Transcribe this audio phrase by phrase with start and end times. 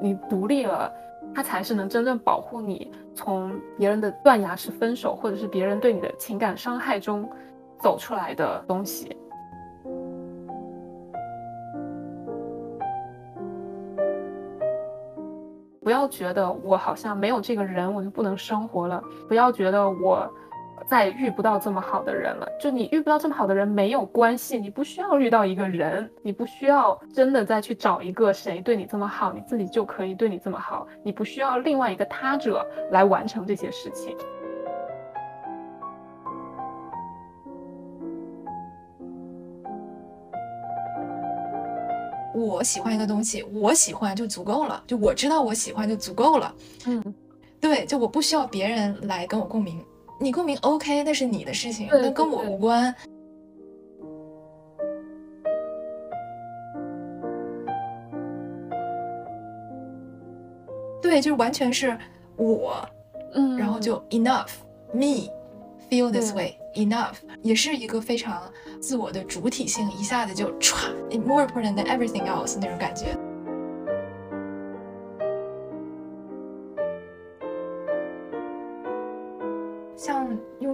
[0.00, 0.92] 你独立了，
[1.34, 7.28] 它才是能真正保护你从别人的断崖式分手，或者是别人对你的情感伤害中
[7.78, 9.16] 走出来的东西。
[15.82, 19.02] 不要觉得我好像没有这个人，我就不能生活了。
[19.26, 20.30] 不要觉得我
[20.86, 22.48] 再遇不到这么好的人了。
[22.58, 30.86] 就你遇不到这么好的人没有关系，你不需要遇到一个人，你不需要真的再去找一个谁对你这么好，你自己就可以对你这么好。
[31.02, 34.16] 你不需要另外一个他者来完成这些事情。
[42.32, 46.54] 我喜欢一个东西，我喜欢就足够了，就我知道我喜欢就足够了。
[46.86, 47.14] 嗯，
[47.60, 49.84] 对，就我不需要别人来跟我共鸣，
[50.22, 52.94] 你共鸣 OK，那是你的事情，那跟我无关。
[61.00, 61.96] 对，就是完全是
[62.36, 62.86] 我，
[63.32, 64.50] 嗯，然后就 enough
[64.92, 65.30] me。
[65.88, 68.42] Feel this way enough，也是一个非常
[68.78, 70.90] 自我的主体性，一下子就唰
[71.26, 73.16] ，more important than everything else 那种感觉。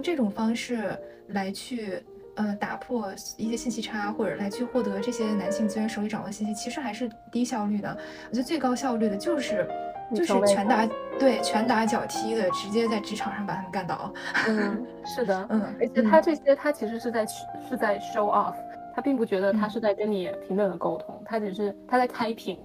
[0.07, 2.01] 这种方式来去
[2.35, 7.89] 呃打破一些信息差，或者来去获得这些男性资源手里掌握的信息，其实还是低效率的。
[8.29, 9.67] 我觉得最高效率的就是。
[10.15, 10.87] 就是拳打
[11.19, 14.13] 对拳打脚踢的，直接在职场上把他们干倒。
[14.47, 18.55] 嗯， 是的，嗯，而且他这些他其实是在是在 show off，
[18.95, 22.57] 他并不觉得他是在跟你平等的沟通，他只是他在开屏。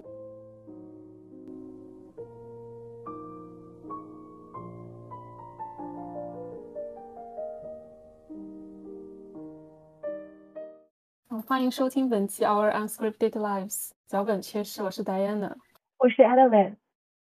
[11.46, 15.54] 欢迎收听本期 Our Unscripted Lives，脚本缺失，我是 Diana，
[15.98, 16.76] 我是 Adeline。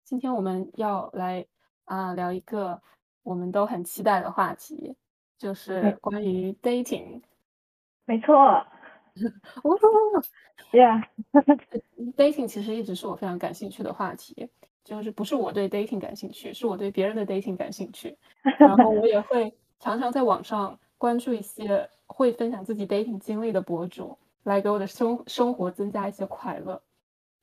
[0.05, 1.47] 今天我们要来
[1.85, 2.83] 啊聊一个
[3.23, 4.97] 我们都很期待的话题，
[5.39, 7.23] 就是关于 dating。
[8.05, 8.35] 没错。
[8.35, 8.67] 哦
[10.73, 14.49] ，Yeah，dating 其实一直是我非常感兴趣的话题，
[14.85, 18.19] 就是不是我对 dating 感兴趣，是我对别人的 dating 感兴趣。
[18.59, 26.81] 然后我也会常常在网上关注一些会分享自己 dating 经历的博主，来给我的生生活增加一些快乐。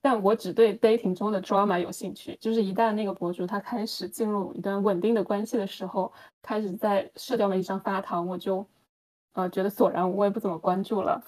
[0.02, 8.66] 但我只对 dating 中的 drama 有兴趣，就是一旦那个博主他开始进入一段稳定的关系的时候，开始在社交媒体上发糖，我就
[9.34, 11.22] 呃觉得索然无味，不怎么关注了。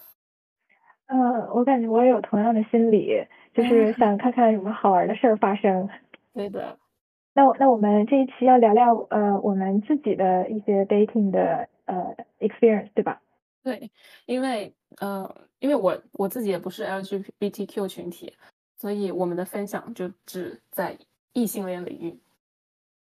[1.08, 1.20] 嗯，
[1.54, 5.90] 我感觉我也有同样的心理，就是 想看看有什么好玩的事儿发生。
[6.34, 6.78] 对的。
[7.34, 13.22] 那我那我们这一期要聊聊呃我们自己的一些 dating 的呃 experience，对吧？
[13.64, 13.92] 对，
[14.26, 15.30] 因为呃
[15.60, 18.34] 因为我我自己也不是 LGBTQ 群体。
[18.78, 20.98] 所以我们的分享就只在
[21.34, 22.20] 异性恋领域。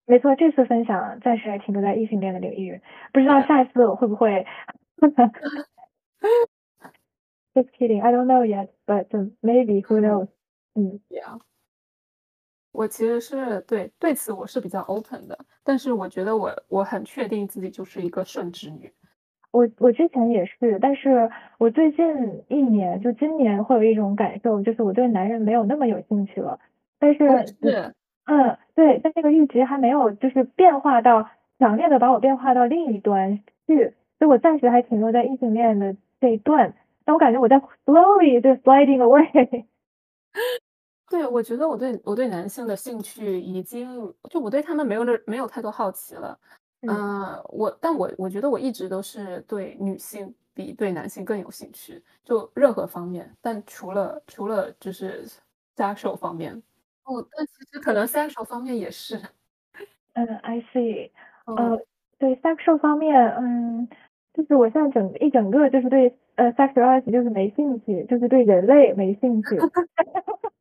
[0.05, 2.81] 没错，这次分享暂时还停留在异性恋的领域，
[3.13, 4.45] 不知道下一次我会不会。
[7.55, 9.07] Just kidding, I don't know yet, but
[9.41, 10.27] maybe who knows?
[10.75, 11.39] 嗯，Yeah。
[12.73, 18.93] 我其实是对对此我是比较 open 的，但是我觉得我我很确定自己就是一个顺直女。
[19.51, 22.05] 我我之前也是，但是我最近
[22.49, 26.59] 一年，就今年会有一种感受，就是我对男人没有那么有兴趣了。
[26.99, 27.19] 但是，
[27.61, 27.93] 是，
[28.25, 36.75] 嗯，对，但这个阈值还没有就是变化到强烈的把我变化到另一端去，所以我暂时还停留在异性恋的这一段。
[37.05, 39.65] 但我感觉我在 slowly 就 sliding away。
[41.09, 46.38] 对，我觉得我对我对男性的兴趣已经，就我对他们没有那没有太多好奇了。
[46.84, 55.25] 嗯，我但我我觉得我一直都是对女性比对男性更有兴趣，就任何方面，但除了除了就是
[55.75, 56.56] sexual 方面，
[57.03, 59.19] 哦，但其实可能 sexual 方面也是。
[60.16, 61.12] 嗯，I see。
[61.45, 61.79] 呃，
[62.18, 63.88] 对 sexual 方面，嗯，
[64.34, 69.57] 就是我现在整一整个就是对呃 sexuality 就是没兴趣，就是对人类没兴趣。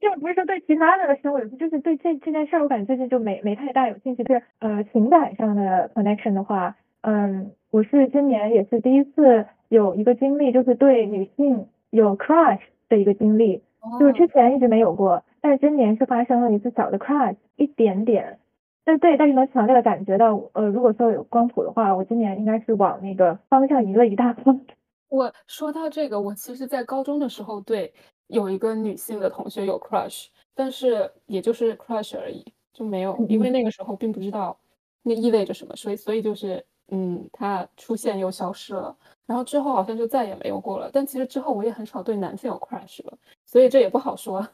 [0.00, 4.24] 这不是说对其他的生物有趣，就是对这这件事儿，我感觉最近就没没太大有兴趣。
[4.24, 13.62] 就是呃情感上的 connection 的话，嗯，我是今年也是第一次有一个经历，就是对女性有 crush 的一个经历，
[14.00, 18.38] 就是之前一直没有过，但是今年是发生了一次小的 crush，一点点，
[18.84, 24.60] 但对，但是能强烈的感觉到，呃，如果说有光谱的话，我今年应该是往那个方向移了一大步。
[25.08, 27.92] 我说到这个，我其实在高中的时候对。
[28.32, 34.58] 有一个女性的同学有 crush，但是也就是 crush 而已，就没有，因为那个时候并不知道
[35.02, 38.96] 那意味着什么，所以所以就是嗯，他出现又消失了，
[39.26, 40.90] 然后之后好像就再也没有过了。
[40.92, 44.48] 但其实之后我也很少对男性有 crush 了，所以这也不好说。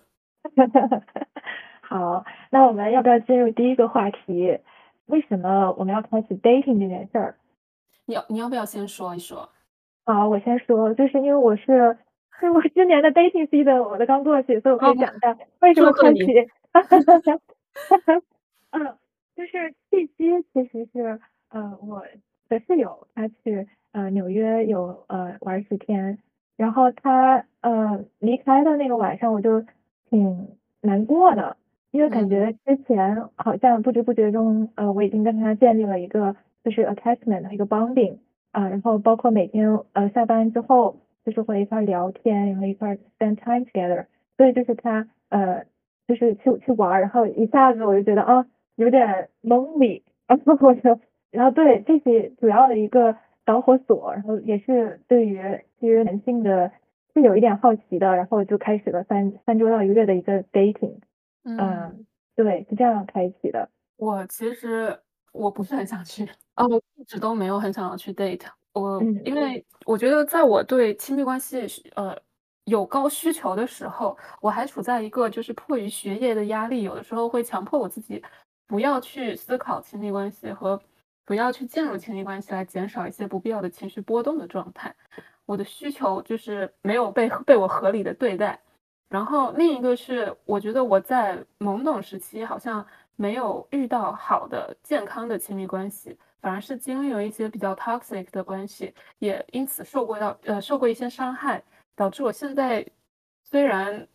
[1.81, 4.59] 好，那我们要不要进入第一个话题？
[5.07, 7.37] 为什么我们要开始 dating 这件事儿？
[8.05, 9.49] 你要你要不要先说一说？
[10.05, 11.97] 好，我先说，就是因为我，是
[12.55, 16.25] 我今年的 dating season 我的刚过去，所以我可以讲一下为什么开启。
[18.71, 18.97] 嗯，
[19.37, 21.21] 就是契机其实是，
[21.51, 22.03] 呃，我
[22.49, 26.19] 的室友他去呃纽约有呃玩十天，
[26.57, 29.65] 然后他呃离开的那个晚上我就
[30.11, 30.49] 挺
[30.81, 31.57] 难过的。
[31.91, 38.19] 因为感觉之前好像不知不觉中，呃，我已经跟他建立了一个就是 attachment 一个 bonding
[38.53, 44.07] 啊，然后包括每天呃下班之后就是会一块聊天，然后一块 spend time together，
[44.39, 45.67] 所以就是他呃
[46.07, 48.47] 就是去去玩，然后一下子我就觉得啊
[48.77, 50.99] 有点 lonely， 然后我就
[51.31, 53.15] 然后对这是主要的一个
[53.45, 55.39] 导火索，然后也是对于
[55.79, 56.73] 对于男性的
[57.13, 60.97] 是有一点好奇的，然后就开始了三三周到一个月的一个 dating。
[61.45, 63.69] 嗯，对，是这样开启的。
[63.97, 64.99] 我其实
[65.33, 68.47] 我不是很想去，啊，我一直都没有很想要去 date。
[68.73, 72.17] 我因为我觉得在我对亲密关系呃
[72.65, 78.23] 有高需求的时候，我还处在一个就是迫于学业的压力，有的时候会强迫我自己
[78.67, 80.81] 不要去思考亲密关系和
[81.25, 84.95] 不要去进入亲密关系，来减少一些不必要的情绪波动的状态。
[85.47, 88.61] 我的需求就是没有被被我合理的对待。
[89.09, 92.87] 然后另一个是，我觉得我在懵懂时期好像
[93.17, 101.63] 没有遇到好的健康的亲密关系，反而是经历了一些比较 toxic 的关系，也因此受过到呃受过一些伤害，
[101.95, 102.87] 导致我现在
[103.45, 104.07] 虽然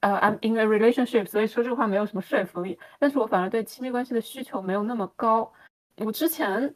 [0.00, 5.52] 呃 I'm in a relationship，所以说这个话没有什么说服力，但是我反而对亲密关系的需求没有那么高。
[5.96, 6.74] 我之前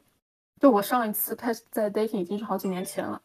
[0.59, 3.21] 就我上一次开始在 dating 已经是好几年前了，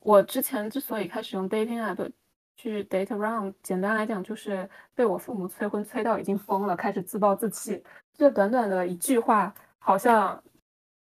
[0.00, 2.10] 我之前之所以开始用 dating app。
[2.56, 7.82] 去 date around，简单来讲就是被我父母催婚催到已经疯了，开始自暴自弃。
[8.12, 10.44] 这短短的一句话，好像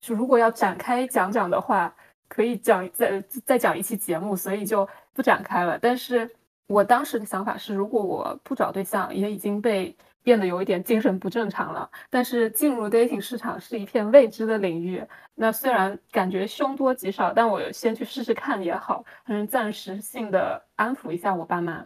[0.05, 1.93] 就如果要展开讲讲的话，
[2.27, 5.79] 可以讲再再讲一期节目，所以就不展开了。
[5.79, 6.29] 但是
[6.67, 9.95] 我当时的想法是，如果我不找对象，也已经被。
[10.25, 14.99] 变得有一点精神不正常了，但是进入 dating 市场是一片未知的领域。
[15.35, 21.85] 那虽然感觉凶多吉少，但我先去试试看也好，嗯，暂时性的安抚一下我爸妈。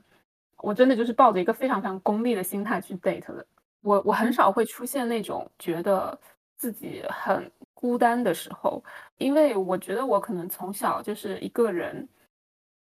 [0.60, 3.45] 我真的就是抱着一个非常非常功利的心态去 date 的。
[3.81, 6.18] 我我很少会出现那种觉得
[6.56, 8.84] 自己很孤单的时候，
[9.18, 12.08] 因为我觉得我可能从小就是一个人。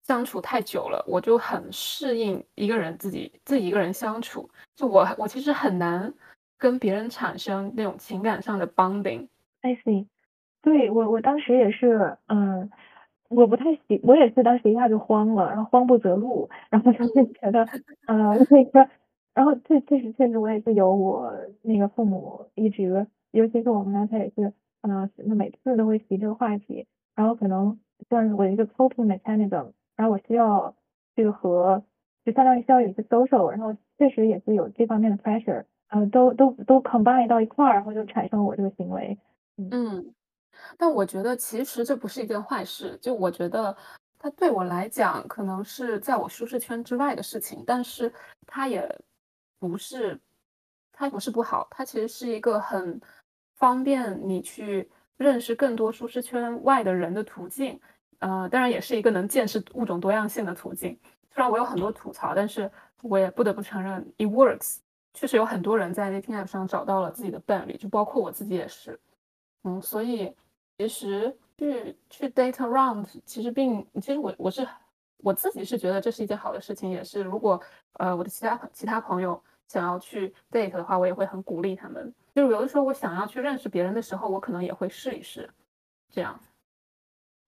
[0.03, 4.49] 相处太久了，我就很适应一个人自己自己一个人相处。
[4.75, 6.11] 就我我其实很难
[6.57, 9.27] 跟别人产生那种情感上的 bonding。
[9.61, 10.07] I see，
[10.63, 12.69] 对我我当时也是，嗯，
[13.29, 17.63] 我不太喜，我也是当时一下就慌了，然后慌不择路，然后就是觉得，
[18.07, 18.89] 呃，那个，
[19.35, 21.31] 然后这这是确实我也是有我
[21.61, 24.51] 那个父母一直，尤其是我妈，她也是，
[24.81, 27.79] 嗯，那每次都会提这个话题，然后可能
[28.09, 29.71] 算是我一个 coping mechanism。
[29.95, 30.75] 然后我需要
[31.15, 31.83] 这个和
[32.25, 39.19] 就相当于需要有一个 social，然后确实也是有这方面的 pressure，呃，都都都 combine 到一块儿，然后就产生了我这个行为。
[39.57, 40.13] 嗯，
[40.77, 43.75] 但我觉得其实这不是一件坏事，就我觉得
[44.17, 48.11] 它对我来讲可能是在我舒适圈之外的事情，但是
[48.47, 48.99] 它也
[49.59, 50.19] 不是
[50.91, 52.99] 它不是不好，它其实是一个很
[53.61, 57.79] 方便你去认识更多舒适圈外的人的途径。
[58.17, 60.97] 呃，当然也是一个能见识物种多样性的途径。
[61.29, 62.69] 虽然我有很多吐槽，但是
[63.03, 64.77] 我也不得不承认，it works。
[65.13, 68.99] 确实有很多人在 dating app 上找到了自己的伴侣，就包括我自己也是。
[69.63, 70.33] 嗯，所以
[70.79, 74.67] 其实去去 date around，其实并其实我我是
[75.17, 77.61] 我自己是觉得这是一件好的事情，也是如果
[77.93, 82.13] 呃我的其他其他朋友想要去 date 的话，我也会很鼓励他们。
[82.33, 85.49] 就是有的时候我想要去认识别人的时候，我可能也会试一试，
[86.09, 86.39] 这样。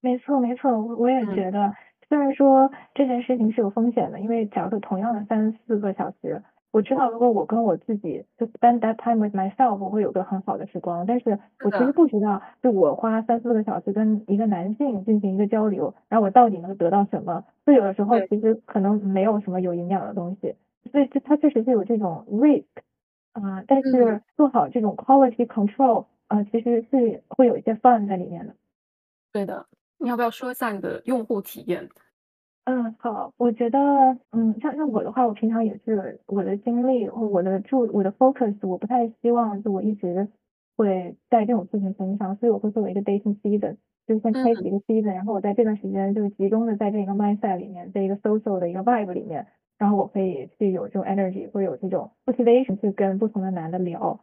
[0.01, 1.73] 没错，没错，我我也觉得，
[2.09, 17.45] 虽然说这件事情是有风险的，因为假如说同样的三四个小时，我知道如果我跟我自己就 spend that time with myself，我会有个很好的时光，但是我其实不知道，就我花三四个小时跟一个男性进行一个交流，然后我到底能得到什么？
[17.63, 20.55] 所以有的时候其实可能没有什么有营养的东西，
[20.91, 22.65] 所以这它确实是有这种 risk，
[23.33, 28.55] 啊，但是做好这种 quality control，啊，其实是会有一些 fun 在里面的。
[29.31, 29.67] 对的。
[29.99, 31.89] 你要不要说一下你的用户体验？
[32.65, 33.79] 嗯，好，我觉得，
[34.31, 40.29] 嗯，像像我的话，我平常也是我的精力或我的注我的 focus，我不太希望就我一直
[40.77, 49.47] 会在这种事情身上，所以我会作为一个 dating season，就是先开启一个 season，然后我在这段时间就是集中的在这个 mindset 里面，在一个 social 的一个 vibe 里面，
[49.77, 54.19] 然后我可以去有这种 energy 或者有这种 motivation 去跟不同的男的聊，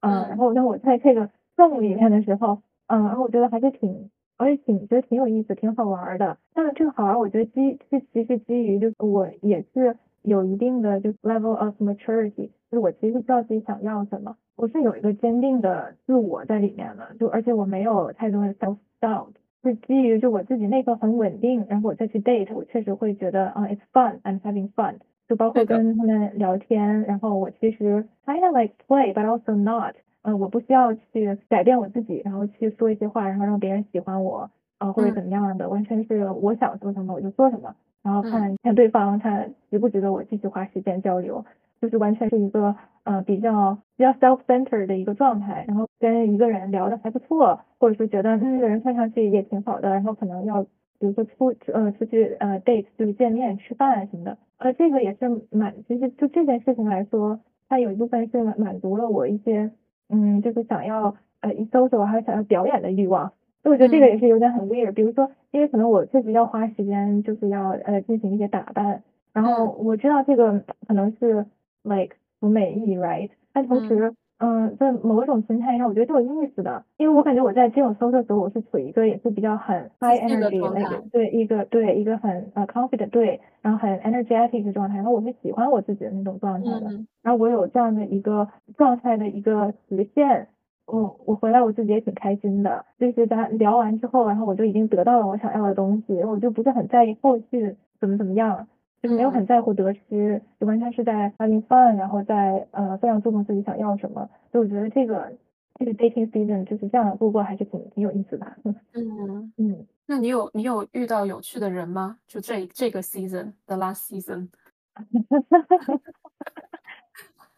[0.00, 6.38] 嗯，然后当我在这个 room 里面的时候，嗯，然后我觉得还是挺，而且挺觉得挺有意思，挺好玩的。
[6.54, 19.32] 但是这个好玩，我觉得基是其实基于就是我也是有一定的就 level of maturity，就是我其实知道自己想要什么，我是有一个坚定的自我在里面的，就而且我没有太多的 self doubt。
[19.62, 24.96] 是基于就我自己内核很稳定，然后我再去 date，我确实会觉得啊，it's fun，I'm having fun，
[25.28, 41.44] 就包括跟他们聊天，然后我其实 kind of like play，but also not，呃，我不需要去改变我自己，然后去说一些话，然后让别人喜欢我，啊，或者怎么样的，完全是我想做什么我就做什么，然后看看对方他值不值得我继续花时间交流。
[41.80, 50.62] 就是完全是一个呃比较比较 self center 的一个状态，然后跟一个人聊的还不错，或者说觉得那个人看上去也挺好的，然后可能要
[50.98, 59.70] 比如说出呃出去呃 date 就是见面吃饭什么的，呃这个也是满其实就这件事情来说，它有一部分是满足了我一些
[60.08, 63.32] 嗯就是想要呃 social 还有想要表演的欲望，
[63.62, 71.46] 所以我觉得这个也是有点很 weird，比如说因为可能我确实要花时间就是要呃进行一些打扮，然后我知道这个可能是。
[71.88, 73.30] Like 不美意，right？
[73.52, 86.86] 但同时，嗯，在某种心态上，我觉得挺有意思的，因为我感觉我在这种 social 的时候，我是处于一个也是比较很 high energy 那个，对，一个对一个很呃 confident 对，然后很 energetic 的状态，然后我是喜欢我自己的那种状态的，
[87.22, 90.46] 然后我有这样的一个状态的一个实现，
[90.86, 98.68] 我我回来我自己也挺开心的，就是咱聊完之后，然后我就已经得到了我想要的东西，我就不是很在意后续怎么怎么样。
[99.02, 104.28] 就是没有很在乎得失，就完全是在 having fun，然后在呃非常注重自己想要什么。
[104.50, 105.32] 所以我觉得这个
[105.74, 108.46] 这个 dating season 就是这样度过，还是挺挺有意思的。
[108.94, 112.18] 嗯嗯，那你有你有遇到有趣的人吗？
[112.26, 114.48] 就这这个 season，the last season。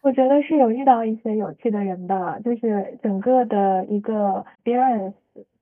[0.02, 5.12] 我觉得是有遇到一些有趣的人的，就是整个的一个 experience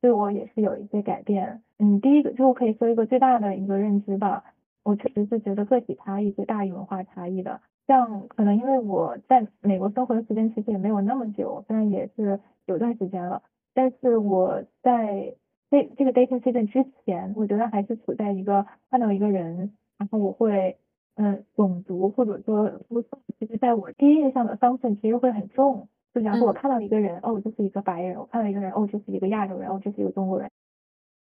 [0.01, 1.61] 对我也是有一些改变。
[1.79, 4.45] 嗯，第一个就可以说一个最大的一个认知吧。
[4.89, 7.61] 我确实是觉得个体差异是大于文化差异的。
[7.87, 13.43] 像可能因为我在美国生活的时间其实也没有那么久，虽然也是有段时间了，
[13.75, 15.35] 但是我在
[15.71, 20.79] 这这个 dating season 之前，我觉得还是处在一个看到一个人，然后我会
[21.17, 25.87] 嗯种族或者说肤色，其实在我第一印象的 assumption 其实会很重。
[26.15, 30.51] 就假如我看到一个人，哦，就是一个白人；我看到一个人，哦，就是一个亚洲人；哦，就是一个中国人。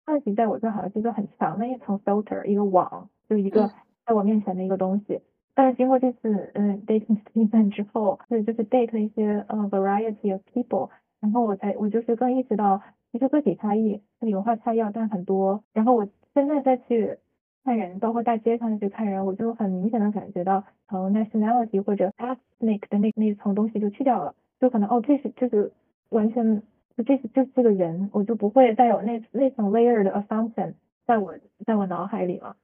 [0.05, 3.09] 关系在我这好像是一个很强的一层 filter，一个网。
[3.29, 3.71] 就一个
[4.07, 5.21] 在我面前的一个东西，
[5.55, 10.91] 但是经过这次嗯 dating season 之后，所以就是 date 一些呃 variety of people，
[11.21, 12.81] 然后我才我就是更意识到，
[13.13, 15.63] 其实个体差异、文化差异要大很多。
[15.73, 17.19] 然后我现在再去
[17.65, 25.73] 看人，包括大街上去看人，我就很明显的感觉到从 nationality 或者 ethnic 的那那层东西就去掉了，就可能哦这是就是
[26.11, 26.63] 完全
[26.97, 30.75] 就这是就是这个人，我就不会再有那那层 layer 的 assumption
[31.07, 32.57] 在我在我脑海里了。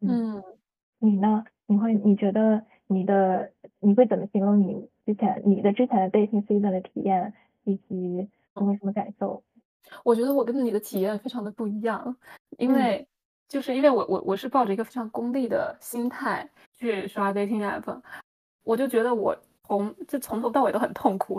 [0.00, 0.42] 嗯，
[0.98, 1.44] 你呢？
[1.66, 9.42] 你会你觉得你的你会怎么形容你之前你的之前的 dating season 的体验，以及你有什么感受？
[10.02, 12.16] 我觉得我跟你的体验非常的不一样，
[12.56, 13.06] 因为
[13.48, 18.00] 就是因为我我我是抱着一个非常功利的心态去刷 dating app，
[18.64, 21.38] 我就觉得我从就从头到尾都很痛苦。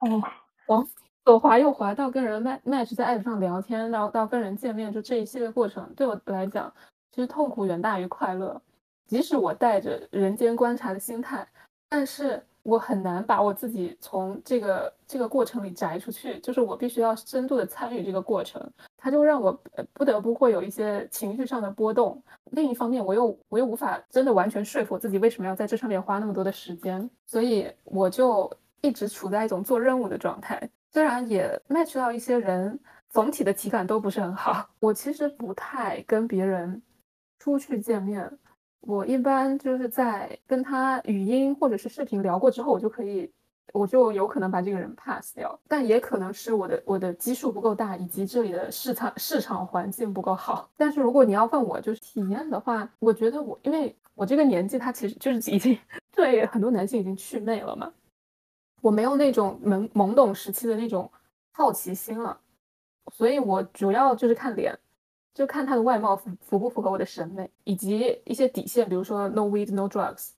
[0.00, 0.22] 哦，
[0.66, 0.86] 我
[1.24, 6.70] 左滑右滑到跟人 match match 在 app 上聊天，然后到跟人见面，就这一系列过程对我来讲。
[7.12, 8.60] 其实痛苦远大于快乐，
[9.06, 11.46] 即使我带着人间观察的心态，
[11.88, 18.62] 但是我很难把我自己从这个这个过程里摘出去，就是我必须要深度的参与这个过程，
[18.96, 19.52] 它就让我
[19.92, 22.22] 不得不会有一些情绪上的波动。
[22.52, 28.50] 另一方面，我又我又无法真的完全说服自己为什么要在这上面花那么多的时间，所以我就
[28.82, 30.70] 一直处在一种做任务的状态。
[30.92, 34.68] 虽然也 match 到一些人，总体的体感都不是很好。
[34.78, 36.80] 我其实不太跟别人。
[37.40, 38.30] 出去见面，
[38.82, 43.32] 我一般就是在跟他语音或者是视频聊过之后，我就可以，
[43.72, 45.58] 我就有可能把这个人 pass 掉。
[45.66, 50.70] 但也可能是我的我的基数不够大，以及这里的市场市场环境不够好。
[50.76, 55.76] 但是如果你要问我就是体验的话，我觉得我因为我这个年纪，他其实就是已经
[56.12, 57.90] 对很多男性已经祛魅了嘛，
[58.82, 61.10] 我没有那种懵懵懂时期的那种
[61.52, 62.38] 好奇心了，
[63.14, 64.78] 所以我主要就是看脸。
[65.34, 70.30] 就看他的外貌符符不符合我的审美，以及一些底线，比如说 no weed no drugs。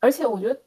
[0.00, 0.60] 而且我觉得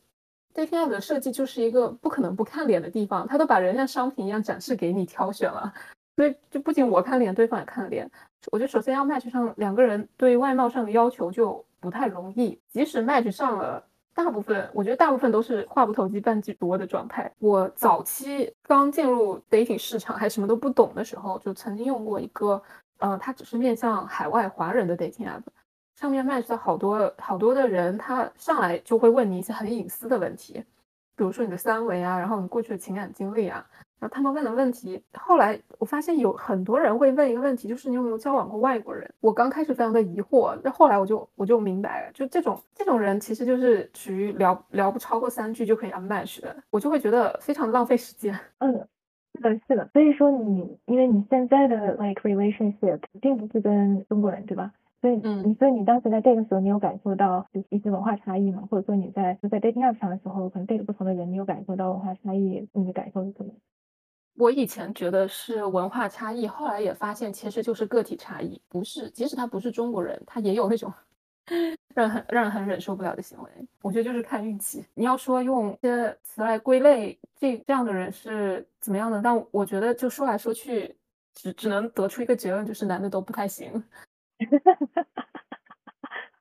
[0.54, 5.74] dating app 的设计就是一个不可能不看脸的地方，他都把人像商品一样展示给你挑选了，
[6.16, 8.10] 所以就不仅我看脸，对方也看脸。
[8.52, 12.58] 我觉得首先要 match 上两个人对外貌上的要求就不太容易。
[12.70, 17.30] 即使 match 上了，大部分我觉得大部分都是话不投机半句多的状态。
[17.40, 22.62] 我早期刚进入 dating 市场还什么都不懂的时候，就曾经用过一个，
[23.00, 25.44] 嗯，它只是面向海外华人的 dating app，
[25.96, 30.64] 上面 match 的好多好多的人，他上来就会问你一些很隐私的问题，
[31.16, 33.66] 比如说你的三围啊，然后你过去的情感经历啊。
[33.98, 39.10] 然后他们问的问题，后来我发现有很多人会问一个问题，就是你有没有交往过外国人？
[39.22, 48.38] 我刚开始非常的疑惑，那后来我就我就明白了，就这种这种人其实就是属于聊聊不超过三句就可以 unmatch 的，我就会觉得非常浪费时间。
[48.58, 48.86] 嗯，
[49.36, 49.90] 是的，是的。
[49.94, 54.72] 所以说你因为你现在的 like relationship 并不是跟中国人，对吧？
[55.02, 58.68] 所以嗯，所以你当时在 date 的时候，你有感受到就是一些文化差异吗？
[58.72, 62.68] 或者说你在就在 dating app 上的时候，可能 date 不同的人，你有感受到文化差异？
[62.74, 63.52] 你的感受是什么？
[64.38, 70.92] 我以前觉得是文化差异，后来也发现其实就是个体差异，不是，即使他不是中国人，他也有那种
[71.94, 73.50] 让很让人很忍受不了的行为。
[73.82, 74.86] 我觉得就是看运气。
[74.94, 80.96] 你要说用一些词来归类这这样的人是怎么样的，但我觉得就说来说去，
[81.34, 83.84] 只只能得出一个结论，就是男的都不太行。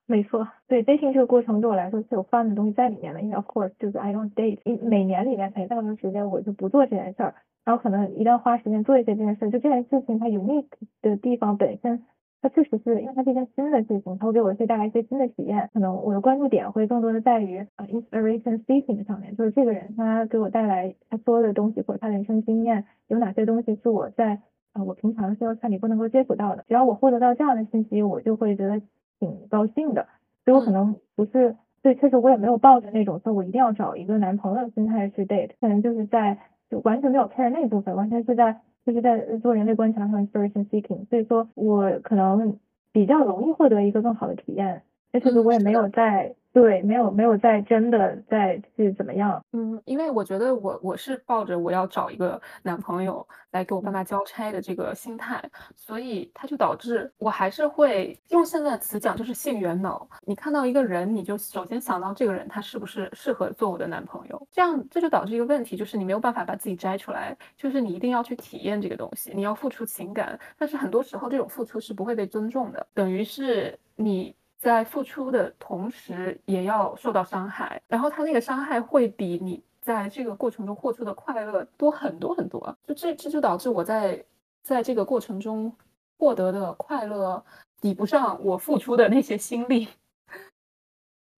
[0.06, 7.34] 没错，对 dating 这个过程对我来说是有 fun 的东西在里面的，因为 of course 就是 I don't date，每年里面才那么长时间，我就不做这件事儿。
[7.64, 10.68] 然后可能一旦花时间做一些这件事，就这件事情它 unique
[11.00, 12.04] 的地方本身，
[12.44, 15.70] 它确实是因为它是一件新的事情，它会给我一些带来一些新的体验。
[15.72, 24.42] 可能我的关注点会更多的在于啊 inspiration seeking 上面，就是这个人他给我带来他所有的东西或者他人生经验有哪些东西是我在
[24.74, 26.66] 呃我平常社交圈里不能够接触到的。
[26.68, 28.82] 只要我获得到这样的信息，我就会觉得
[29.18, 30.06] 挺高兴的。
[30.44, 36.38] 所以我可能不是对，确实我也没有抱着那种说我一定要找一个男朋友的心态去 date，可能就是在。
[36.70, 42.59] 就完全没有 care 那部分，完全是在就是在做人类观察和 inspiration seeking，所以说我可能
[42.93, 44.83] 比较容易获得一个更好的体验，
[45.23, 46.35] 但是我也没有在。
[46.54, 49.44] 对，没有没有在真的在去怎么样？
[49.50, 55.42] 嗯，因为我觉得我我是抱着我要找一个男朋友来给我爸妈交差的这个心态，
[55.74, 60.09] 所以它就导致我还是会用现在的词讲，就是性缘脑。
[60.24, 64.46] 你看到一个人，你就首先想到这个人他是不是适合做我的男朋友？
[64.53, 74.33] 这样这就导致一个问题，就是你没有办法把自己摘出来，就是你一定要去体验这个东西，你要付出情感，但是很多时候这种付出是不会被尊重的，等于是你。
[74.64, 84.24] 在付出的同时，也要受到伤害，然后他那个伤害会比你在这个过程中获出的快乐多很多很多，就这这就导致我在
[84.62, 85.70] 在这个过程中
[86.18, 87.44] 获得的快乐
[87.79, 89.87] 抵不上我付出的那些心力。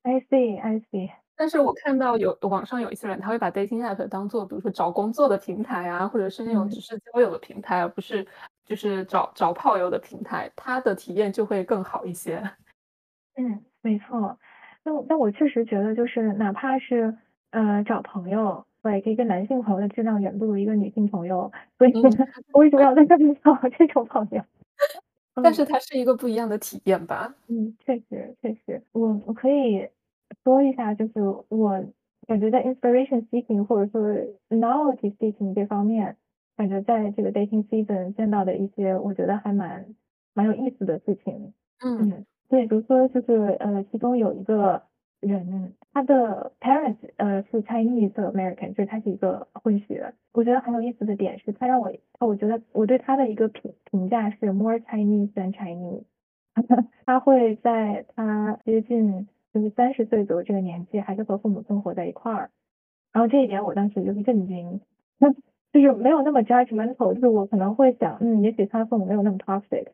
[0.03, 1.11] I see, I see。
[1.35, 8.25] 但是我看到有网上有一些人，他会把 dating app 当做比如说找工作的平台啊，或者是那种只是交友的平台，而不是
[8.65, 12.41] 就是找找炮友的平台，他的体验就会更好一些。
[13.37, 14.39] 嗯，没错。
[14.83, 17.15] 那那我确实觉得，就是哪怕是
[17.51, 21.93] 呃找朋友，对，一个男性朋友的质量远不如一个女性朋友，所以
[22.53, 24.43] 为什么要在这里找这种朋友？
[25.43, 27.35] 但是它是一个不一样的体验吧？
[27.49, 28.83] 嗯，确实确实。
[28.93, 29.89] 我我可以
[30.43, 31.13] 说一下，就是
[31.49, 31.85] 我
[32.27, 34.03] 感觉在 inspiration seeking 或者说
[34.49, 36.17] novelty seeking 这方面，
[36.57, 39.95] 感觉在这个 dating season 见到的一些，我觉得还蛮
[40.35, 41.55] 蛮有意思的事情。
[41.99, 42.27] 嗯。
[42.49, 44.83] 对，比如说就是呃，其中有一个
[45.21, 50.15] 人，他的 parents 呃是 Chinese American，就是他是一个混血。
[50.33, 56.05] 我觉得很有意思的点是，他让我，我觉得我对他的一个评评价是 more Chinese than Chinese。
[57.05, 62.51] 他会在他接近就是三十岁左右这个年纪，还是和父母生活在一块儿。
[63.13, 64.81] 然后这一点我当时就是震惊，
[65.19, 65.33] 那
[65.73, 69.89] 就是没有那么 judgmental，就是我可能会想，嗯，也许他父母没有那么 toxic。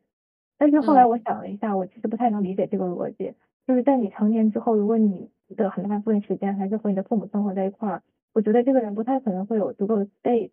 [0.63, 3.35] 但是后来我想了一下，我其实不太能理解这个逻辑。
[3.67, 10.53] 就是在你成年之后，如果你的很大部分时间还是和你的父母生活在一块儿，我觉得这个人不太可能会有足够的 space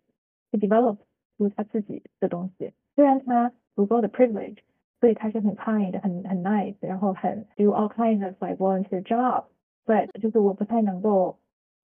[0.49, 0.97] 去 develop
[1.37, 2.73] 出他自己的东西。
[2.95, 4.57] 虽然他足够的 privilege，
[4.99, 11.37] 所以他是很 kind、很很 nice，然后很 do all kinds of like volunteer job，but 就是我不太能够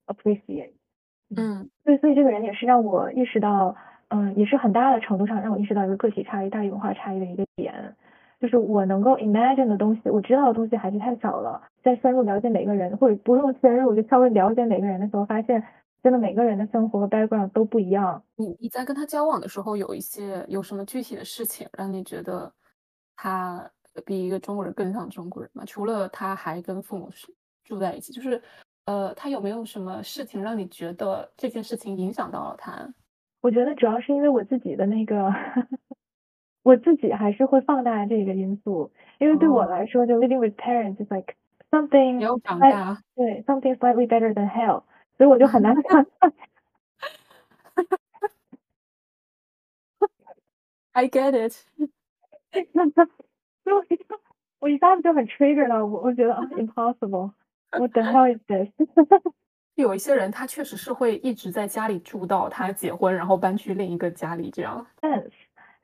[0.08, 0.72] appreciate。
[1.30, 3.76] 嗯，所以所以这个人也是让我意识到，
[4.08, 7.96] 嗯，也是很大的程度上让我意识到一个个体差异大于文化差异的一个点。
[8.40, 11.62] 就是我能够 imagine 的东西，我知道的东西还是太少了。
[11.84, 15.64] 在深入了解每个人，或者不用深入，就稍微了解每个人的时候，发现
[16.04, 18.22] 真的每个人的生活和 background 都不一样。
[18.36, 22.52] 你你在跟他交往的时候，有一些有什么具体的事情让你觉得
[23.16, 23.70] 他
[24.06, 25.64] 比一个中国人更像中国人吗？
[25.66, 28.42] 除了他还跟父母是住在一起，就是
[28.86, 32.94] 呃，他有没有什么事情让你觉得这件事情影响到了他？
[33.42, 35.32] 我觉得主要是因为我自己的那个。
[36.66, 41.36] 我自己还是会放大这个因素，因为对我来说，就 living with parents is like
[41.70, 42.98] something 有长大。
[43.14, 44.82] 对 something slightly better than hell，
[45.16, 46.34] 所以我就很难想象
[50.94, 51.54] I get it。
[52.52, 54.04] 所以我一下
[54.58, 58.70] 我一下子就很 trigger 了我，我觉得啊 impossible，what the hell is this？
[59.76, 64.84] 有一些人他确实是会一直在家里住到他结婚，然后搬去另一个家里这样。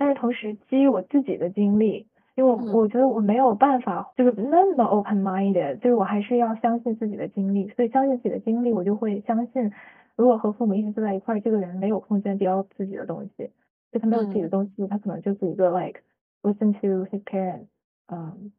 [0.01, 2.71] 但是同时基于我自己的经历，因为我、嗯。
[2.71, 9.71] 我觉得我没有办法就是那么 open minded，就是我还是要相信自己的经历，所以相信自己的经历，我就会相信，
[10.15, 13.51] 如果和父母一直坐在一块儿，这个人没有空间雕自己的东西，
[13.91, 14.49] 就他没有自己的嗯。
[14.49, 16.01] 东西，他可能就是一个 like
[16.41, 17.67] listen to his parents，
[18.07, 18.51] 嗯，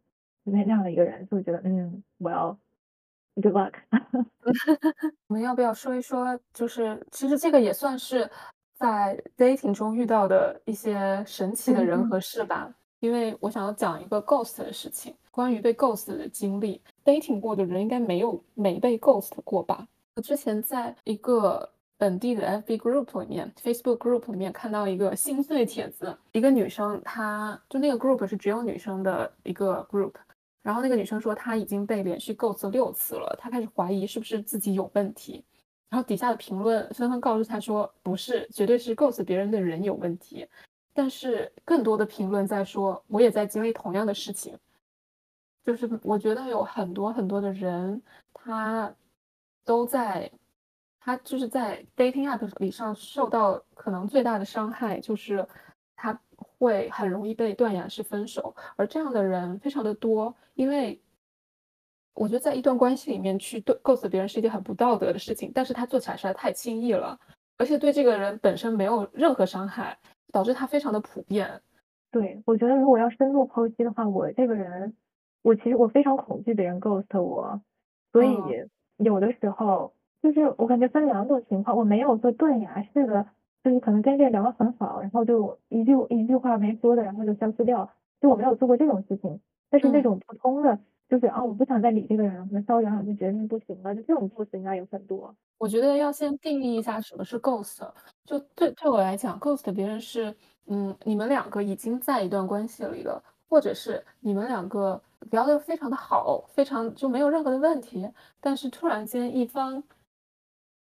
[0.44, 2.76] 那那样的一个人，所以我觉得嗯，well，good
[3.56, 3.72] luck。
[5.28, 8.30] 我们要不要说一说，就是其实这个也算是
[8.82, 12.68] 在 dating 中遇到的一些神奇的人和事吧？
[12.98, 16.82] 因为我想要讲一个 ghost 的事情，关于被 ghost 的经历。
[17.04, 19.86] dating 过的人应该没有没被 ghost 过吧？
[20.16, 30.14] 我之前在一个本地的 FB group 里面，Facebook group 里面看到一个心碎帖子，一个女生，她就那个 group 是只有女生的一个 group，
[30.60, 35.44] 然后那个女生说她已经被连续 ghost 六次了，她开始怀疑是不是自己有问题。
[35.92, 40.48] 然后底下的评论纷纷告诉他说不是，绝对是 ghost 别人的人有问题。
[40.94, 44.58] 但是更多的评论在说我也在经历同样的事情，
[45.62, 48.00] 就是我觉得有很多很多的人
[48.32, 48.90] 他
[49.66, 50.32] 都在，
[50.98, 55.46] 他就是在 dating app 里上受到可能最大的伤害，就是
[55.94, 60.98] 他会很容易被断崖式分手，而这样的人非常的多，因为
[62.14, 67.18] 我觉得在一段关系里面去对 ghost 别人是一件很不道德的事情，但是他做起来实在太轻易了，
[67.58, 69.98] 而且对这个人本身没有任何伤害，
[70.32, 71.60] 导致他非常的普遍。
[72.10, 74.94] 对，我觉得如果要深入剖析的话，我这个人，
[75.42, 77.62] 我其实我非常恐惧别人 ghost 我，
[78.12, 83.26] 所以嗯有的时候就是我感觉分两种情况，我没有说断崖式的，
[83.64, 90.02] 就是可能跟这个人聊得很好，然后就一句一句话没说的，然后就消失掉，就我没有做过这种事情，但是那嗯。
[90.02, 95.34] 种普通的，就是啊我不想再理这个人了，可能稍微两两就决定不行了，就这种 ghost 应该有很多。
[95.58, 97.88] 我觉得要先定义一下什么是 ghost。
[98.24, 100.34] 就对对我来讲，ghost 别人是，
[100.66, 108.10] 嗯，你们两个已经在一段关系里了，或者是你们两个聊得非常的好，非常就没有任何的问题，
[108.40, 109.82] 但是突然间一方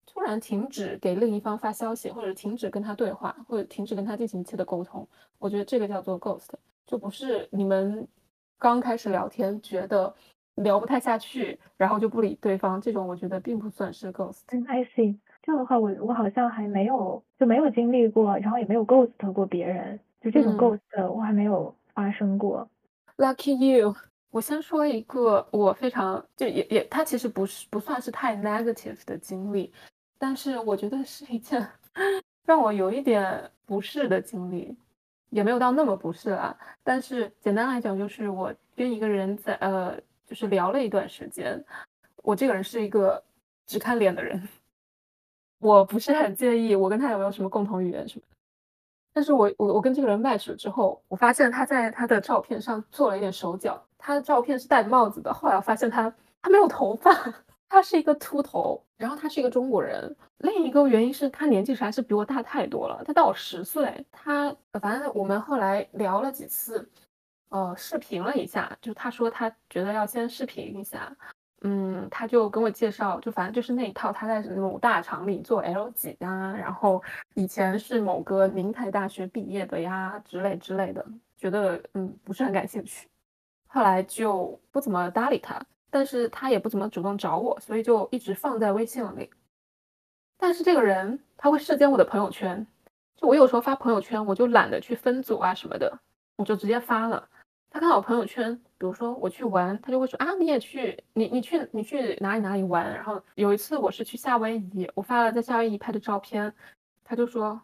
[0.06, 6.50] 突然停止给另一方发消息，或者停止跟他对话，或者停止跟他进行一切的沟通，我觉得这个叫做 ghost，
[6.86, 8.06] 就不是你们
[8.58, 10.14] 刚开始聊天觉得
[10.56, 14.42] 聊不太下去，然后就不理对方，这种我觉得并不算是 ghost。
[14.48, 15.18] 嗯，I see。
[15.42, 22.68] 这样的话，我我好像还没有就没有经历过，然后也没有 ghost 过别人，就这种嗯 ghost 我还没有发生过。
[23.18, 23.96] Lucky you！
[24.32, 29.72] 我先说一个我非常就也也，它其实不是不算是太 negative 的经历，
[30.18, 31.66] 但是我觉得是一件
[32.46, 34.76] 让我有一点不适的经历，
[35.36, 36.58] 也没有到那么不适啦。
[36.82, 41.62] 但是简单来讲，就是我跟一个人在呃，就是聊了一段时间，
[42.24, 43.22] 我这个人是一个
[43.68, 44.48] 只看脸的人，
[45.60, 48.36] 我不是很介意我跟他有没有什么共同语言什么的。
[49.14, 53.86] 但是我我我跟这个人麦熟之后，我发现他在他的照片上做了一点手脚。
[53.98, 57.12] 他的照片是戴帽子的，后来我发现他他没有头发，
[57.68, 60.16] 他是一个秃头，然后他是一个中国人。
[60.40, 64.06] 另一个原因是他年纪实在是比我大太多了，他大我十岁。
[64.12, 66.88] 他反正我们后来聊了几次，
[67.50, 71.16] 呃，视频了一下，就他说他觉得要先视频一下。
[71.62, 77.02] 嗯，他就跟我介绍，就反正就是那一套，他在某大厂里做 L 几啊，然后
[77.34, 81.04] 以前是某个名牌大学毕业的呀，之类之类的，
[81.38, 83.08] 觉得嗯不是很感兴趣，
[83.68, 85.60] 后来就不怎么搭理他，
[85.96, 89.30] 但是他也不怎么主动找我，所以就一直放在微信里。
[90.38, 92.68] 但是这个人他会视奸我的朋友圈，
[93.16, 95.98] 就我有时候发朋友圈，我就懒得去分组啊什么的，
[96.36, 97.30] 我就直接发了。
[97.70, 102.94] 他看到我朋友圈，比如说我去玩，他就会说啊，你也去，你你去你去哪里哪里玩。
[102.94, 106.54] 然后有一次我是去夏威夷，我发了在夏威夷拍的照片，
[107.06, 107.62] 他就说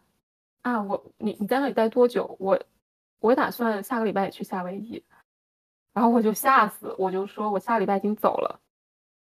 [0.62, 2.34] 啊，我你你在那里待多久？
[2.40, 2.58] 我
[3.20, 5.04] 我打算下个礼拜也去夏威夷。
[5.92, 8.60] 然后我就吓死，我就说我下礼拜已经走了。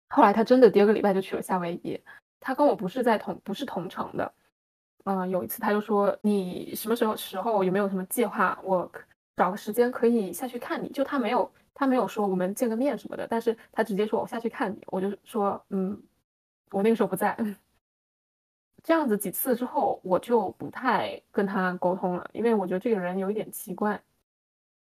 [0.09, 2.01] 后来他真的第二个礼拜就去了夏威夷，
[2.41, 4.33] 他跟我不是在同不是同城的。
[5.05, 8.59] 嗯、有一次他就说你什么时候时候有没有什么计划？
[8.65, 8.91] 我
[9.37, 10.89] 找个时间可以下去看你。
[10.91, 14.83] 就他没有他没有说我们见个面什么的，但是他直接说我下去看你。
[14.89, 16.01] 我就说嗯，
[16.73, 17.37] 我那个时候不在。
[18.83, 24.01] 这样子几次之后，我就不太跟他沟通了，因为我觉得这个人有一点奇怪。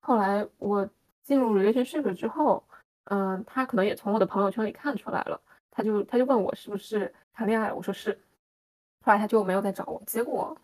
[0.02, 0.90] 后来我
[1.26, 2.64] 进入 relationship 之后，
[3.06, 8.14] 嗯，他可能也从我的朋友圈里看出来了，他就他就问我是不是谈恋爱，我说是，
[9.02, 10.56] 后来他就没有再找我，结果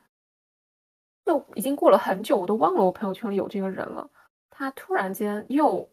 [1.25, 4.07] 就已经过了很久，我都忘了我朋友圈里有这个人了，
[4.51, 5.89] 他突然间又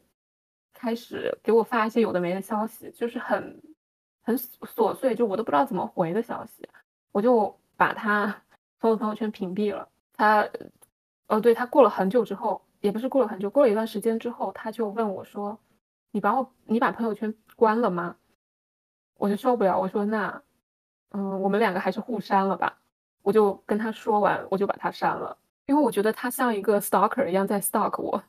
[0.75, 3.63] 开始给我发一些有的没的消息，就是很
[4.23, 6.69] 很琐碎，就我都不知道怎么回的消息，
[7.11, 8.43] 我就把他
[8.81, 9.89] 从我朋友圈屏蔽了。
[10.13, 10.47] 他，
[11.29, 12.68] 哦，对他过了很久之后。
[12.81, 15.59] 也不是过了很久，过了一段时间之后，他就问我说
[16.13, 18.17] ：“你把我，你把朋友圈关了吗？”
[19.19, 20.43] 我就受不了，我说：“那，
[21.11, 22.79] 嗯，我们两个还是互删了吧。”
[23.23, 25.37] 我就跟他说完，我就把他删了，
[25.67, 28.23] 因为我觉得他像一个 stalker 一样在 stalk 我。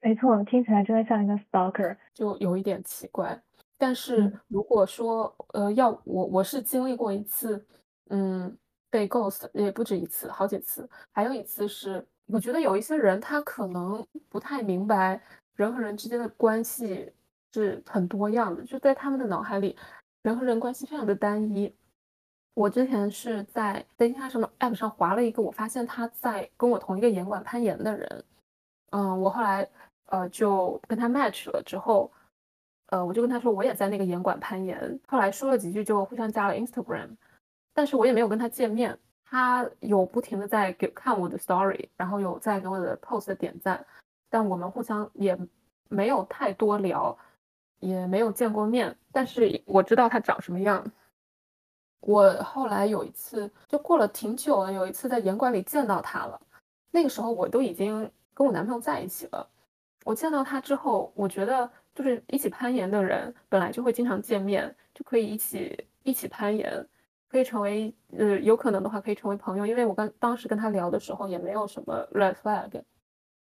[0.00, 3.42] 没错，听起来真的像一个 stalker，就有一点奇怪。
[3.76, 7.66] 但是如果说，呃，要我，我是经历过一次，
[8.08, 8.56] 嗯，
[8.88, 12.06] 被 ghost 也不止一次，好几次，还有一次是。
[12.32, 15.20] 我觉得有一些人，他可能不太明白
[15.56, 17.12] 人和人之间的关系
[17.52, 19.76] 是很多样的，就在他们的脑海里，
[20.22, 21.74] 人和人关系非常的单一。
[22.54, 28.24] 我之前是在 dating 上的 app 上划了一个，我发现他在跟我同一个严管攀岩的人，
[28.90, 29.68] 嗯，我后来
[30.06, 32.12] 呃就跟他 match 了之后，
[32.88, 37.16] 呃，我就跟他说我也在那个严管攀岩，后来说了几句就互相加了 Instagram，
[37.72, 38.98] 但是我也没有跟他见面。
[39.30, 43.86] 他有不停的在给看我的 story，然后有在给我的 post 点赞，
[44.28, 45.38] 但我们互相也
[45.88, 47.16] 没有太多聊，
[47.78, 48.96] 也没有见过面。
[49.12, 50.84] 但是我知道他长什么样。
[52.00, 56.40] 我后来有一次就过了挺久了，有一次在严管里见到他了。
[56.90, 59.48] 那个时候我都已经跟我男朋友在一起了。
[60.04, 66.84] 我见到他之后，我觉得就是一起攀岩的人本来就会经常见面，就可以一起一起攀岩。
[67.30, 72.82] 可以成为，呃，有可能的话可以成为朋友，因为我跟当时跟他聊的时候也没有什么 red flag。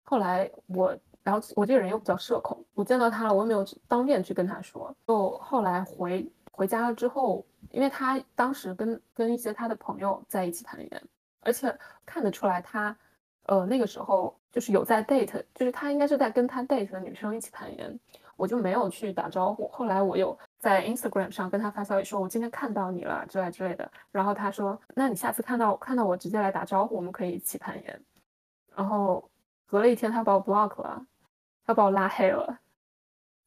[0.04, 4.94] 后来我，然后我这个人又比较社恐，我见到他了，我也没有当面去跟他说。
[5.08, 11.04] 就后来回回家了之后，因为他当时跟跟一些他的朋友在一起攀岩，
[11.42, 11.74] 而且
[12.06, 12.98] 看得出来他，
[13.44, 18.00] 呃，那个时候就是有在 date，就是他应该是在跟他 date 的女生一起攀岩，
[18.38, 19.68] 我就没有去打招呼。
[19.68, 20.38] 后来我有。
[20.60, 28.02] 在 Instagram 上跟他发消息说：“我今天看到你了，之类之类的。”然后他说：“那你下次看到看到我直接来打招呼，我们可以一起攀岩。”
[28.76, 29.24] 然后
[29.68, 31.06] 隔了一天，他把我 block 了，
[31.64, 32.58] 他把我拉黑了，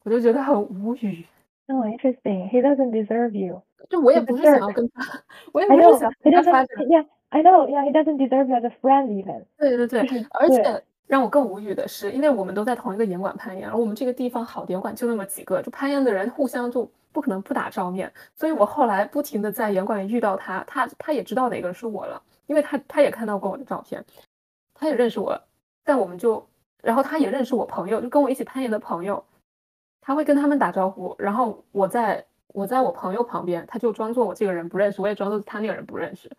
[0.05, 1.25] 我就觉得很无语。
[1.67, 2.49] Oh, interesting.
[2.49, 3.61] He doesn't deserve you.
[3.89, 6.67] 就我也不是想要跟他， 我也不是想跟他发展。
[6.87, 7.67] Yeah, I know.
[7.67, 9.43] Yeah, he doesn't deserve you as a friend even.
[9.57, 10.01] 对对对，
[10.31, 10.83] 而且。
[11.11, 18.09] 让我更无语的是，因为我们都在同一个岩馆攀岩，而我们这个地方好的岩馆就那么几个，就攀岩的人互相就不可能不打照面。
[18.33, 24.01] 所以我后来不停的在岩馆里遇到他，他他也知道哪个是我了，因为他他也看到过我的照片，
[24.73, 25.37] 他也认识我。
[25.83, 26.47] 但我们就，
[26.81, 29.21] 然后他也认识我朋友，就跟我一起攀岩的朋友，
[29.99, 31.13] 他会跟他们打招呼。
[31.19, 36.31] 然后我在我在我朋友旁边，他就装作我这个人不认识，我也装作他那个人不认识。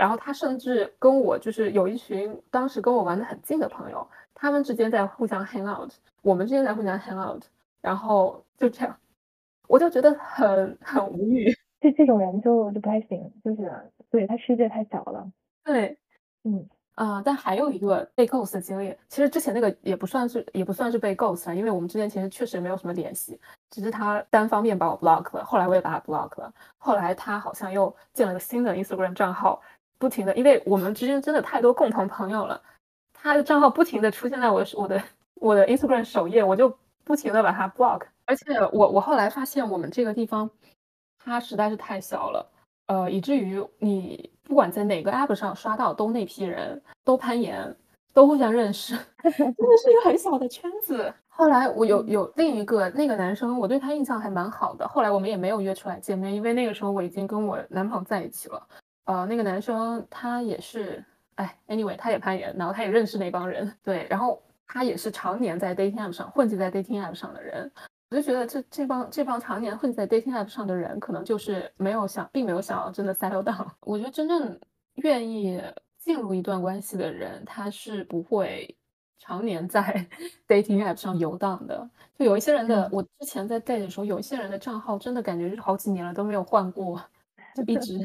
[0.00, 7.42] 然后他甚至跟我就是有一群当时跟我玩的很近的朋友，他们之间在互相 hang out，我们之间在互相 hang out，
[7.82, 8.96] 然后就这样，
[9.68, 11.54] 我就觉得很很无语。
[11.82, 13.70] 这这种人就就不太行，就是
[14.10, 15.30] 对他世界太小了。
[15.62, 15.98] 对，
[16.44, 29.60] 嗯啊，但还有一个被 ghost 的经历，其实之前那个也不算是也不算是被 ghost 啊，因为我们之间其实确实没有什么联系，只是他单方面把我 block 了，后来我也把他 block 了，后来他好像又建了个新的 Instagram 账号。
[30.00, 32.60] 不停的，因为我们之间真的太多共同朋友了，
[33.12, 35.02] 他的账号不停的出现在我我的
[35.34, 38.02] 我的 Instagram 首页，我就不停的把他 block。
[38.24, 40.48] 而且我我后来发现我们这个地方，
[41.22, 42.50] 它实在是太小了，
[42.86, 47.76] 呃，以至于你不管在哪个 app 上刷到都那批人都攀岩，
[48.14, 51.12] 都互相认识， 真的是一个很小的圈子。
[51.28, 58.66] 后来我有有另一个那个男生，我对他印象还蛮好的，后来我们也没有约出来见面，因为那个时候我已经跟我男朋友在一起了。
[59.10, 67.68] 呃，那个男生他也是，哎，anyway，他也攀岩，然后他也认识那帮人，对，然后他也是常年在 dating app 上混迹在 dating app 上的人，
[68.10, 73.66] 我就觉得这这帮这帮常年混在 dating app 上的人，可能就是没有想，并没有想要真的 settle down。
[73.82, 74.56] 我觉得真正
[74.94, 75.60] 愿意
[75.98, 78.76] 进入一段关系的人，他是不会
[79.18, 80.06] 常年在
[80.46, 81.90] dating app 上游荡的。
[82.16, 87.02] 就有一些人的，我之前在 date 的时候，有一些人的账号真的感觉就是好几年了都没有换过，
[87.56, 87.98] 就一直。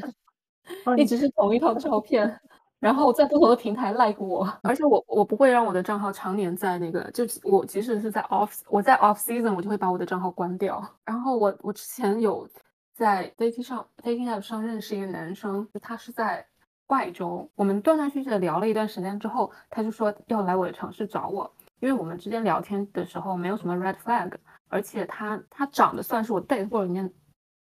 [0.96, 2.40] 一直是同一套照片，
[2.80, 10.82] 然后在不同的平台 like 我，而且我我不会让我的账号常年在那个，就我即使是在 off 我在 off season，我就会把我的账号关掉。
[11.04, 12.48] 然后我我之前有
[12.94, 16.46] 在 dating 上 dating app 上认识一个男生，他是在
[16.86, 21.50] 怪州，我们断断续续的聊了一段时间之后，他就说要来我的城市找我，
[21.80, 24.32] 因为我们之间聊天的时候没有什么 red flag，
[24.68, 27.12] 而且他他长得算是我 date 过里面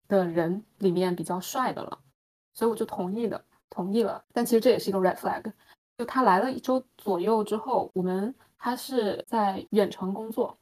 [0.07, 1.99] 的人里面比较帅的了，
[2.60, 4.22] 所以我就同意的同意了。
[4.34, 5.50] 但其实这也是一个 red flag。
[5.98, 10.58] 就他来了一周左右之后，我们他是在远程工作，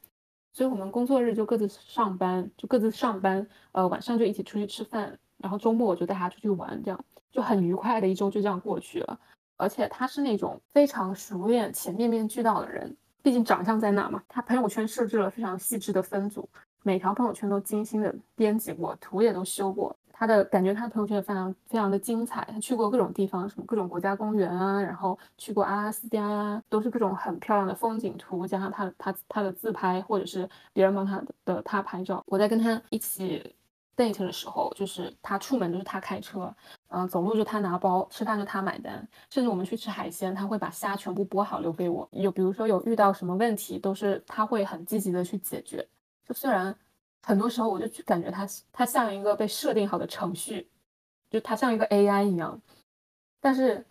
[0.53, 9.19] 所以我们工作日就各自上班，就各自上班，呃，晚上就一起出去吃饭，然后周末我就带他出去玩，这样就很愉快的一周就这样过去了。
[9.57, 14.23] 而且他是那种非常熟练且面面俱到的人，毕竟长相在那嘛。
[14.27, 16.47] 他朋友圈设置了非常细致的分组，
[16.83, 19.95] 每条朋友圈都精心的编辑过，图也都修过。
[20.19, 22.43] 他的感觉，他的朋友圈也非常非常的精彩。
[22.51, 32.23] 他去过各种地方，什么各种国家公园啊，然后去过阿拉斯加啊，都是各种很漂亮的风景图，加上他他他的自拍，或者是别人帮他的他拍照。
[32.25, 33.55] 我在跟他一起
[33.95, 36.51] date 的时候，就是他出门就是他开车，
[36.87, 42.09] 嗯，走路就他拿包，吃饭就他买单，甚至我们去吃海鲜，他会把虾全部剥好留给我。
[42.11, 45.87] 有比如说有遇到什么问题，都是他会很积极的去解决。
[46.27, 46.75] 就虽然。
[47.27, 50.69] 很多时候我就去感觉他他像一个被设定好的程序，
[51.29, 52.61] 就他像一个 AI 一样，
[53.41, 53.85] 但是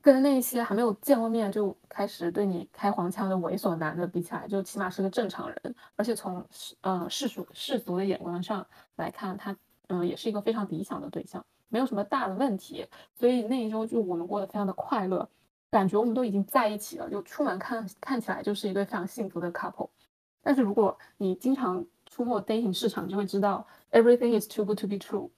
[0.00, 6.42] 跟那些还没有见过面就开始对你开黄腔的猥琐男的比起来，就起码是个正常人，而且从
[6.80, 9.54] 嗯世俗世俗的眼光上来看，他
[9.88, 15.28] 嗯也是一个非常理想的对象，没有什么大的问题，所以那一周就我们过得非常的快乐，
[15.70, 19.90] 感觉我们都已经在一起了，就出门看看起来就是一对非常幸福的 couple，
[20.40, 25.28] 但是如果你经常出没 dating 市场就会知道，everything is too good to be true。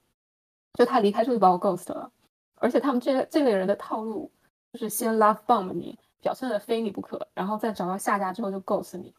[0.73, 2.11] 就他离开之后就把我 ghost 了，
[2.53, 4.31] 而且他们这这类人的套路
[4.71, 9.11] 就是先 love bomb 你，表现的非你不可，然后再找到下家之后就 ghost 你。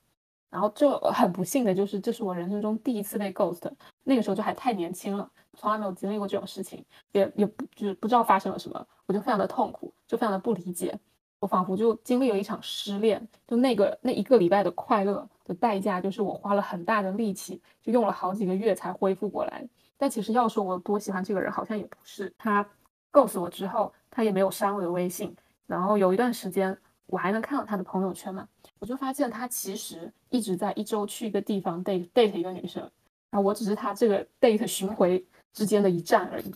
[0.51, 3.69] 然后就很不幸的就是，这是我人生中第一次被 ghost，
[4.05, 10.97] 那个时候就还太年轻了，从来没有经历过这种事情，也也不就是不知道发生了什么，我就非常的痛苦，就非常的不理解。
[11.41, 19.67] 我仿佛就经历了一场失恋，就那个那一个礼拜的快乐的代价，就是我花了很大的力气，就用了好几个月才恢复过来。
[19.97, 22.33] 但其实要说我多喜欢这个人，好像也不是。
[22.39, 22.69] 他
[23.11, 25.35] 告诉我之后，他也没有删我的微信。
[25.67, 28.49] 然后有一段时间，我还能看到他的朋友圈嘛，
[28.79, 32.83] 我就发现他其实一直在一周去一个地方 date date 一个女生，
[33.31, 36.53] 然后我只是他这个 date 巡回之间的一站而已。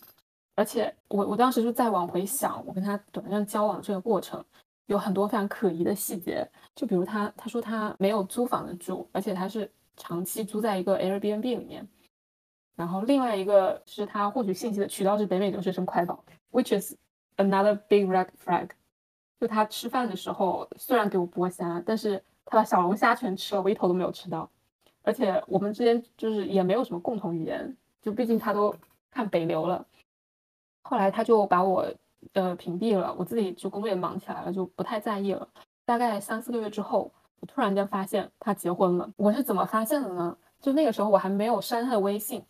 [0.55, 4.45] 而且我我当时就在往回想，我跟他短暂交往这个过程。
[4.93, 11.89] 有很多非常可疑的细节，就比如他他说他没有租房子住，而且他是长期租在一个 Airbnb 里面。
[12.77, 16.95] 然后另外一个是他获取信息的渠道是北美留学生快报，which is
[17.39, 18.69] another big red flag。
[19.41, 24.51] 就他吃饭的时候虽然给我剥虾，但是他把小龙虾全吃了，我一头都没有吃到。
[25.03, 28.75] 而且我们之间就是也没有什么共同语言，就毕竟他都
[29.11, 29.87] 看北流了。
[30.83, 31.91] 后来他就把我。
[32.35, 35.47] 呃，屏蔽了，我自己就工作也忙起来了，就不太在意了。
[35.85, 39.11] 大概三四个月之后，我突然间发现他结婚了。
[39.17, 40.37] 我是怎么发现的呢？
[40.61, 42.43] 就那个时候我还没有删他的微信，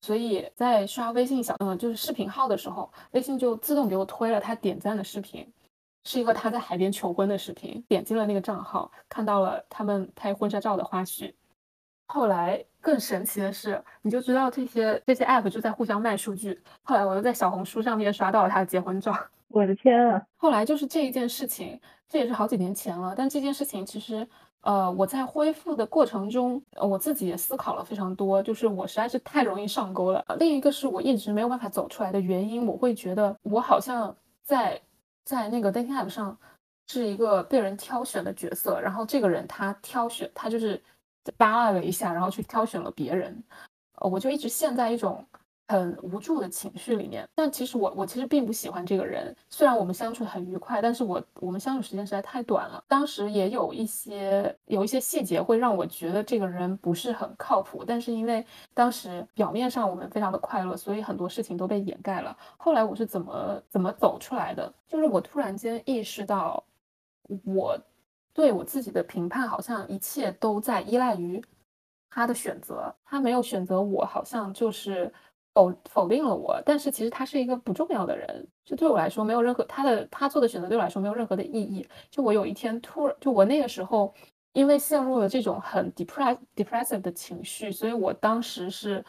[0.00, 5.46] 所以在刷微信小嗯就是视频号的时候，微信就自动给我推了他点赞的视频，
[6.04, 7.80] 是一个他在海边求婚的视频。
[7.88, 11.32] 点进了那个账号，看到了他们拍婚纱照的花絮。
[12.12, 16.60] 后来更神奇的是，你就知道这些这些 app 就在互相卖数据。
[16.82, 19.16] 后来我又在小红书上面刷到了他的结婚照，
[19.48, 20.22] 我的天啊！
[20.36, 23.14] 后来就是这一件事情，这也是好几年前了。
[23.16, 24.28] 但这件事情其实，
[24.60, 28.42] 呃，我在恢复的过程中，我自己也思考了非常多。
[28.42, 30.22] 就是我实在是太容易上钩了。
[30.38, 34.78] 另一个是我一直没有办法走出来的原因，我会觉得我好像在
[35.24, 36.36] 在那个 dating app 上
[36.88, 40.78] 是一个被人挑选的角色，然后这个人他挑选他就是。
[41.36, 43.42] 扒拉了一下，然后去挑选了别人，
[43.96, 45.24] 呃，我就一直陷在一种
[45.68, 47.26] 很无助的情绪里面。
[47.34, 52.82] 但其实我我其实并不喜欢这个人，虽然我们相处很愉快，但是我我们相处时间实在太短了。
[52.88, 62.36] 当时也有一些有一些细节会让我觉得这个人不是很靠谱，但是因为当时表面上我们非常的快乐，所以很多事情都被掩盖了。
[62.56, 64.72] 后来我是怎么怎么走出来的？
[64.88, 66.62] 就是我突然间意识到
[67.44, 67.78] 我。
[68.34, 71.42] 对我自己的评判，好像一切都在依赖于
[72.10, 72.94] 他的选择。
[73.04, 75.12] 他没有选择我，好像就是
[75.54, 76.60] 否否定了我。
[76.64, 81.86] 但是其实他是一个不重要的人，就对我来说没有任何他的他做的选择对我来说没有任何的意义。
[82.10, 84.12] 就我有一天突然，就我那个时候
[84.54, 89.04] 因为陷入了这种很 depress depressive 的情绪，所以我当时是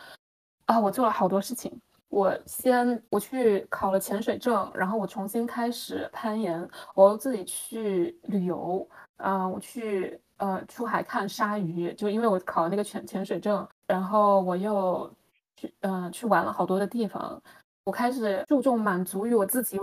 [0.65, 1.71] 啊，我做了好多事情。
[2.09, 8.87] 我先我去考了潜水证，然后我重新开始攀岩，我又自己去旅游。
[9.17, 15.11] 嗯，我去呃出海看鲨鱼，就因为我考了那个潜潜水证，然后我又
[15.55, 17.41] 去嗯去玩了好多的地方。
[17.85, 19.79] 我开始注重满足于我自己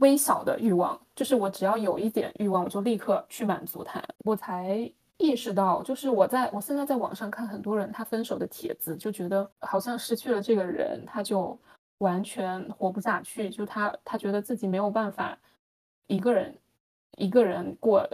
[0.00, 4.02] 微小的欲望，就是我只要有一点欲望，我就立刻去满足它。
[4.24, 11.56] 我才意识到，就是我在我现在在网上看很多人他分手的帖子，就觉得好像失去了这个人，他就
[11.98, 15.38] 完全活不下去，就他他觉得自己没有办法
[16.08, 16.58] 一个人
[17.16, 18.04] 一个人过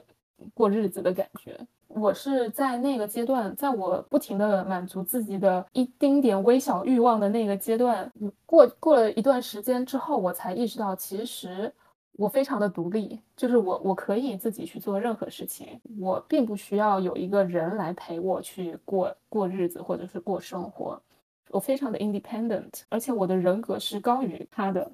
[0.54, 1.58] 过日子的感觉。
[1.88, 8.08] 我是在那个阶段，在我不停的满足自己的一丁点微小欲望的那个阶段，
[8.46, 11.72] 过过了一段时间之后，我才意识到，其实
[12.12, 21.02] 我非常的独立，就是我我可以自己去做任何事情，我并不需要有一个人来陪我去过过日子或者是过生活，
[21.50, 24.88] 我非常的 independent，而且我的人格是高于他的。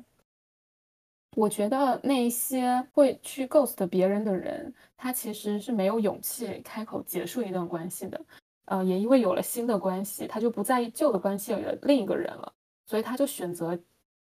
[1.37, 8.19] 我觉得那些会去 ghost 别人的人，他其实是没有勇气开口结束一段关系的。
[8.65, 12.51] 呃，也因为有了新的关系，他就不在意旧的关系里的另一个人了，
[12.87, 13.79] 所以他就选择，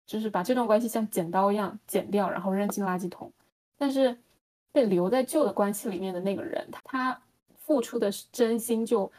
[0.07, 3.31] 就是把这段关系像剪刀一样剪掉，然后扔进垃圾桶。
[3.77, 4.17] 但是
[4.73, 7.21] 被留在旧的关系里面的那个人，他
[7.59, 9.13] 付出的是真心，就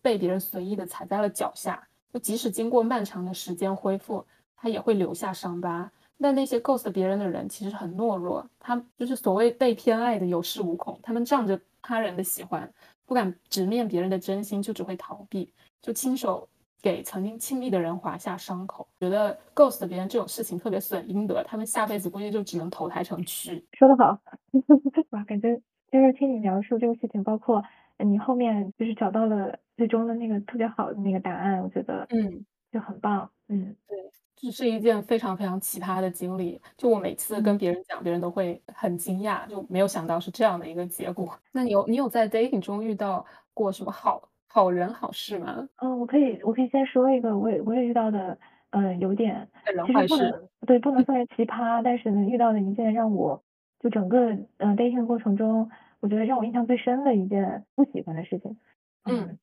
[0.00, 1.86] 被别人随意的踩在了脚下。
[2.14, 5.92] 就即使经过漫长的时间恢复，他也会留下伤疤。
[6.20, 12.70] 但那些 ghost 别人的人其实很懦弱，他就是所谓被偏爱的有恃无恐，他们仗着他人的喜欢，
[13.06, 16.48] 不敢直面别人的真心，就只会逃避，就亲手
[16.82, 18.86] 给曾经亲密的人划下伤口。
[19.00, 23.62] 觉得 ghost 别人这种事情特别损阴德，他们下辈子估计就只能投胎成蛆。
[23.72, 24.18] 说得好，
[25.10, 25.56] 哇，感觉
[25.90, 27.62] 就是听你描述这个事情，包括
[27.98, 33.98] 你后面就是找到了最终的那个特别好的那个答案，我觉得嗯就很棒，嗯，对。
[34.40, 41.38] 这是一件非常非常奇葩的经历，就我每次跟别人讲，别人都会很惊讶，就没有想到是这样的一个结果。
[41.52, 45.68] 那你有你有在 dating 中遇到过什么好好人好事吗？
[45.82, 48.38] 嗯，我可以我可以先说一个，我也我也遇到的，
[48.70, 49.46] 嗯，有点
[49.86, 53.42] 其实不能对不能算是奇葩，但是呢遇到的一件让我
[53.78, 55.70] 就整个嗯 dating 过程中，
[56.00, 58.56] 我觉得让我印象最深的一件不喜欢的事情。
[59.04, 59.38] 嗯，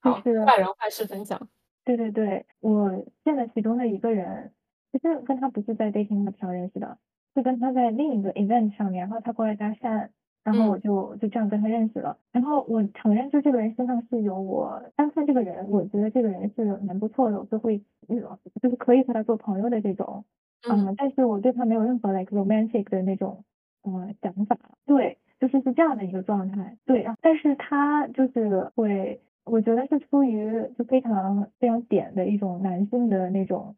[0.00, 1.48] 好，坏人坏事分享。
[1.96, 4.52] 对对对，我见了其中的一个人，
[4.92, 6.98] 其实跟他不是在 dating 上认识的，
[7.34, 10.08] 是跟他在另一个 event 上面，然后他过来搭讪，
[10.44, 12.16] 然后我就就这样跟他认识了。
[12.30, 20.24] 然后我承认，就这个人身上是有我单看这个人，我觉得这个人是蛮不错的，我就会那种就是可以和他做朋友的这种，
[20.68, 23.44] 嗯，但是我对他没有任何 like romantic 的那种
[23.82, 29.20] 嗯想法，对，就是是这样的一个状态，对，但是他就是会。
[29.44, 33.74] 我觉得是出于就非常非常点的一种男性的那种，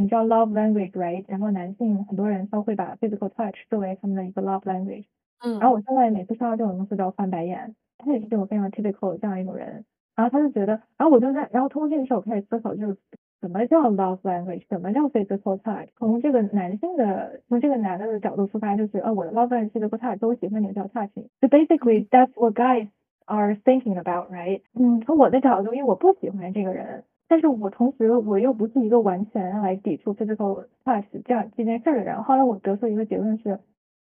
[0.00, 1.24] 你知道 love language right？
[1.26, 5.06] 然后男性很多人都会把 physical touch 作为他们的一个 love language。
[5.40, 9.84] 嗯，然后我现在每次刷到这种东西都要翻白眼，他也是这种非常 typical 这样一种人，
[10.14, 12.96] 然后他就觉得，然后我就在，然后通过这个事我开始思考，就是
[13.40, 15.88] 怎么叫 love language，怎么叫 physical touch。
[15.96, 21.12] 从这个男性的，从这个男的的角度出发，就是，哦，我的 love language，physical touch，都喜欢你叫 touch。
[21.40, 22.88] 就 basically that's what guys
[23.28, 24.62] are thinking about right？
[24.74, 32.22] 嗯，从我的角度，因为我不喜欢这个人，但是我同时我又不是一个完全来抵触 physical touch 这样这件事的人。
[32.22, 33.60] 后来我得出一个结论是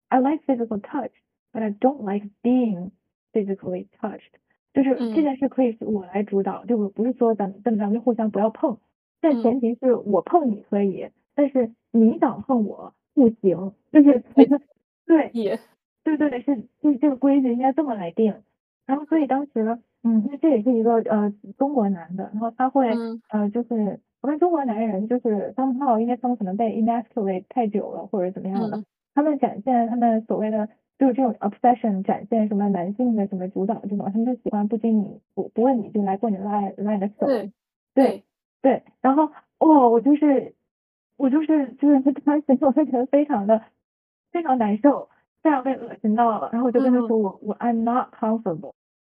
[0.10, 2.92] ，I like physical touch，but I don't like being
[3.32, 4.34] physically touched。
[4.74, 8.80] 就是这件事可以是我来主导，就我不是说咱们咱们互相不要碰，
[9.22, 14.24] 但前提是我碰你可以，但是你想碰我不行，就是
[15.06, 15.30] 对，
[16.04, 18.34] 对对对，是就是这个规矩应该这么来定。
[18.86, 22.90] 然后，所以当时，嗯，那这也是一个呃中国男的，然后他会
[23.30, 28.78] 呃就是我看中国男人就是他们号，因为他们可能被 emasculate 太久了或者怎么样的，
[29.16, 30.68] 他们展现他们所谓的
[30.98, 37.52] 就是这种 obsession，展现什么男性的什么主导这种，他们就喜欢不经你不不问你就来过你拉拉你的手，对
[37.94, 38.24] 对
[38.62, 39.30] 对，然后
[39.60, 40.56] 哦，我就是
[41.16, 43.62] 我就是就是当时我会觉得非常的
[44.32, 45.10] 非常难受。
[45.44, 48.72] 非常被恶心到了，然后我就跟他说我我 I'm not comfortable，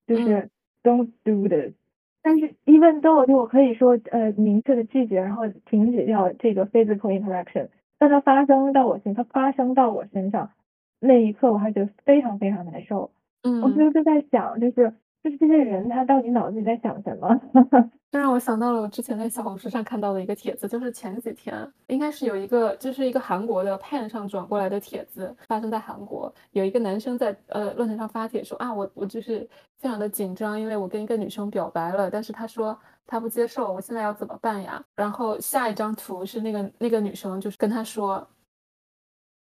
[0.07, 0.49] 就是
[0.83, 1.75] don't do this。
[2.23, 7.69] 但是 even though 就我可以说呃明确的拒绝，然后停止掉这个 physical interaction，
[7.99, 10.51] 但它发生到我身，它发生到我身上
[10.99, 13.11] 那一刻，我还觉得非常非常难受。
[13.43, 14.95] 嗯，我就就在想，就是。
[15.25, 17.41] 就是这些人，他到底脑子里在想什么？
[18.13, 29.49] 这让我想到了我之前在小红书上看到的一个帖子，就是前几天应该是有一个，就是一个韩国的 Pan 上转过来的帖子，发生在韩国，有一个男生在呃论坛上发帖说啊，我我就是
[29.79, 34.85] 非常的紧张，因为我跟一个女生表白了，但是他说他不接受，我现在要怎么办呀？
[34.95, 38.29] 然后下一张图是那个那个女生就是跟他说，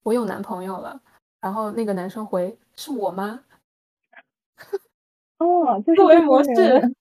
[0.03, 1.01] 我有男朋友了，
[1.41, 3.39] 然后那个男生回是我吗？
[5.41, 6.95] 哦，就是为模式，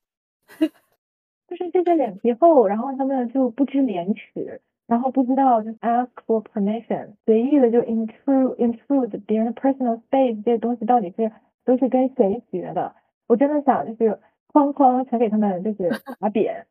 [1.47, 11.29] 就是这些脸皮厚，然后他们就不知廉耻，然后不知道就 ask for permission，随意的就 intrude intrude 别人的 personal space 这些东西到底是
[11.65, 12.95] 都是跟谁学的？
[13.27, 14.17] 我真的想就是
[14.53, 16.65] 哐哐全给他们就是打扁。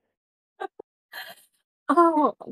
[1.84, 1.94] 啊，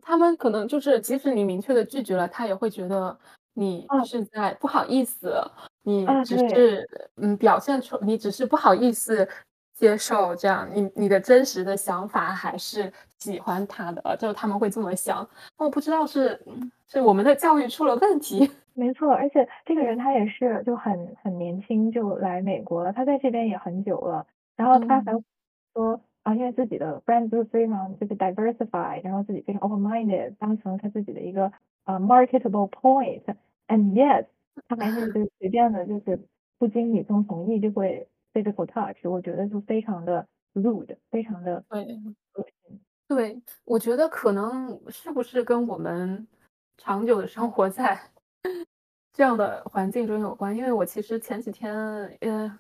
[0.03, 3.19] 他们可能就是即使你明确的拒绝了，他也会觉得
[3.55, 5.43] 你是在不好意思，
[5.87, 9.26] 你只是嗯表现出你只是不好意思
[9.72, 15.26] 接受这样，你你的真实的想法还是喜欢他的，就是他们会这么想。
[15.57, 16.39] 我不知道是
[16.89, 18.51] 是我们的教育出了问题。
[18.74, 24.26] 没错，而且这个人他也是就很很年轻就来美国了，他在这边也很久了，
[24.57, 25.12] 然后他还
[25.72, 26.01] 说。
[26.26, 31.53] 啊，因为自己的 friends 都非常就是 diversified，然后自己非常 open-minded，当成他自己的一个
[31.84, 34.24] 呃 marketable point，and yes，
[34.68, 36.18] 他 还是就随便的，就是
[36.59, 41.86] 不经你中同意就会 physical touch，我觉得就非常的 rude，非常的对，
[43.09, 46.26] 对，我觉得可能是不是跟我们
[46.76, 47.98] 长久的生活在
[49.12, 50.57] 这样的环境中有关？
[50.57, 51.74] 因为我其实前几天，
[52.20, 52.59] 呃。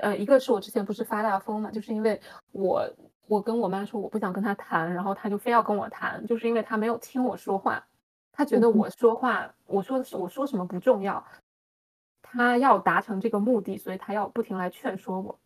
[0.00, 2.20] 呃，一个是我之前不是发大疯嘛，就是因为
[2.52, 2.88] 我
[3.26, 7.84] 我跟我妈说我不想跟她谈，然后她就非要跟我谈，就是因为她没有听我说话，
[8.38, 11.26] 他觉得我说话我说的是我说什么不重要，
[12.22, 15.36] 他要达成这个目的，所以他要不停来劝说我。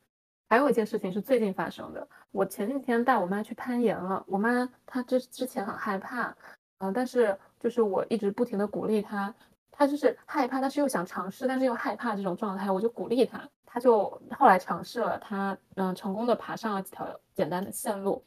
[0.50, 6.36] 还有一件事情是最近发生的，我前几天带我妈去攀岩了，我妈她之之前很害怕，
[6.80, 9.34] 嗯，但是就是我一直不停的鼓励她，
[9.70, 13.40] 她就是害怕，但是又想尝试，但是又害怕这种状态，我就鼓励她。
[13.64, 18.22] 她就后来尝试了，她嗯成功的爬上了几条简单的线路，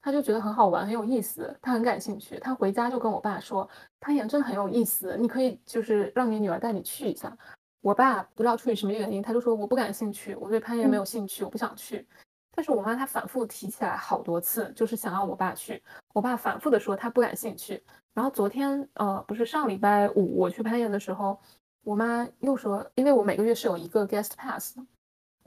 [0.00, 2.38] 他就觉得很好玩，很有意思，他很感兴趣。
[2.38, 3.68] 他回家就跟我爸说，
[4.00, 7.36] 攀岩真的很有意思，你可以就是让你女儿带你去一下。
[7.80, 12.06] 我爸不知道出于什么原因，他就说我不感兴趣，我对攀岩没有兴趣，我不想去。
[12.54, 15.82] 但是我妈她反复提起来好多次，就是想让我爸去。
[16.12, 17.82] 我爸反复的说他不感兴趣。
[18.14, 21.38] 然后昨天呃不是上礼拜五我去攀岩的时候。
[21.84, 24.76] 我妈又说，因为我每个月是有一个 guest pass，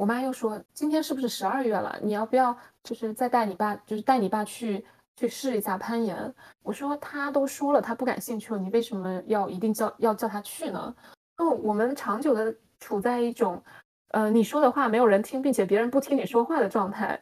[0.01, 1.95] 我妈又说，今天是不是十二月了？
[2.01, 4.83] 你要不要就是再带你爸，就是带你爸去
[5.15, 6.33] 去试一下攀岩？
[6.63, 10.95] 我说他都说了他不感兴趣了，你为什么要一定叫要叫他去呢？
[11.37, 13.63] 哦，我们长久的处在一种，
[14.07, 17.21] 呃，你说的话没有人听，并且别人不听你说话的状态，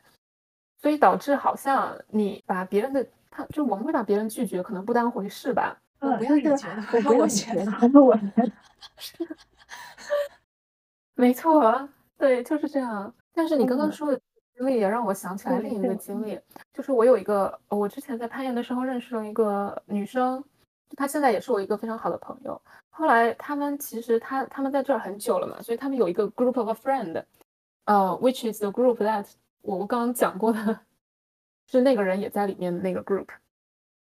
[0.81, 5.77] 所以导致好像你把别人的，他就我们会把别人拒绝，可能不当回事吧。
[5.99, 6.55] 我不要你觉得，
[6.93, 8.51] 我不要你觉得，我觉得
[8.95, 9.27] 是，
[11.15, 11.89] 没错，
[12.19, 13.11] 对，就是这样。
[13.33, 14.21] 但是你刚刚说的
[14.53, 16.37] 经历也让我想起来另一个经历，
[16.73, 20.43] 就是我有一个，我之前在攀岩的时候认识了一个女生，
[20.97, 22.61] 她现在也是我一个非常好的朋友。
[22.89, 27.23] 后来他们其实他他们在这儿很久了嘛，所以他们有一个 group of a friend，
[27.85, 29.25] 呃，which is the group that
[29.61, 30.81] 我刚刚讲过的，
[31.67, 33.27] 是那个人也在里面的那个 group。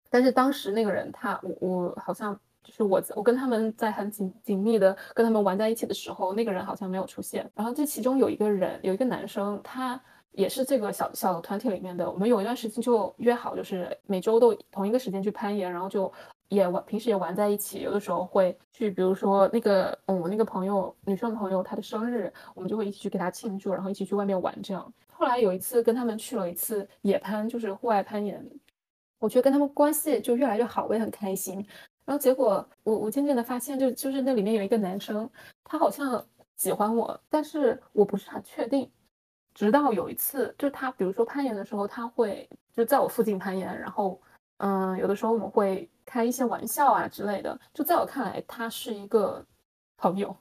[0.08, 7.48] 但是当时那个人，他我我好像就是我我跟他们在很紧紧密的跟他们玩在一起的时候，那个人好像没有出现。
[7.54, 9.98] 然后这其中有一个人，有一个男生，他
[10.32, 12.10] 也是这个小小团体里面的。
[12.10, 16.12] 我们有一段时间就约好，就是每周都同一个时间去攀岩，然后就
[16.48, 17.82] 也玩，平时也玩在一起。
[17.82, 24.92] 有的时候会去，比如说那个嗯，我那个朋友女生朋友她的生日，我们就会一起去给她庆祝，然后一起去外面玩这样。
[25.12, 28.44] 后来有一次跟他们去了一次野攀，就是户外攀岩。
[29.18, 31.66] 我觉得跟他们关系就越来越好，我也很开心。
[32.06, 35.28] 然后结果我我渐渐的发现，就就是那里面有一个男生，
[35.64, 36.26] 他好像
[36.56, 38.90] 喜欢我，但是我不是很确定。
[39.52, 44.20] 直到有一次，就他比如说攀岩的时候，他会就在我附近攀岩，然后
[44.58, 47.58] 嗯，有的时候我们会开一些玩笑啊之类的。
[47.74, 49.44] 就在我看来，他是一个
[49.96, 50.36] 朋友，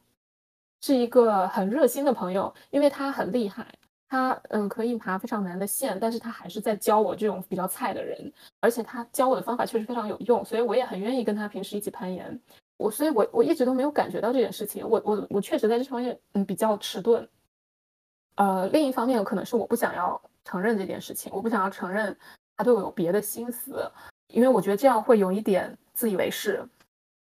[0.81, 3.65] 是一个很热心的朋友，因为他很厉害。
[4.07, 12.39] 他嗯可以爬非常难的线，但是他还是在教我这种比较菜的人，而且他教我的方法确实非常有用，所以我也很愿意跟他平时一起攀岩。
[12.77, 14.87] 我所以，我我一直都没有感觉到这件事情。
[14.87, 17.27] 我我我确实在这方面嗯比较迟钝。
[18.35, 22.15] 呃，另一方面可能是我不想要承认这件事情，我不想要承认
[22.57, 23.89] 他对我有别的心思，
[24.27, 26.67] 因为我觉得这样会有一点自以为是。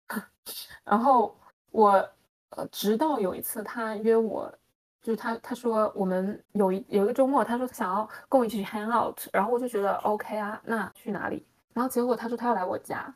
[0.83, 1.37] 然后
[1.71, 1.91] 我
[2.49, 4.51] 呃直到有一次他约我。
[5.07, 11.45] 就是他，他说我们有一有一个周末，他说他想要跟我一起去 hang out，然后我就觉得 OK 啊，那去哪里？
[11.73, 13.15] 然后结果他说他要来我家，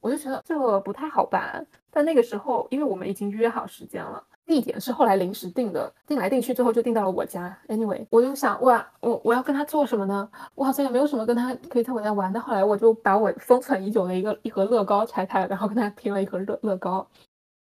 [0.00, 1.66] 我就觉得这个不太好办。
[1.90, 7.54] 但那个时候，因为我们已经约好时间了，地点是后来临时定的，定来定去，最后就定到了我家。
[7.68, 10.26] Anyway，我就想哇，我我要跟他做什么呢？
[10.54, 12.40] 我好像也没有什么跟他可以在我家玩的。
[12.40, 17.06] 后来我就把我封存已久的一个一盒乐高拆开，然后跟他拼了一盒乐乐高，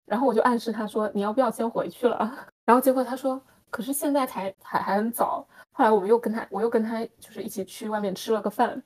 [0.05, 2.31] 然后我就暗示他说你要不要先回去了？
[2.65, 5.45] 然后结果他说，可是现在才还还很早。
[5.71, 8.81] 后来我们又跟他，我又跟他就是一起去外面吃了个饭。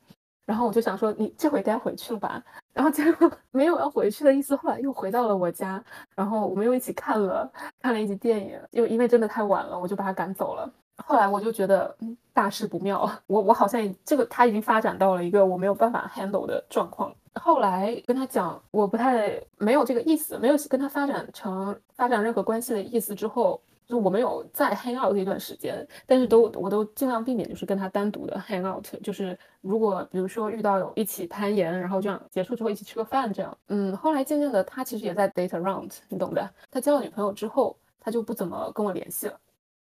[0.46, 2.42] 然后我就想说，你这回该回去了吧？
[2.74, 4.56] 然后结果 没有要回去的意思。
[4.56, 5.84] 后来又回到了我家，
[6.16, 7.52] 然后我们又一起看了
[7.82, 8.58] 看了一集电影。
[8.72, 10.72] 又因为真的太晚了，我就把他赶走了。
[11.06, 17.14] 后来我就觉得，嗯，大事不妙，我我好像这个他已经发展到了一个我没有办法 handle 的状况。
[17.40, 39.40] 后来跟他讲，我不太没有这个意思，没有跟他发展成发展任何关系的意思之后，就我没有再 hang out 一段时间，但是都我都尽量避免就是跟他单独的 hang out，就是如果比如说遇到有一起攀岩，然后这样结束之后一起吃个饭这样，嗯，后来渐渐的他其实也在 date around，你懂的，他交了女朋友之后，他就不怎么跟我联系了。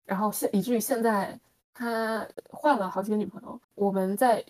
[0.04, 1.38] 然后现以至于现在
[1.74, 4.44] 他换了好几个女朋友，我们在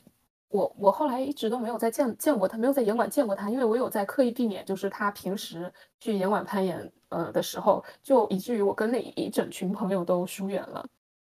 [0.57, 10.85] 我我后来一直都没有再见见过他，没有在严管见过他，因为我有在刻意避免，就是他平时去严管攀岩呃的时候，就以至于我跟那一整群朋友都疏远了。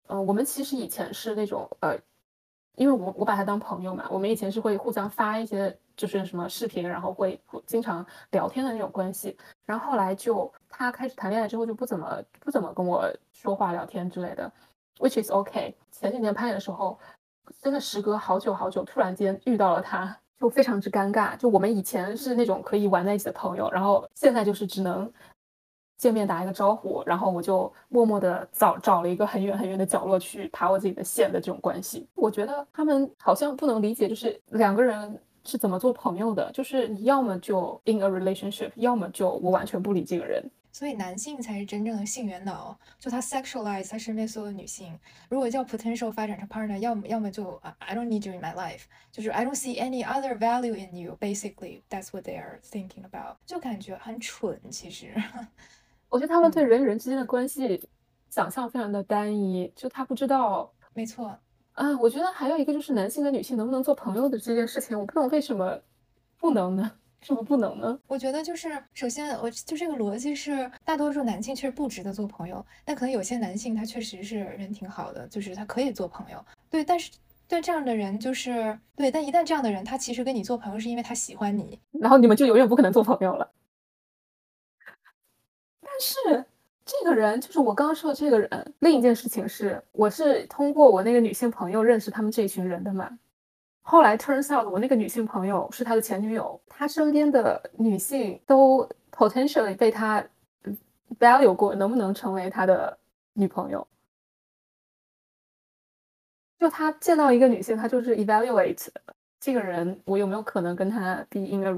[0.08, 1.98] 嗯，我们其实以前是那种呃，
[2.76, 9.36] 因为我我把他当朋友嘛，我们以前是会互相发一些就是什么视频，然后会经常聊天的那种关系。
[9.64, 13.12] 然后后来就他开始谈恋爱之后就不怎么不怎么跟我。
[13.36, 14.50] 说话聊天之类的
[14.98, 15.74] ，which is okay。
[15.92, 16.98] 前几年攀岩的时候，
[17.60, 21.36] 真的时隔好久好久，突然间遇到了他，就非常之尴尬。
[21.36, 25.10] 就我们以前是那种可以玩在一起的朋友，然后现在就是只能
[25.98, 32.06] 见面打一个招呼，然后我就默默的找找了一个很远很远的角落去爬我自己的线的这种关系。
[32.14, 40.44] 我觉得他们好像不能理解，就是两个人是怎么做朋友的，就是你要么就 in a relationship，要么就我完全不理这个人。
[40.76, 44.92] 所以男性才是真正的性元脑，就他 sexualize 他身边所有的女性。
[45.30, 50.36] 如果叫 potential 发展成 partner，要么要么就 I don't need you in my life，就是 I don't see any other
[50.36, 51.16] value in you。
[51.18, 53.38] Basically that's what they are thinking about。
[53.46, 55.14] 就感觉很蠢，其实。
[56.10, 57.88] 我觉得他们对人与人之间的关系
[58.28, 60.70] 想象非常的单一，就他不知道。
[60.92, 61.38] 没错。
[61.72, 65.80] 啊，我觉得还有一个就是男性跟女性能不能做朋友的这件事情，我不懂为什么
[66.36, 66.92] 不能呢？
[67.26, 67.98] 是不是不能呢？
[68.06, 76.38] 我觉得就是，首先，我就这个逻辑是，大多数男性确实不值得做朋友，但可能有些男性他确实是人挺好的，就是他可以做朋友。
[76.70, 77.10] 对，但是
[77.48, 83.50] 对这样的人就是对，但一旦这样的人他其实跟你做朋友是因为他喜欢你，然后你们就永远不可能做朋友了。
[85.80, 86.44] 但是
[86.84, 88.74] 这个人就是我刚刚说的这个人。
[88.78, 93.18] 另一件事情是，我是通过我那个女性朋友认识他们这一群人的嘛。
[93.88, 100.26] 后来 turns out 我那个女性朋友是他的前女友，他身边的女性都 potentially 被他
[101.20, 102.98] value 过，能不能成为他的
[103.34, 103.86] 女朋友？
[106.58, 108.88] 就他见到一个女性，他就是 evaluate
[109.38, 111.70] 这个人，我有没有可能跟他 be in a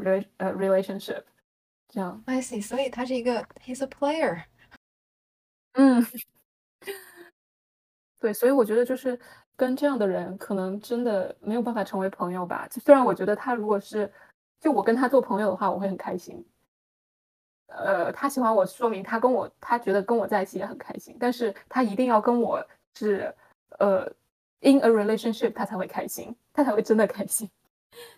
[0.53, 1.25] relationship？
[1.91, 4.45] 这样，I see，所以他是一个 he's a player。
[5.73, 6.03] 嗯，
[8.19, 9.21] 对，所以我觉得就是。
[9.59, 12.69] 跟这样的人可能真的没有办法成为朋友吧。
[12.71, 14.11] 虽然我觉得他如果是
[14.61, 16.47] 就我跟他做朋友的话，我会很开心。
[17.67, 21.17] 呃，他喜欢我，说明他跟我他觉得跟我在一起也很开心。
[21.19, 23.35] 但是他一定要跟我是
[23.81, 24.05] 呃
[24.61, 27.51] in a relationship，他才会开心，他才会真的开心。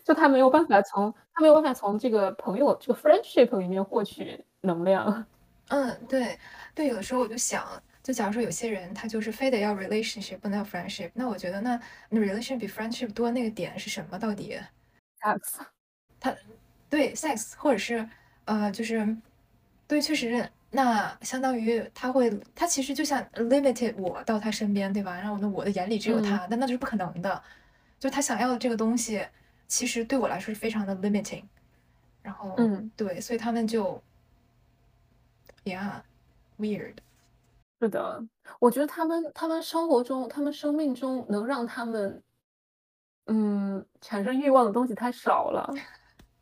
[0.05, 5.25] 就他没有办法从他没有办法从这个朋友这个 friendship 里面获取能量。
[5.69, 6.37] 嗯，对
[6.75, 7.65] 对，有的时候我就想。
[8.03, 11.79] 就假如说有些人他就是非得要 relationship 不能要 friendship，那我觉得那
[12.09, 14.17] 那 relationship 比 friendship 多那个点是什么？
[14.17, 14.59] 到底
[15.19, 15.65] ？sex，
[16.19, 16.35] 他
[16.89, 18.07] 对 sex 或者是
[18.45, 19.15] 呃就是
[19.87, 25.15] 对，确实那相当于他会他其实就像 limited 我到他身边，对吧？
[25.19, 27.43] 然后呢我的眼里只有他，但那就是不可能的。
[27.99, 29.23] 就他想要的这个东西，
[29.67, 31.43] 其实对我来说是非常的 limiting。
[32.23, 34.01] 然后嗯，对，所以他们就
[35.65, 36.01] ，yeah
[36.57, 36.93] weird。
[37.81, 38.23] 是的，
[38.59, 42.21] 我觉得他们他们生活中，他们生命中能让他们，
[43.25, 45.67] 嗯，产生欲望的东西太少了。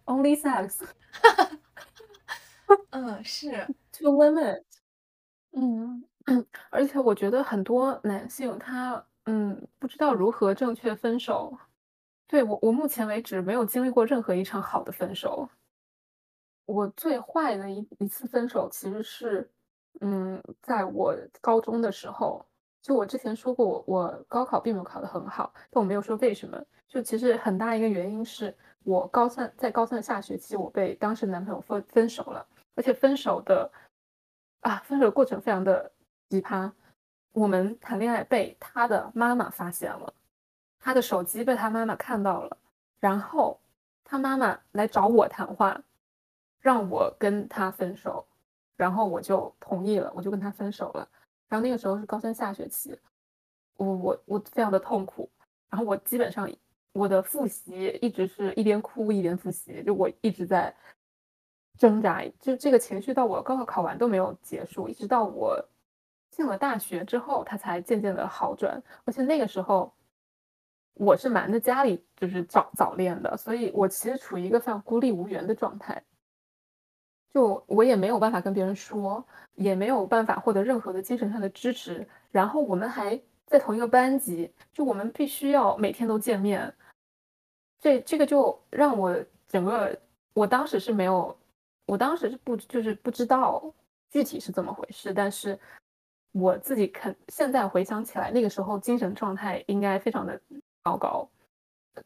[0.06, 0.82] Only sex。
[2.92, 3.52] 嗯，是。
[3.94, 4.64] To limit。
[5.54, 11.58] 嗯嗯， 而且我觉得很多男性他，嗯，不知道如何正确分手。
[12.28, 15.50] 对我，我目前为止没有经历过任何一场好的分手。
[16.68, 19.52] 我最坏的一一次分手其实是。
[20.02, 22.46] 嗯，在我高中的时候，
[22.82, 26.62] 就我之前说过，我我高考并没有考得很好，但我没有说为什么。
[26.88, 33.72] 就其实很大一个原因是我高三在高三下学期，我被当时男朋友分分手了，而且分手的
[34.62, 35.92] 啊，分手的过程非常的
[36.30, 36.72] 奇葩。
[37.32, 40.14] 我们谈恋爱被他的妈妈发现了，
[40.80, 42.58] 他的手机被他妈妈看到了，
[43.00, 43.60] 然后
[44.04, 45.80] 他妈妈来找我谈话，
[46.60, 48.26] 让我跟他分手。
[48.80, 51.06] 然后我就同意了，我就跟他分手了。
[51.50, 52.98] 然后那个时候是高三下学期，
[53.76, 55.30] 我我我非常的痛苦。
[55.70, 56.50] 然后我基本上
[56.94, 60.74] 我的复习一直是一边哭一边复习，就我一直在
[61.78, 65.62] 挣扎，就这个情绪到我高考考完都没有结束，一直到我
[66.32, 68.82] 进了大学之后，他才渐渐的好转。
[69.04, 69.94] 而且那个时候，
[70.94, 76.02] 我是瞒着家里就是早早恋的，所以我其实处于一个非常孤立无援的状态。
[77.34, 79.24] 就我也没有办法跟别人说，
[79.56, 82.08] 也没有办法获得任何的精神上的支持。
[82.32, 86.74] 然后我们还在同一个班级，就我们必须要每天都见面。
[87.80, 89.16] 这这个就让我
[89.48, 89.98] 整个，
[90.34, 91.38] 我当时是没有，
[91.86, 93.74] 我当时是不就是不知道
[94.12, 95.58] 具体是怎么回事，但是
[96.34, 100.40] 我自己肯现在回想起来，那个时候精神状态应该非常的
[100.84, 101.30] 糟糕。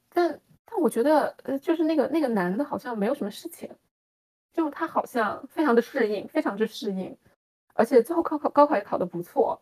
[0.10, 3.70] 但但我觉得，呃，就是那个那个男的好像没有什么事情。
[4.54, 7.18] 就他好像非常的适应，非常之适应，
[7.74, 9.60] 而且最后高考高考也考得不错。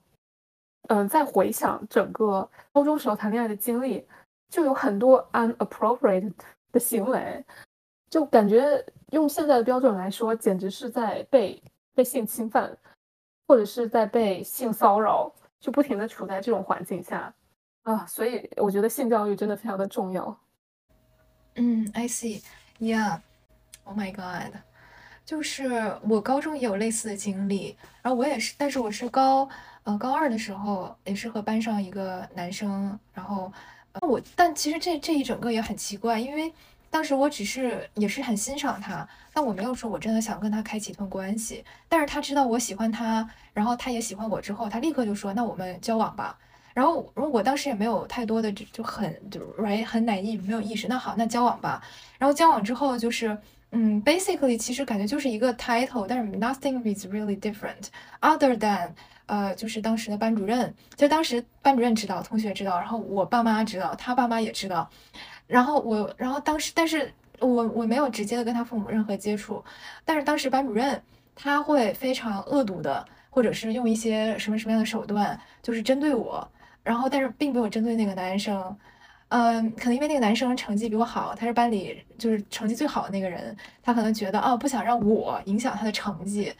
[0.90, 4.06] 嗯，再回想整个高中时候谈恋爱的经历，
[4.50, 6.34] 就有很多 unappropriate
[6.72, 7.46] 的行为，
[8.10, 11.62] 就感觉用现在的标准来说，简直是在被
[11.94, 12.76] 被性侵犯，
[13.48, 17.34] 或者是在被性骚扰，就不停的处在这种环境下
[17.84, 18.06] 啊。
[18.08, 20.38] 所以我觉得性教育真的非常的重要。
[21.56, 24.56] 嗯，I see，yeah，oh my god。
[25.32, 29.48] 就是我高中也有类似的经历，然后我也是，但是我是高
[29.84, 33.50] 呃高二的时候，也是和班上一个男生，然后
[33.94, 36.54] 呃我，但其实这这一整个也很奇怪，因为
[36.90, 46.38] 当时我只是也是很欣赏他，但我没有说我真的想跟他开启一段关系，但是他知道我喜欢他，然后他也喜欢我之后，他立刻就说那我们交往吧，
[46.74, 51.82] 然后我当时也没有太多的就就很就 right 很 naive 没有意识，那好那交往吧，
[52.20, 53.38] 然后交往之后就是。
[53.74, 57.88] 嗯，basically 其实感觉就是一个 title，但是 nothing is really different
[58.20, 58.90] other than
[59.28, 64.90] 呃，就是当时的班主任，就当时班主任知道，同学知道，然后我爸妈知道，他爸妈也知道，
[65.48, 69.64] 然后我，然后当时，但是我我没有直接的跟他父母任何接触，
[70.04, 71.02] 但是当时班主任
[71.34, 76.46] 他会非常恶毒的，或者是用一些什么什么样的手段，就是针对我，
[76.84, 78.78] 然后但是并没有针对那个男生。
[79.34, 86.54] 嗯，可能因为那个男生成绩比我好，他是班里就是成绩最好的那个人，他可能觉得哦，不想让我影响他的成绩，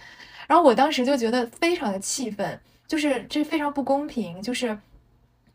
[0.48, 2.58] 然后我当时就觉得非常的气愤，
[2.88, 4.80] 就是这非常不公平，就是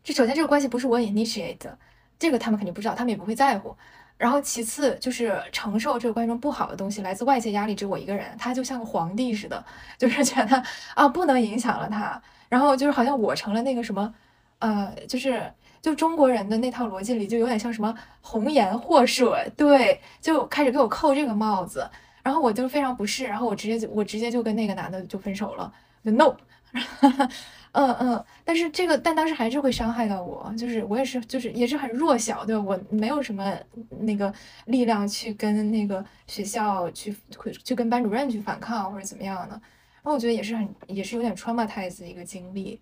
[0.04, 1.78] 这首先这个关系不是我 initiate 的，
[2.18, 3.74] 这个他们肯定不知道，他们也不会在乎，
[4.18, 9.64] 然后其次就是承受这个关系中不好的东西，来自外界压力只有我一个人，他就像个皇帝似的，
[9.96, 10.62] 就是觉得
[10.94, 14.14] 啊不能影响了他，然后就是好像我成了那个什么，
[14.58, 15.50] 呃，就是。
[15.82, 21.88] 就中国人的那套逻辑里，就有点像什么红颜祸水，对，就开始给我扣这个帽子，
[22.22, 25.72] 然后我就非常不适，然后我直接就我直接就跟那个男的就分手了，
[26.04, 26.34] 就 no，
[27.72, 33.54] 嗯嗯，但是这个但当时还是会伤害到我，就是我也是就是也是很弱小，对我没有什么
[34.00, 34.32] 那个
[34.64, 37.14] 力量去跟那个学校去
[37.62, 42.80] 去跟班主任去反抗或者怎么样的，然后我觉得也是很也是有点 traumatize 的一个经历。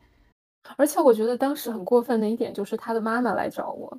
[0.76, 3.96] 而且我觉得当时很过分的一点就是他的妈妈来找我，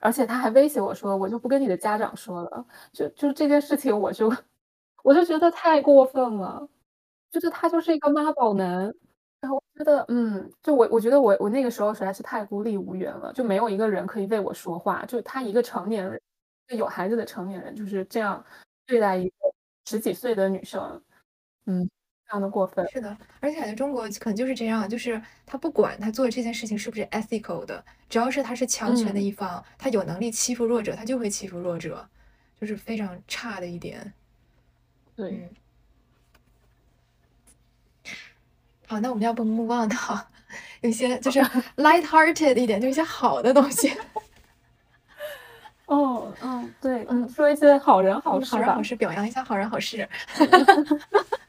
[0.00, 4.32] 而且他还威胁我说：“我就不跟你的家长说了。”就就是这件事情，我就
[5.02, 6.68] 我就觉得太过分了，
[7.30, 8.92] 就是他就是一个妈宝男。
[9.40, 15.04] 然后我觉得，嗯，就我我觉得我我那个时候实在是太孤立无援了，就没有一个人可以为我说话。
[15.06, 16.20] 就他一个成年人，
[16.78, 18.42] 有孩子的成年人就是这样
[18.86, 19.34] 对待一个
[19.86, 21.02] 十几岁的女生，
[21.66, 21.90] 嗯。
[22.26, 32.08] 非常的过分，是的，而且感觉中国可能就是这样，就是他不管他做的这件事情是不是 ethical 的，只要是他是强权的一方，他有能力欺负弱者，他就会欺负弱者，
[32.60, 34.12] 就是非常差的一点。
[35.14, 35.48] 对。
[38.86, 40.26] 好，那我们要不 move on 到
[40.80, 41.40] 有些就是
[41.76, 43.92] light-hearted 一点，就一些好的东西。
[45.86, 50.08] 哦，嗯，对，嗯，说一些好人好事吧，好事表扬一下好人好事。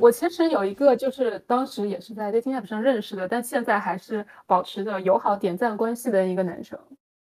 [0.00, 6.78] 我其实有一个，就是当时也是在 dating app 上认识的，但现在还是保持着友好点赞关系的一个男生，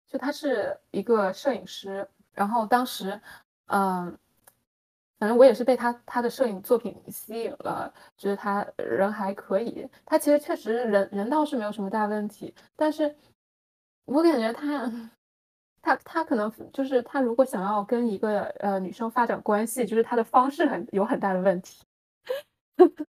[0.07, 3.19] 就他是一个摄影师，然后当时，
[3.67, 4.17] 嗯，
[5.19, 13.15] 反正我也是被他他的摄影作品吸引了，觉得他人还可以，他其实确实人人倒是没有什么大问题，但是
[14.05, 14.91] 我感觉他
[15.81, 21.83] 他他可能就是他如果想要跟一个呃女生发展关系，就是他的方式很有很大的问题。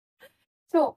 [0.69, 0.97] 就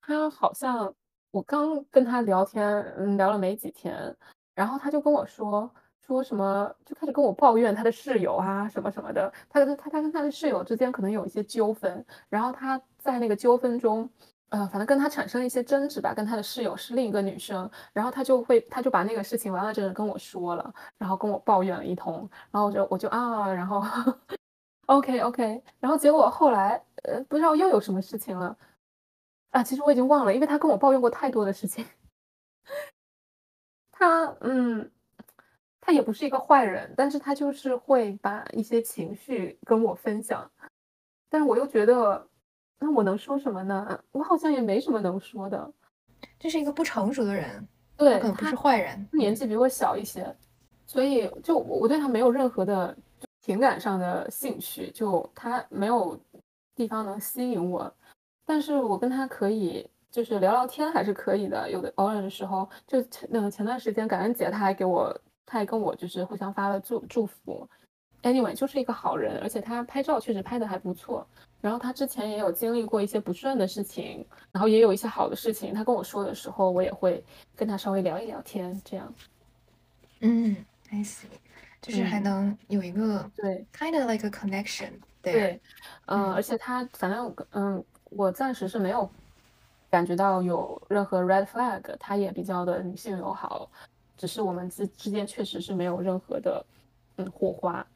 [0.00, 0.92] 他好像
[1.30, 2.64] 我刚跟他聊天，
[2.96, 4.16] 嗯，聊了没几天，
[4.54, 5.70] 然后他就跟我说
[6.06, 9.32] 说什么，就开始跟我抱怨他的室友啊什么什么的。
[9.48, 14.08] 他跟他他跟他的室友之间可能有一些纠纷，然后他在那个纠纷中，
[14.48, 23.80] 呃，反正跟他产生一些争执吧，跟他的室友是另一个女生，然后他就会他就把那个事情完完整整跟我说了，然后跟我抱怨了一通，然后我就我就啊，然后。
[24.86, 28.56] OK OK，然后结果后来，呃，不知道又有什么事情了，
[29.50, 31.84] 啊，其实我已经忘了，因为他跟我抱怨过太多的事情。
[33.90, 34.90] 他嗯，
[35.80, 40.50] 他也不是一个坏人，但是他就是会把一些情绪跟我分享，
[41.28, 42.28] 但是我又觉得，
[42.78, 44.02] 那我能说什么呢？
[44.12, 45.72] 我好像也没什么能说的。
[46.38, 50.34] 这是一个不成熟的人，对，可能不是坏人，年纪比我小一些，
[50.86, 52.96] 所以就我对他没有任何的
[53.40, 56.18] 情感上的兴趣，就他没有
[56.80, 57.92] 地方能吸引我。
[58.46, 65.14] 但是我跟他可以就是聊聊天还是可以的，有的偶尔的时候，就前那个前段时间感恩节他还给我，
[65.44, 67.68] 他还跟我就是互相发了祝祝福。
[68.22, 71.26] Anyway，就是一个好人，而且他拍照确实拍的还不错。
[71.60, 75.74] 然后他之前也有经历过一些不顺的事情，然后也有一些好的事情。
[75.74, 77.22] 他跟我说的时候，我也会
[77.54, 79.14] 跟他稍微聊一聊天，这样。
[80.20, 80.56] 嗯
[80.90, 81.26] ，I see，
[81.82, 84.92] 就是还能有一个对，kind of like a connection。
[85.22, 85.60] 对，
[86.06, 87.84] 嗯，而且他反正嗯。
[88.12, 89.08] 我暂时是没有
[89.88, 93.70] 感觉到有任何 red flag，他也比较的女性友好，
[94.18, 96.66] 只是我们之之间确实是没有任何的
[97.18, 97.86] 嗯火花。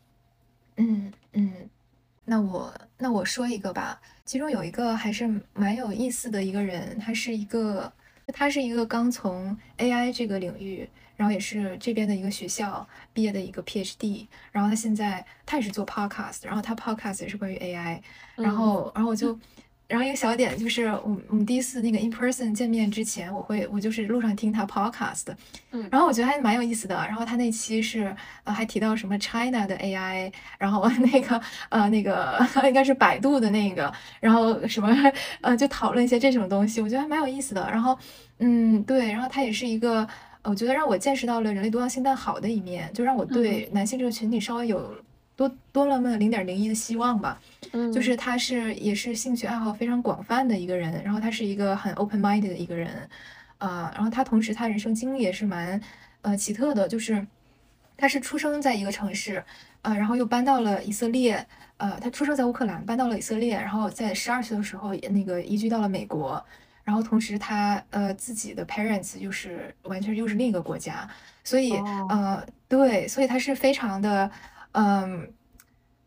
[0.77, 1.69] 嗯嗯，
[2.25, 7.93] 那我那我说一个吧，其中有一个还是蛮有意思的一个人，他是一个
[8.29, 18.01] 他是一个刚从 AI 这个领域，然后也是这边的一个学校毕业的一个 PhD，然后他现在他也是做 podcast，然后他 podcast 也是关于 AI，
[18.37, 19.39] 然后然后我就。
[19.87, 25.27] 然后一个小点就是，我我们第一次那个 in person 见面之前，我会我就是路上听他 podcast，
[25.73, 26.97] 嗯，然后我觉得还蛮有意思的。
[26.97, 34.89] 然后他那期是呃还提到什么 China 的 AI，然后那个呃那个应该是百度的那个，然后什么
[35.43, 37.71] 呃就讨论一些这种东西，我觉得还蛮有意思的。
[37.71, 37.97] 然后
[38.39, 40.09] 嗯对，然后他也是一个
[40.45, 44.95] 我觉得让我见识到了人类多样性但好的一面，就让我对男性这个群体稍微有。
[45.37, 47.41] 多多了那么零点零一的希望吧，
[47.73, 52.89] 嗯，就是他是也是兴趣爱好非常广泛的一个人，然后他是一个很 open minded 的一个人，
[53.59, 55.81] 呃，然后他同时他人生经历也是蛮
[56.23, 57.27] 呃奇特的，就是
[57.97, 59.43] 他是出生在一个城市，
[59.83, 61.45] 呃，然后又搬到了以色列，
[61.79, 66.41] 呃，他出生在乌克兰，搬到了以色列，然后在十二岁的时候也那个移居到了美国，
[66.85, 71.09] 然后同时他呃自己的 parents 又是完全又是另一个国家，
[71.43, 71.73] 所以
[72.09, 74.31] 呃对，所以他是非常的。
[74.77, 75.33] 嗯，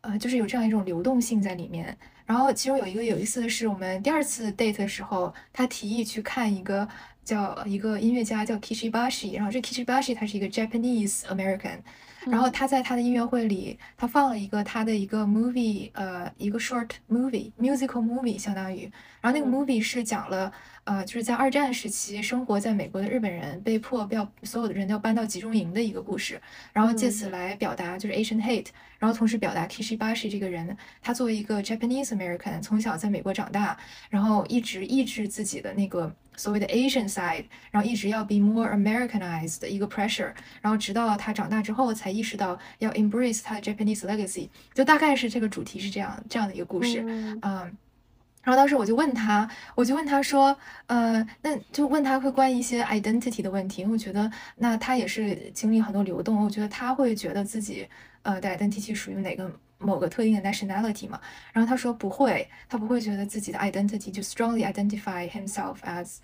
[0.01, 1.97] 呃，就是有这样一种流动性在里面。
[2.25, 6.85] 然后其中有一个有意思的是，我们第二次 date 的时候，他提议去看一个
[7.23, 11.77] 叫一个音乐家叫 Kishi Bashi，然后这 Kishi Bashi 他是一个 Japanese American。
[12.29, 18.91] 然后他在他的音乐会里，他放了一个他的一个 movie，呃，一个 short movie musical movie 相当于。
[19.21, 20.51] 然后那个 movie 是讲了，
[20.83, 26.39] 呃，就是在二战时期生活在美国的日本人被迫要所有的人都要搬到集中营的一个故事。
[26.73, 28.67] 然后借此来表达就是 Asian hate，
[28.99, 33.77] 然后同时表达 Kishi Bashi 这个人，他作为一个 Japanese American，从小在美国长大，
[34.09, 36.15] 然后一直抑制自己的那个。
[36.37, 40.31] 所谓的 Asian side，然后一直要 be more Americanized 的一个 pressure，
[40.61, 47.03] 然后直到他长大之后才意识到要 embrace 他的 Japanese legacy，就大概是这个主题是这样这样的一个故事，
[47.41, 47.75] 嗯，
[48.43, 57.85] 然后当时我就问他，我就问他说，呃，那就问他会关于一些 identity 的问题，因为我觉得那他也是经历很多流动，我觉得他会觉得自己
[58.21, 59.51] 呃的 identity 属于哪个。
[59.79, 61.21] 某个特定的 nationality 嘛，
[61.53, 66.17] 然后他说不会，他不会觉得自己的 identity 就 strongly identify himself as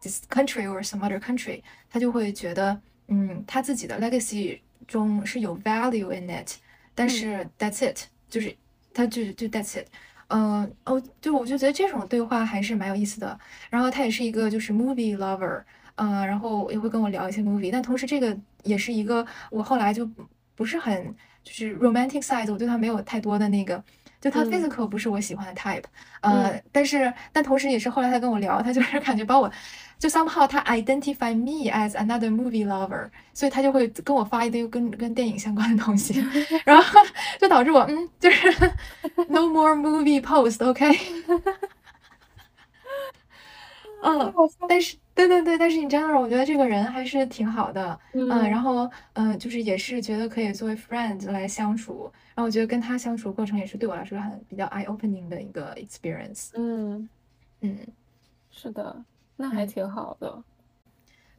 [0.00, 6.52] this country or some other country，他就会觉得，嗯，他自己的 legacy 中是有 value in it，
[6.94, 8.56] 但是 that's it，就是
[8.94, 9.86] 他就就 that's it，
[10.28, 13.38] 嗯，哦，就我就觉得这种对话还是蛮有意思的。
[13.68, 15.62] 然后他也是一个就是 movie lover，
[15.96, 20.08] 嗯，然后也会跟我聊一些 movie，但同时这个也是一个我后来就
[20.54, 21.14] 不是很。
[21.44, 23.82] 就是 romantic side，我对他没有太多的那个，
[24.20, 25.84] 就他 physical 不是我喜欢的 type，
[26.22, 29.50] 呃，但是但同时也是后来他跟我聊，他就是感觉把我，
[29.98, 36.24] 就 somehow 他 identify me as another movie lover，所以他就会跟我发一堆跟跟电影相关的东西，
[36.64, 37.00] 然后
[37.38, 38.50] 就导致我嗯，就是
[39.28, 40.98] no more movie post，OK，
[44.04, 44.32] 嗯，
[44.68, 44.96] 但是。
[45.14, 57.08] 对对对，但是你真的，我觉得这个人还是挺好的，嗯，然后嗯，就是也是觉得可以作为 friend 来相处，然后我觉得跟他相处过程也是对我来说很比较 eye opening 的一个 experience，嗯。
[57.60, 57.78] 嗯，
[58.50, 59.04] 是的，
[59.36, 60.42] 那还挺好的，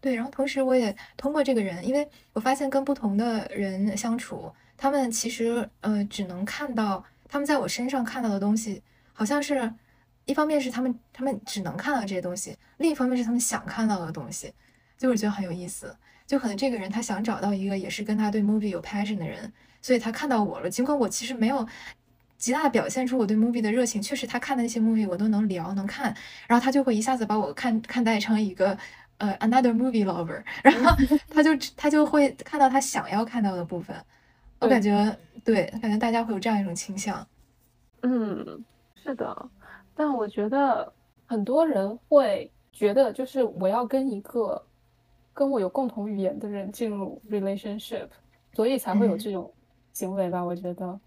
[0.02, 8.82] 对，然后同时我也通过这个人，因为我发现跟不同的人相处，他们其实呃只能看到他们在我身上看到的东西，
[9.14, 9.74] 好像是。
[10.26, 14.54] 一方面是他们，他们只能看到这些东西；另一方面是他们想看到的东西，
[14.98, 15.96] 就我觉得很有意思。
[16.26, 20.70] 就可能这个人他想找到一个也是跟他对 movie 有 passion 的人，所以他看到我了。
[20.70, 21.68] 尽管我其实没有
[22.38, 24.02] 极大的表现出我对 movie 的热情。
[24.02, 26.16] 确实，他看的那些 movie 我都能聊能看，
[26.48, 28.76] 然后他就会一下子把我看看待成一个
[29.20, 30.98] 呃 another movie lover，然后
[31.30, 33.96] 他就他就会看到他想要看到的部分。
[34.60, 37.28] 我感觉对，感觉大家会有这样一种倾向。
[38.02, 38.64] 嗯，
[38.96, 39.50] 是的，
[39.96, 40.92] 但我觉得
[41.26, 44.62] 很多人会觉得，就是我要跟一个
[45.34, 48.08] 跟我有共同语言的人进入 relationship，
[48.54, 49.52] 所以才会有这种
[49.94, 50.44] 行为吧？
[50.44, 51.00] 我觉得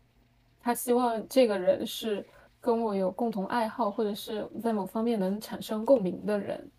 [0.60, 2.24] 他希望这个人是
[2.60, 6.70] 跟我有共同爱好，或者是在某方面能产生共鸣的人。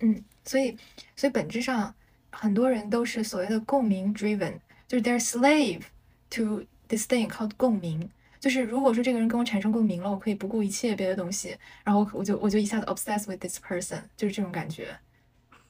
[0.00, 0.76] 嗯，所以，
[1.16, 1.94] 所以本质上
[2.30, 5.82] 很多人都是所谓的共鸣 driven，就是 they're slave
[6.30, 8.10] to this thing called 共鸣。
[8.44, 14.94] 就是如果说这个人跟我产生共鸣了，我可以不顾一切别的东西，然后我就我就一下子 obsessed with this person，就是这种感觉。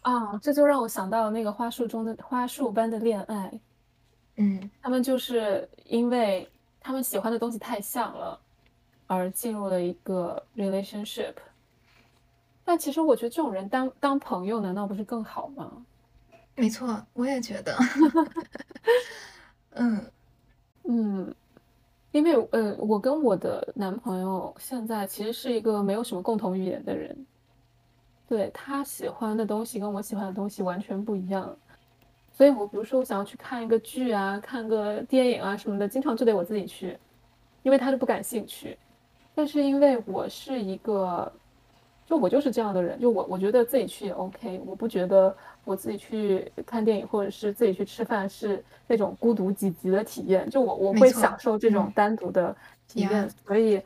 [0.00, 3.60] 啊，这就让我想到那个花束中的花束般的恋爱。
[4.38, 6.50] 嗯，他们就是因为
[6.80, 8.40] 他们喜欢的东西太像了，
[9.06, 11.34] 而进入了一个 relationship。
[12.64, 15.86] 但其实我觉得这种人当当朋友难道不是更好吗？
[16.56, 17.78] 没错，我也觉得。
[19.74, 20.10] 嗯
[20.82, 21.32] 嗯。
[22.14, 27.26] 因为呃，我跟我的男朋友现在其实是一个没有什么共同语言的人，
[28.28, 31.56] 对他喜欢的东西跟我喜欢的东西完全不一样，
[32.32, 36.96] 所以我比如说我想要去看一个剧啊，看个电影啊什么的，经常就得我自己去，
[37.64, 38.78] 因为他就不感兴趣，
[39.34, 41.30] 但是因为我是一个。
[42.06, 45.34] 就我就是这样的人，就我我觉得自己去也 OK，我不觉得
[45.64, 52.54] 我自己去看电影或者是自己去吃饭是那种孤独几级的体验，就我我会享受这种单独的
[52.86, 53.82] 体验，所以，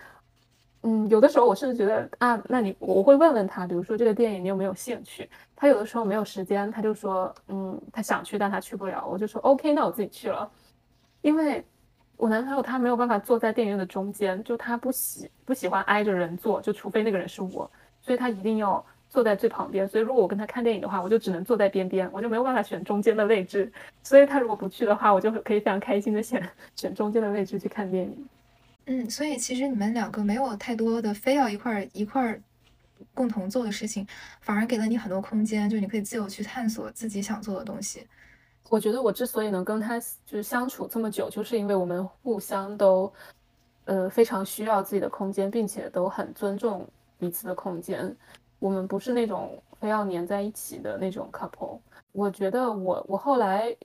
[0.82, 5.28] 嗯，有的时候我甚至觉得啊，那你我会问问他，比如说这个电影你有没有兴趣？
[5.54, 10.50] 他有的时候没有时间，他就说嗯，他想去但他去不了，我就说 OK，那我自己去了，
[11.22, 11.64] 因为
[12.16, 17.70] 我男朋友他没有办法坐在电影院的中间，就他不喜不喜欢挨着人坐，就除非那个人是我。
[18.00, 23.72] 所以他一定要坐在最旁边，所以如果我跟他看电影的话，我就只能坐在边边，我就没有办法选中间的位置。
[24.02, 26.46] 所以他如果不去的话，我就可以非常开心的选
[26.76, 28.28] 选中间的位置去看电影。
[28.86, 32.40] 嗯，所以其实你们两个没有太多的非要一块儿一块儿
[33.14, 34.06] 共同做的事情，
[34.40, 38.06] 反而给了你很多空间，就你可以自由去探索自己想做的东西。
[38.68, 43.10] 我觉得我之所以能跟他就是相处这么久，就是因为我们互相都
[43.86, 46.86] 呃非常需要自己的空间，并且都很尊重。
[47.20, 48.16] 彼此的空间，
[48.58, 51.80] 我们不是那种非要黏在一起的那种 couple。
[52.12, 53.76] 我觉得我我后来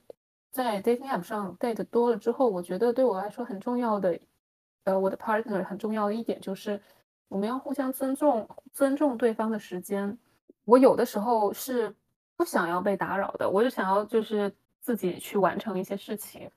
[0.50, 4.18] 在 dating app 上 date 多了之后，我觉得对我来说很重要的，
[4.84, 6.80] 呃，我的 partner 很重要的一点就是
[7.28, 10.16] 我们要互相尊重，尊重对方的时间。
[10.64, 11.94] 我有的时候是
[12.36, 16.50] 不想要被打扰的，我就想要就是自己去完成一些事情，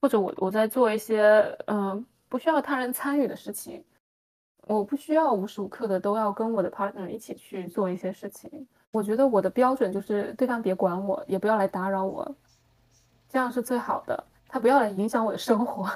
[0.00, 3.84] 或者我我在做一些嗯不需要他人参与的事情。
[4.66, 8.66] 我不需要无时无刻的都要跟我的 partner 一起去做一些事情。
[8.92, 12.34] 我觉得我的标准就是对方别管我，也不要来打扰我，
[13.28, 14.24] 这样是最好的。
[14.46, 15.90] 他不要来影响我的生活，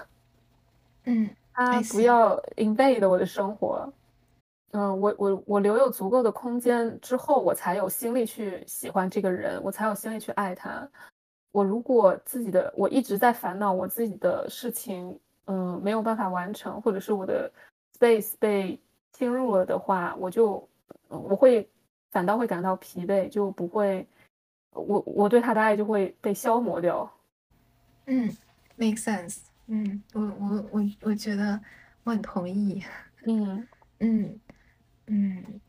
[1.05, 3.93] 嗯， 他不要 invade 我的生活。
[4.73, 10.89] 嗯，我我我留有足够的空间之后，我才有心力去喜欢这个人，我才有心力去爱他。
[11.53, 17.51] 我如果自己的我一直在烦恼我自己的事情，嗯，没有办法完成，或者是我的。
[17.99, 18.79] Space 被
[19.13, 20.69] 侵入了的话，我就
[21.09, 21.69] 我会
[22.11, 24.07] 反倒会感到疲惫，就不会
[24.73, 27.11] 我我对他的爱就会被消磨掉。
[28.07, 28.31] 嗯
[28.77, 29.39] ，make sense。
[29.67, 31.61] 嗯，我我我我觉得
[32.05, 32.83] 我很同意。
[33.25, 33.67] 嗯
[34.01, 34.39] 嗯
[35.07, 35.61] 嗯，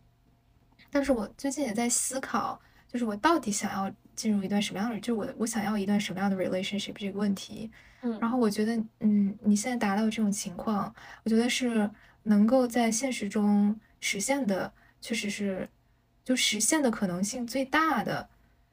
[0.91, 7.71] 但是我最近也在思考，就是我到底想要进入一段什么样的，就是我我想要一段什么样的 relationship 这个问题。
[8.01, 11.89] 嗯，然后我觉得，嗯，你现在达到这种情况，我觉得是。
[12.27, 14.71] 能够在现实中实现的，
[15.01, 15.67] 确实是，
[16.23, 18.27] 就实现的可能性最大的，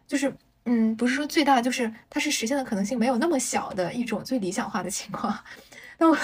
[0.07, 0.35] 就是，
[0.65, 5.37] 嗯，不是说最大，就是它是实现的可能性没有那么小的一种最理想化的情况。
[5.97, 6.17] 那我，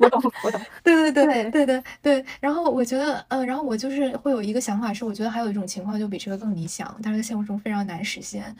[0.00, 2.26] 我懂，我懂，对对对对对对。
[2.40, 8.54] 然后我觉得，嗯，然后我就是会有一个想法，是我觉得还有一种情况就比这个更理想，但是在现实中非常难实现。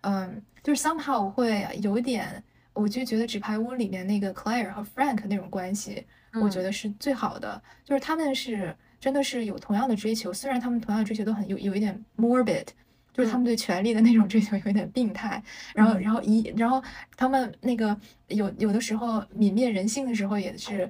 [0.00, 2.42] 嗯，就是 somehow 会有一点，
[2.72, 6.06] 我就觉得纸牌屋里面那个 Claire 和 Frank 那种关系。
[6.34, 12.66] 我觉得是最好的，就是他们是真的是有同样的追求，虽然他们同样的追求都很有有一点 morbid，
[13.12, 15.42] 就是他们对权力的那种追求有一点病态，
[15.74, 16.82] 然后然后一然后
[17.16, 20.88] 他们那个有有的时候泯灭人性的时候也是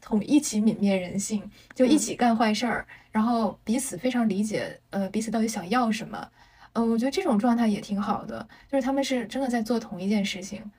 [0.00, 1.42] 同一起泯灭人性，
[1.74, 6.28] 就一起干坏事儿，然后彼此非常理解，呃，彼此到底想要什么，
[6.74, 10.70] 嗯，我觉得这种状态也挺好的，就是他们是真的在做同一件事情，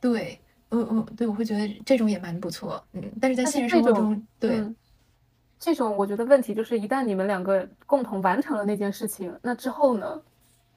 [0.00, 0.38] 对。
[0.70, 4.74] 我我对我会觉得这种也蛮不错，嗯，但是在现实生活中，对，嗯，
[5.58, 10.22] 这种我觉得问题就是，一旦你们两个共同完成了那件事情，那之后呢？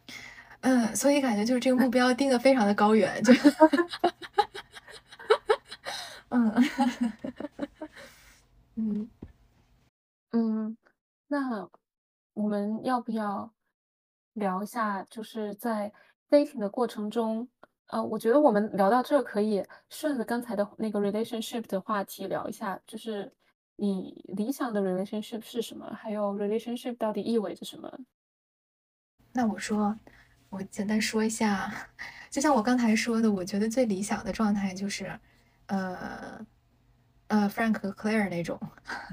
[0.61, 3.33] 嗯，所以感觉就是这个目标定的非常的高远，就，
[6.29, 6.53] 嗯
[8.75, 9.09] 嗯
[10.31, 10.77] 嗯，
[11.27, 11.67] 那
[12.33, 13.51] 我们要不要
[14.33, 15.91] 聊一下，就是在
[16.29, 17.47] dating 的过程中，
[17.91, 23.31] 呃，我觉得我们聊到这可以顺着刚才的那个 relationship 的话题聊一下，就是
[23.75, 27.91] 你理想的 relationship 是什么，还有 relationship 到底意味着什么？
[29.33, 29.97] 那我说，
[30.49, 31.69] 我简单说一下，
[32.31, 35.19] 就像我刚才说的，我觉得最理想的状态就是，
[35.67, 36.45] 呃，
[37.27, 38.57] 呃，Frank 和 Claire 那种。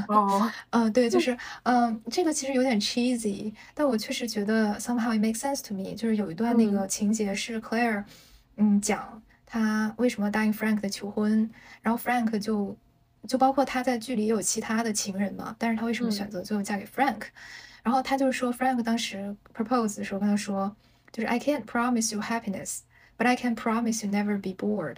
[0.08, 5.94] 哦，嗯， 对，就是，嗯，这个其实有点 cheesy，但我确实觉得 somehow it makes sense to me。
[5.96, 8.04] 就是有一段那个嗯情节是 Claire，嗯，
[8.80, 11.50] 讲他为什么答应 Frank 的求婚，
[11.82, 12.76] 然后 Frank 就
[13.26, 17.22] 就包括他在剧里也有其他的情人嘛，但是他为什么嗯选择最后嫁给 Frank？
[17.82, 20.74] 然后他就说 Frank 当时 propose 的时候跟他说，
[21.10, 22.80] 就是 I can't promise you happiness,
[23.16, 24.96] but I can promise you never be bored。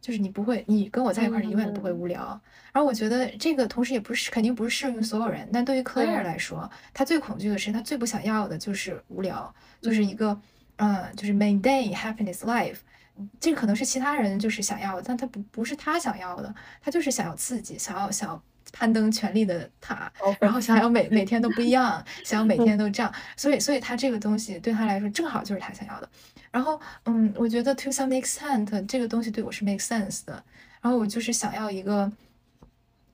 [0.00, 2.40] 就是你不会，你跟我在一块儿，你永远不会嗯无聊。
[2.72, 10.40] 然后我觉得这个同时也不是肯定不是适用于所有人，但对于 Claire 嗯来说，她最恐惧的是她最不想要的就是无聊，就是一嗯个
[10.78, 12.78] 嗯，就是 maintain happiness life。
[13.40, 18.42] 这个可能是其他人就是想要的，但他不不是他想要的，他就是想要刺激，想要想要
[18.72, 20.10] 攀登权力的塔，
[20.40, 26.08] 然后想要每每天都不一样， 想要每嗯天都这样，所以所以他这个东西对他来说正好就是他想要的。
[26.50, 30.42] 然后嗯，我觉得 to some extent 这个东西对我是 make sense 的。
[30.80, 32.10] 然后我就是想要一个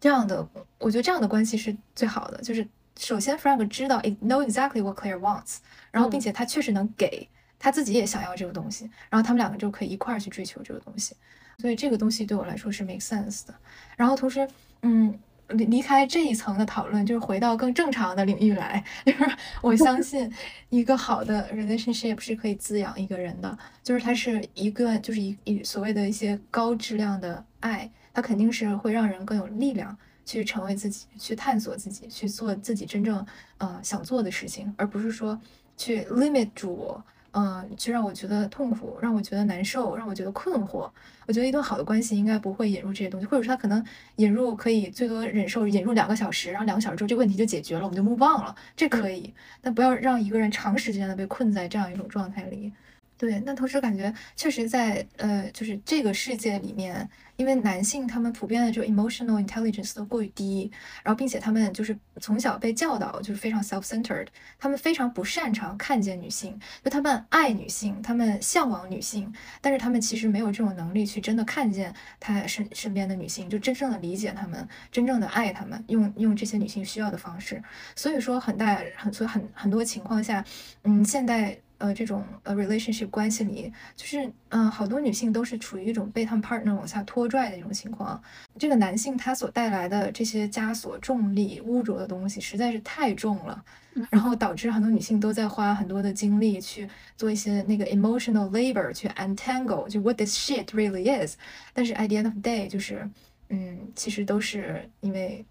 [0.01, 2.40] 这样的，我觉得这样的关系是最好的。
[2.42, 2.66] 就是
[2.99, 5.59] 首先 Frank 知道 know exactly what Claire wants，
[5.90, 7.28] 然后并嗯且他确实能给
[7.59, 11.15] 他自己也想要这个东西，然后他们两个就可以一块儿去追求这个东西。
[11.59, 13.55] 所以这个东西对我来说是 make sense 的。
[13.97, 14.49] 然后同时，
[14.83, 15.19] 嗯。
[15.53, 18.85] 离离开这一层的讨论，就是回到更正常的领域来。
[19.07, 19.27] 就是
[19.63, 20.31] 我相 信，
[20.69, 29.97] 一个好的 relationship 是可以滋养一个人的，就是它是一个，就是一一所谓的一些高质量的爱，它肯定是会让人更有力量
[30.27, 35.41] 去成为自己，去探索自己，去做自己真正呃想做的事情，而不是说
[35.79, 37.03] 去 limit 住我，
[37.39, 40.91] 嗯、去让我觉得痛苦，让我觉得难受，让我觉得困惑。
[41.26, 43.84] 我觉得一段好的关系应该不会引入这些东西，或者说他可能
[44.16, 52.72] 引入可以最多忍受引入两个小时，然后两个小时之后这个问题就解决了，我们就 move on 了，这可以，但不要让一个人长时间的被困在这样一种状态里。
[53.19, 60.71] 对，那同时感觉确实在呃，就是这个世界里面，因为男性他们普遍的这个 emotional intelligence 都过于低，
[61.03, 77.61] 然后并且他们就是从小被教导就是非常 self-centered，他们非常不擅长看见女性，就他们爱女性，他们向往女性，但是他们其实没有这种能力去真的看见他身身边的女性，就真正的理解他们，真正的爱他们，用用这些女性需要的方式。
[77.97, 80.45] 所以说很大很所以很很多情况下，
[80.85, 88.20] 嗯，现代呃这种呃 relationship 关系里，就是嗯、呃好多女性都是处于一种被他们 partner 往下拖拽的一种情况。
[88.59, 93.64] 这个男性他所带来的这些枷锁、重力、污浊的东西实在是太重了，
[94.11, 101.37] 然后导致很多女性都在花很多的精力去做一些那个 emotional labor 去 untangle 就 what this shit really is。
[101.72, 103.09] 但是 at the end of the day 就是
[103.51, 105.45] 嗯，其实都是因为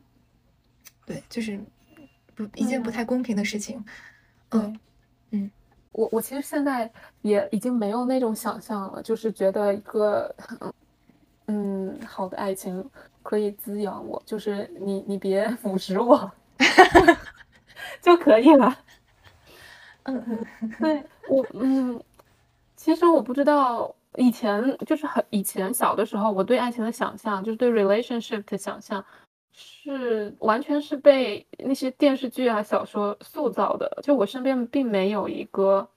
[1.06, 1.60] 对，就是
[2.36, 3.84] 不一件不嗯太公平的事情。
[4.50, 4.80] 对嗯，
[5.32, 5.52] 嗯
[5.98, 6.90] 我我其实现在
[7.24, 10.34] 也已经没有那种想象了，就是觉得一个
[11.48, 12.88] 嗯好的爱情
[13.24, 16.32] 可以滋养我，就是你你别 腐蚀我
[18.00, 18.78] 就可以了。
[20.06, 20.24] 嗯
[20.62, 22.00] 嗯对我嗯，
[22.76, 29.04] 其实我不知道以前就是很以前小的时候，我对爱情的想象，就是对 relationship 的想象，
[29.60, 34.00] 是完全是被那些电视剧啊、小说塑造的。
[34.04, 35.90] 就我身边并没有一个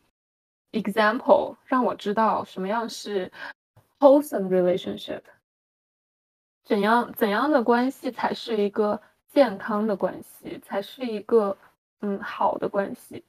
[0.73, 3.31] example 让我知道什么样是
[3.99, 5.21] wholesome relationship，
[6.65, 11.55] 怎样怎样的关系才是一个健康的关系，才是一个
[12.01, 13.23] 嗯好的关系。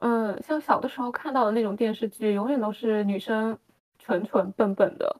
[0.00, 3.58] 嗯，像小的时候看到的那种电视剧，永远都是女生
[3.98, 5.18] 蠢蠢笨笨的，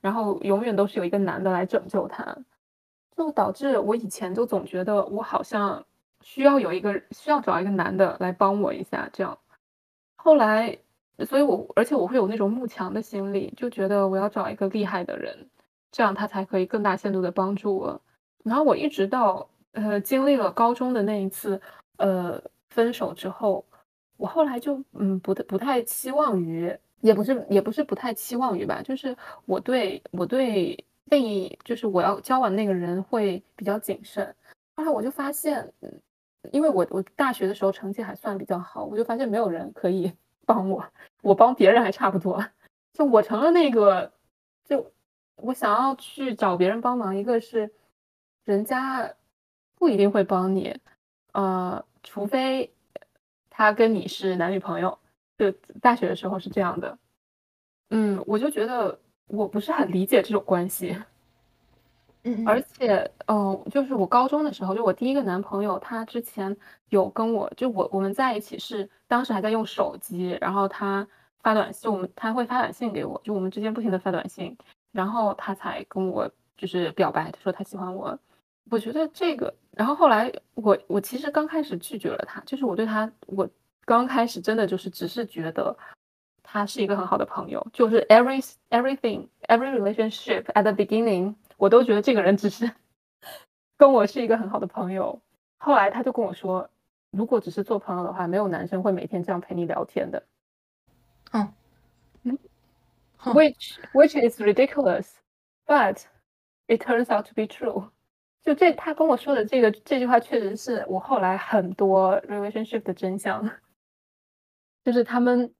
[0.00, 2.36] 然后永远都是有一个男的来拯救她，
[3.16, 5.84] 就导致我以前就总觉得我好像
[6.22, 9.38] 需要有一个需要找一个男的来帮我一下，这样。
[10.16, 10.78] 后来，
[11.26, 15.48] 所以我而且我会有那种慕强的心理，就觉得我要找一个厉害的人，
[15.90, 18.00] 这样他才可以更大限度的帮助我。
[18.44, 21.60] 然后我一直到呃经历了高中的那一次
[21.96, 23.64] 呃分手之后。
[24.18, 29.14] 我后来就嗯不太不太期望于，也不是也不是不太期望于吧，就是
[29.44, 34.34] 我对我对建议就是我要交往那个人会比较谨慎。
[34.74, 35.72] 后来我就发现，
[36.52, 40.12] 因为我我大学的时候成绩还算比较好，我就发现没有人可以
[40.44, 40.84] 帮我，
[41.22, 42.44] 我帮别人还差不多。
[42.92, 44.12] 就我成了那个，
[44.64, 44.92] 就
[45.36, 47.70] 我想要去找别人帮忙，一个是
[48.44, 49.14] 人家
[49.74, 50.78] 不一定会帮你，
[51.32, 52.72] 呃，除非
[53.50, 54.98] 他跟你是男女朋友。
[55.38, 55.52] 就
[55.82, 56.98] 大学的时候是这样的，
[57.90, 60.96] 嗯，我就觉得我不是很理解这种关系。
[62.44, 66.56] 而且，嗯，就是我高中的时候，就我第一个男朋友，他之前
[66.88, 71.06] 有跟我就我我们在一起是当时还在用手机，然后他
[71.40, 74.56] 发短信，我们他会发短信给我，就我们之间不停的发短信，
[74.90, 78.18] 然后他才跟我就是表白，他说他喜欢我。
[78.68, 83.48] 我觉得这个，然后后来我我其实刚开始拒绝了他，就是我对他我
[83.84, 85.76] 刚开始真的就是只是觉得
[86.56, 91.34] 他是一个很好的朋友，就是 every everything every relationship at the beginning。
[91.58, 92.70] 我都觉得这个人只是
[93.76, 95.20] 跟我是一个很好的朋友。
[95.58, 96.70] 后来他就跟我说，
[97.10, 100.22] 如果只是做朋友的话，没有男生会每天这样陪你聊天的。
[101.32, 101.52] 嗯
[102.22, 102.38] 嗯
[103.18, 105.08] ，which which is ridiculous,
[105.66, 106.04] but
[106.68, 107.90] it turns out to be true。
[108.42, 113.50] 就这他跟我说的这个这句话，确实是我后来很多 relationship 的真相。
[114.84, 115.52] 就是他们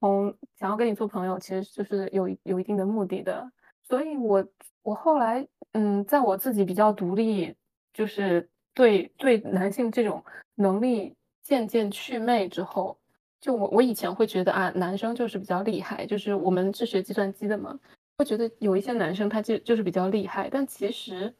[0.00, 3.50] 从想要跟你做朋友，其实就是有有一定的目的的。
[3.82, 4.46] 所以，我
[4.82, 7.54] 我后来，嗯，在我自己比较独立，
[7.92, 10.22] 就是对对男性这种
[10.54, 12.98] 能力渐渐祛魅之后，
[13.40, 17.78] 就我我以前会觉得啊，男生就是比较厉害，就是我们是学计算机的嘛，
[18.18, 21.34] 会觉得有一些男生他就就是比较厉害，但其实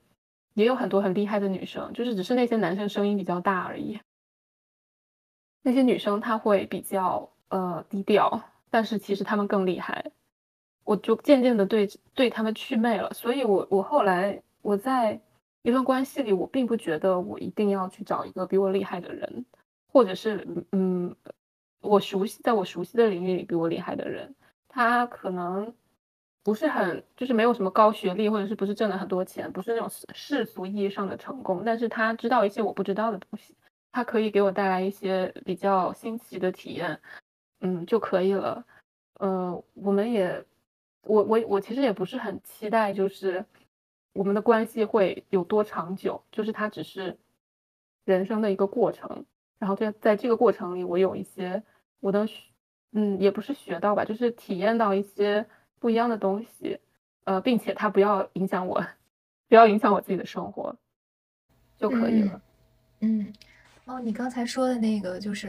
[0.55, 4.01] 也有很多很厉害的女生，就是只是那些男生声音比较大而已。
[5.63, 10.13] 那些女生她会比较呃低调，但是其实他们更厉害。
[10.85, 15.21] 我就渐渐的对对他们祛魅了，所以我我后来我在
[15.63, 19.45] 一段关系里，我并不觉得我一定要去找一个比我厉害的人，
[19.93, 21.15] 或者是嗯，
[21.83, 24.35] 我熟悉在我熟悉的领域里比我厉害的人，
[24.67, 25.75] 他可能
[26.43, 33.55] 不是很就是没有什么高学历，或者是不是挣了很多钱，不是那种世俗意义上的成功，但是他知道一些我不知道的东西，
[33.93, 36.99] 他可以给我带来一些比较新奇的体验，
[37.61, 38.65] 嗯就可以了，
[39.15, 40.45] 呃，我们也。
[41.03, 43.43] 我我我其实也不是很期待，就是
[44.13, 47.17] 我们的关系会有多长久，就是它只是
[48.05, 49.25] 人生的一个过程。
[49.59, 51.63] 然后在在这个过程里，我有一些
[52.01, 52.29] 我的
[52.93, 55.47] 嗯，也不是学到吧，就是体验到一些
[55.79, 56.79] 不一样的东西，
[57.25, 58.85] 呃，并且它不要影响我，
[59.49, 60.77] 不要影响我自己的生活
[61.79, 62.43] 就可以了。
[63.01, 63.33] 嗯，
[63.87, 65.49] 哦，你刚才说的那个就是，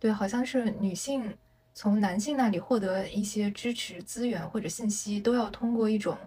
[0.00, 1.32] 对，好像是女性。
[1.72, 6.18] 从男性那里获得一些支持资源或者信息，都要通过一种，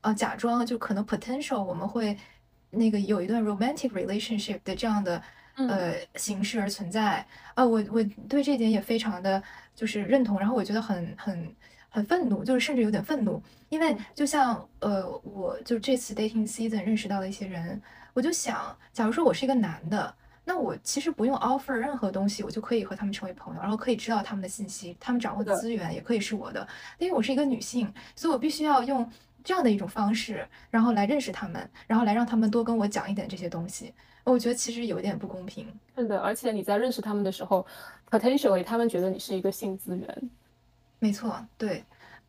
[0.00, 2.16] 呃，假装就可能 potential 我们会
[2.70, 5.22] 那个有一段 romantic relationship 的这样的
[5.54, 7.24] 呃形式而存在
[7.54, 7.64] 啊。
[7.64, 9.40] 我我对这点也非常的
[9.74, 11.54] 就是认同，然后我觉得很很
[11.90, 17.80] 很愤怒，就是甚至有点愤怒，因为就像呃，我就这次 dating season 认识到的一些人，
[18.14, 20.14] 我就想，假如说我是一个男的。
[20.48, 26.66] 那我其实不用 offer 任何东西，我就可以和他们成为朋友，然后可以知道他们的信息，他们掌握的资源也可以是我的。
[26.98, 29.10] 因为我是一个女性，所以我必须要用
[29.42, 33.92] 这样的一种方式，然后来认识他们，然后来让他们多跟我讲一点这些东西。
[34.22, 35.66] 我觉得其实有一点不公平。
[35.96, 37.66] 是的，而且你在认识他们的时候
[38.08, 40.30] ，potentially 他们觉得你是一个性资源。
[41.00, 41.84] 没错，对，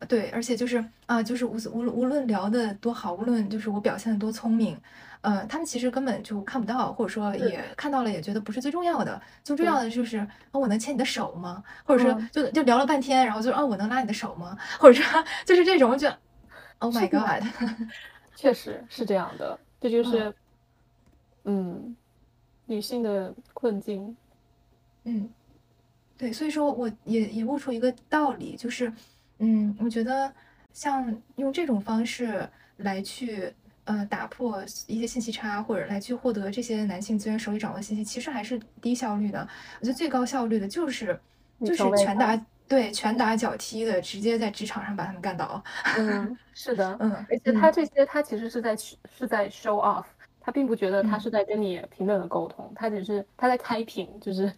[0.06, 4.78] 对，而且就是啊，就是无无无论聊的多好，无论就是我表现的多聪明。
[5.20, 9.20] 呃，他们其实根本就看不到，或者说也看到了，也觉得不是最重要的。
[9.42, 11.60] 最重要的就是，我能牵你的手吗？
[11.84, 14.56] 或者说，就就聊了半天，然后就啊，我能拉你的手吗？
[14.78, 16.08] 或者说，就是这种，就
[16.78, 17.44] Oh my God，
[18.36, 19.58] 确实是这样的。
[19.80, 20.32] 这就 是，
[21.42, 21.96] 嗯，
[22.66, 24.16] 女性的困境。
[25.02, 25.28] 嗯，
[26.16, 28.92] 对，所以说我也也悟出一个道理，就是，
[29.38, 30.32] 嗯，我觉得
[30.72, 32.48] 像用这种方式
[32.78, 33.52] 来去。
[33.90, 39.40] 呃，打破一些信息差，或者来去获得这些男性资源手里掌握的信息，其实还是低效率的。
[39.80, 41.18] 我觉得最高效率的就是
[41.64, 42.38] 就是拳打
[42.68, 45.64] 对拳打脚踢的，直接在职场上把他们干倒。
[45.96, 50.04] 嗯，是的，嗯，而且他这些他其实是在是在 show off，
[50.38, 54.52] 他并不觉得他是在跟你平等的沟通，他只是他在开屏，就是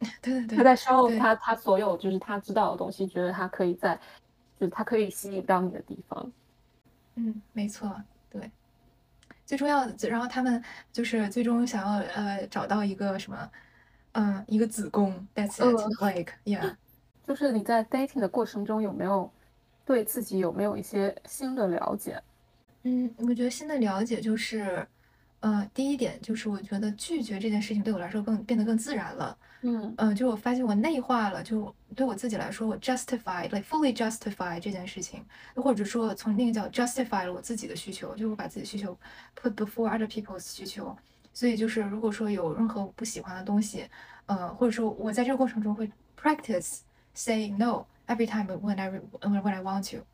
[0.22, 3.94] 对对对，他在 show 他他所有就是他知道的东西，觉得他可以在
[4.58, 6.32] 就是他可以吸引到你的地方。
[7.16, 7.94] 嗯，没错，
[8.30, 8.50] 对。
[9.44, 10.62] 最重要的，然后他们
[10.92, 13.50] 就是最终想要呃找到一个什么，
[14.12, 16.76] 嗯，一个子宫，That's it, like yeah。
[17.26, 19.30] 就是你在 dating 的过程中有没有
[19.84, 22.22] 对自己有没有一些新的了解？
[22.84, 24.86] 嗯，我觉得新的了解就是，
[25.40, 29.36] 呃，第一点就是我觉得拒绝这件事情对我来说更变得更自然了。
[29.62, 38.96] 嗯嗯，就我发现我内化了，就对我自己来说，我 justify like fully justify 这件事情，或者说从另一个角度 justify 了我自己的需求，就是我把自己的需求
[39.40, 40.96] put before other people's 需求。
[41.32, 43.86] 所以就是如果说有任何我不喜欢的东西，
[44.26, 45.90] 呃，或者说我在这个过程中会
[46.20, 46.80] practice
[47.14, 48.90] say no every time when I
[49.20, 50.04] when I want to。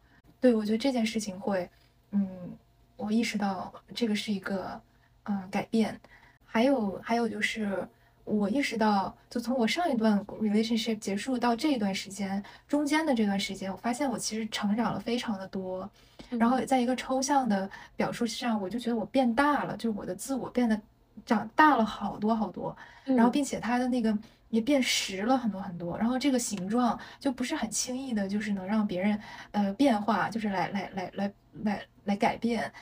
[0.41, 1.69] 对我觉得这件事情会。
[2.13, 2.57] 嗯，
[2.97, 4.81] 我意识到这个是一个
[5.29, 6.01] 嗯改变，
[6.45, 7.87] 还有还有就是
[8.25, 15.89] 我意识到，就从我上一段 relationship 结束到这一段时间中间的这段时间，我发现我其实成长了非常的多。
[16.31, 20.81] 然后在一个抽象的表述上，我就觉得我变大了，就是我的自我变得
[21.25, 22.77] 长大了好多好多。
[23.05, 24.17] 然后并且它的那个
[24.51, 25.97] 也变实了很多很多。
[25.99, 29.21] 然后这个形状就不是很轻易的，就是能让别人
[29.53, 31.33] 呃变化，就是来来来来
[31.63, 31.87] 来。
[32.07, 32.73] 来改变，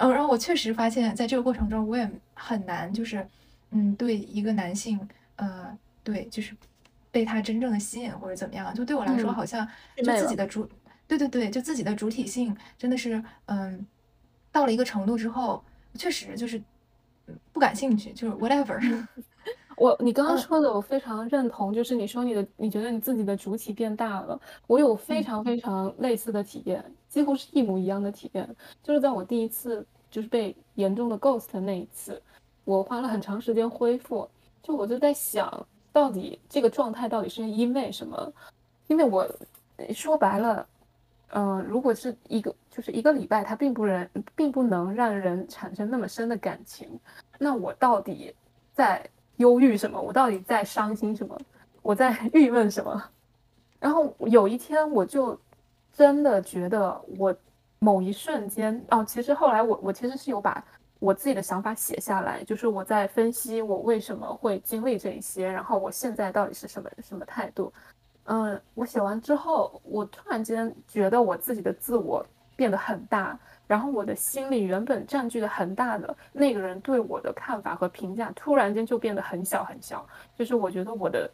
[0.00, 3.26] 嗯，然后我确实发现，在这个过程中，我也很难，就是，
[3.70, 4.98] 嗯，对一个男性，
[5.36, 6.56] 呃，对，就是
[7.10, 10.66] 被他真正的吸引或者怎么样，就对我来说，好像就自己的主，
[11.06, 13.86] 对对对，就自己的主体性真的是，嗯，
[14.50, 15.62] 到了一个程度之后，
[15.94, 16.62] 确实就是
[17.52, 18.80] 不感兴趣，就是 whatever。
[19.80, 28.46] 我你刚刚说的我非常认同，就是你说你的你觉得你自己的主体变大了，我有非常非常类似的体验，几乎是一模一样的体验，
[28.82, 32.20] 就是在我第一次就是被严重的 ghost 那一次，
[32.66, 34.28] 我花了很长时间恢复，
[34.62, 38.30] 就我就在想到底这个状态到底是因为什么？
[38.86, 39.26] 因为我
[39.94, 40.66] 说白了，
[41.28, 47.00] 嗯，如果是一个就是一个礼拜，它并不人并不能让人产生那么深的感情，
[47.38, 48.34] 那我到底
[48.74, 49.02] 在？
[49.40, 50.00] 忧郁什么？
[50.00, 51.36] 我到底在伤心什么？
[51.80, 53.02] 我在 郁闷什么？
[53.78, 55.38] 然后有一天，我就
[55.92, 57.34] 真的觉得，我
[57.78, 60.62] 某一瞬间哦，其实后来我我其实是有把
[60.98, 67.72] 我自己的想法写下来，就是我在分析我为什么会经历这一些，然后我现在到底是什么什么态度。
[68.24, 73.38] 嗯，我写完之后，我突然间觉得我自己的自我变得很大。
[73.70, 80.04] 然后我的心里原本占据的很大的那个人对我的看法和评价，突然间就变得很小很小。
[80.36, 81.30] 就是我觉得我的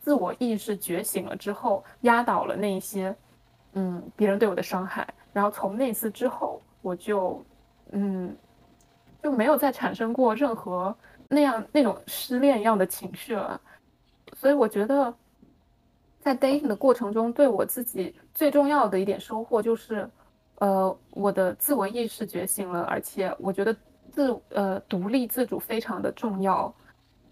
[0.00, 3.14] 自我意识觉醒了之后，压倒了那些
[3.74, 5.06] 嗯别人对我的伤害。
[5.32, 7.40] 然后从那次之后，我就
[7.92, 8.36] 嗯
[9.22, 10.92] 就没有再产生过任何
[11.28, 13.60] 那样那种失恋一样的情绪了。
[14.32, 15.14] 所以我觉得
[16.18, 20.10] 在 dating 的过程中，对我自己最重要的一点收获就是。
[20.58, 23.76] 呃，我的自我意识觉醒了，而且我觉得
[24.10, 26.74] 自呃独立自主非常的重要，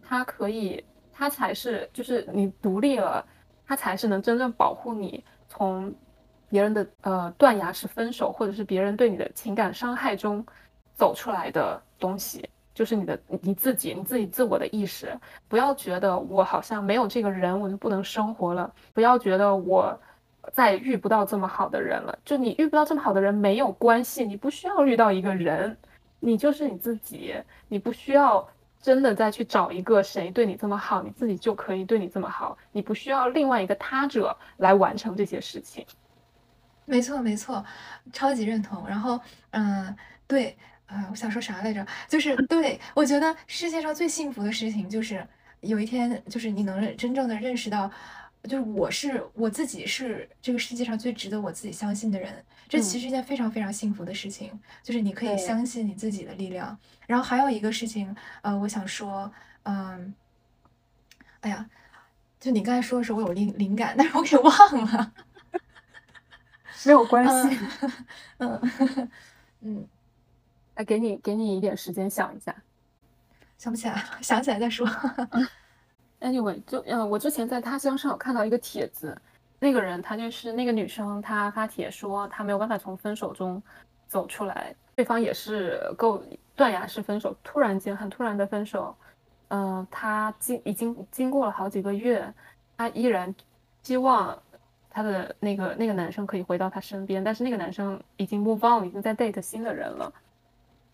[0.02, 3.24] 它可以，它才是就是你独立了，
[3.66, 5.90] 它才是能真正保护你从
[6.50, 10.44] 别人的呃断崖式分手或者是别人对你的情感伤害中
[10.94, 15.18] 走出来的东西，就是你的你自己你自己自我的意识，
[15.48, 19.98] 不要觉得我好像没有这个人我就不能生活了，不要觉得我。
[20.52, 25.76] 再遇不到这么好的人了，就你遇不到这么好的人没有关系，你不需要遇到一个人，
[26.20, 27.34] 你就是你自己，
[27.68, 28.46] 你不需要
[28.80, 35.86] 真的再去找一个谁对你这么好，你自己就可以对你这么好，你不需要另外一个他者来完成这些事情。
[36.84, 37.64] 没错，没错，
[38.12, 38.86] 超级认同。
[38.86, 39.18] 然后，
[39.52, 39.96] 嗯，
[40.26, 40.56] 对，
[40.86, 41.86] 呃，我想说啥来着？
[42.06, 45.26] 就是 对我觉得世界上最幸福的事情就是
[45.60, 47.90] 有一天，就是你能真正的认识到。
[48.48, 54.60] 就是我是我自己是这个世界上最值得我自己相信的人，这其实是一件非常非常幸福的事情。
[54.82, 56.78] 就是你可以相信你自己的力量。
[57.06, 60.14] 然后还有一个事情，呃，我想说，嗯，
[61.40, 61.68] 哎呀，
[62.38, 65.12] 就你刚才说的时候，我有灵灵感，但是我给忘了。
[66.86, 67.58] 没有关系，
[68.36, 68.70] 嗯
[69.60, 69.88] 嗯，
[70.74, 72.54] 来 给你给你一点时间想一下，
[73.56, 74.86] 想不起来，想起来再说。
[76.24, 79.14] Anyway，就嗯，我之前在他乡上有看到一个帖子，
[79.58, 83.62] 那个人他就是那个女生，她发帖说她没有办法从分手中
[84.06, 86.24] 走出来，对方也是够
[86.56, 88.96] 断崖式分手，突然间很突然的分手，
[89.48, 92.26] 嗯，她经已经经过了好几个月，
[92.78, 93.34] 她依然
[93.82, 94.42] 希望
[94.88, 100.12] 她的那个那个男生可以回到她身边，但是那个男生已经 move on，已经在 date 新的人了，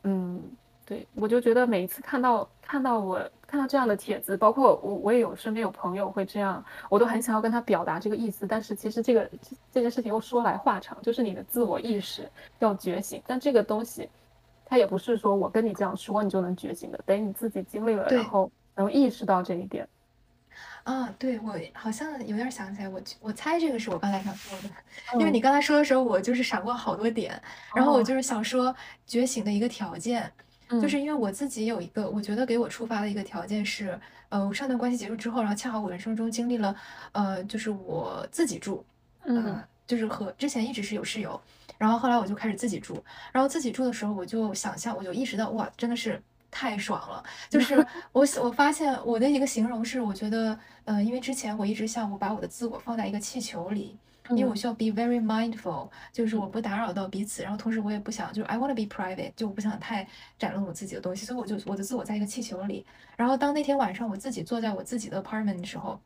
[0.02, 0.43] 嗯。
[0.90, 8.44] 对，我就觉得每一次看到看到我看到这样的帖子，包括我我也有身边有朋友会这样，我都很想要跟他表达这个意思。
[8.44, 9.30] 但是其实这个
[9.70, 13.22] 这件事情又说来话长，就是你的自我意识要觉醒。
[13.24, 14.08] 但这个东西，
[14.66, 19.86] 它也不是说我跟你这样说你就能觉醒的，得你自己经历了，然后能意识到这一点。
[20.82, 24.74] 啊，对，我好像有点想起来，我我猜这个是我刚才想说的，
[25.20, 27.40] 因为嗯，你刚才说的时候，我就是闪过好多点，
[27.76, 28.74] 然后我哦，就是想说
[29.06, 30.32] 觉醒的一个条件，
[30.70, 33.98] 就嗯是因为我自己有一个，我觉得给我触发的一个条件是，
[34.28, 36.74] 呃，我上段关系结束之后，然后恰好我人生中经历了，
[37.12, 38.84] 呃，就是我自己住，
[39.24, 41.40] 嗯呃，就是和之前一直是有室友，
[41.76, 43.02] 然后后来我就开始自己住，
[43.32, 47.22] 然后自己住的时候，我就想象，我就意识到，哇，真的是太爽了。
[47.48, 53.97] 就 是我想我发现我的一个形容是，我觉得，呃，因为之前我一直像我把我的自我放在一个气球里，
[54.31, 60.07] 因为我嗯需要 be very mindful，就是我嗯不打扰到彼此，然后同时我也不想，就是 I want to be private，就我不想太
[60.39, 62.85] 展露我自己的东西，所以我就我的自我在一个气球里。
[63.16, 66.01] 然后当那天晚上我自己坐在我自己的 apartment 的时候。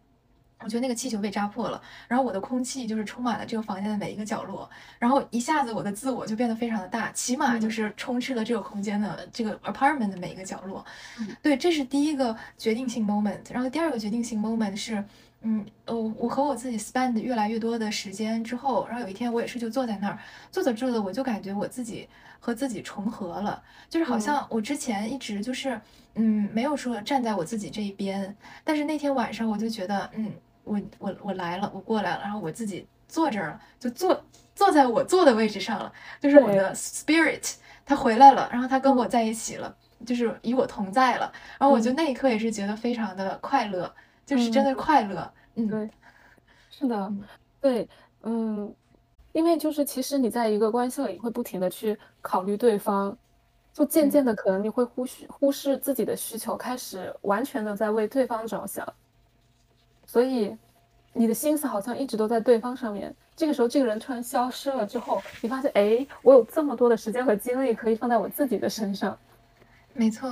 [0.61, 10.83] 我觉得那个气球被扎破了，然后我的空气就是充满了这个房间的每一个角落，然后一下子我的自我就变得非常的大，起码就嗯是充斥了这个空间的这个 apartment 的每一个角落。
[11.19, 13.43] 嗯对，这是第一个决定性 moment。
[13.51, 15.05] 然后第二个决定性 moment 是，
[15.47, 20.19] 嗯，呃，我和我自己 spend 越来越多的时间之后，然后有一天我也是就坐在那儿，
[20.51, 22.09] 坐着坐着我就感觉我自己
[22.41, 24.21] 和自己重合了，就是好嗯。
[24.21, 25.79] 像我之前一直就是，
[26.15, 28.35] 嗯，没有说站在我自己这一边，
[28.65, 30.33] 但是那天晚上我就觉得，嗯，
[30.65, 37.55] 我我我来了，我过来了，然后我自己坐这儿了，就坐坐在我坐的位置上了，就是我的 spirit
[37.85, 39.77] 他回来了，然后他跟我嗯在一起了，
[40.07, 41.95] 就是与我同在了，然后我就嗯。
[41.97, 43.95] 那一刻也是觉得非常的快乐，
[44.27, 45.69] 就是真的嗯，快乐，嗯。
[45.69, 45.91] 对，
[46.71, 47.23] 是的，嗯。
[47.61, 47.89] 对，
[48.23, 48.75] 嗯，
[49.33, 53.17] 因为就是其实你在一个关系里会不停的去考虑对方，
[53.73, 54.11] 就渐嗯。
[54.11, 58.87] 渐的可能你会忽视忽视自己的需求，开始完全的在为对方着想，
[60.07, 60.57] 所以
[61.13, 63.15] 你的心思好像一直都在对方上面。
[63.37, 69.19] 这个时候，这个人突然消失了之后，你发现，哎，我有这么多的时间和精力可以放在我自己的身上。
[69.93, 70.31] 没错，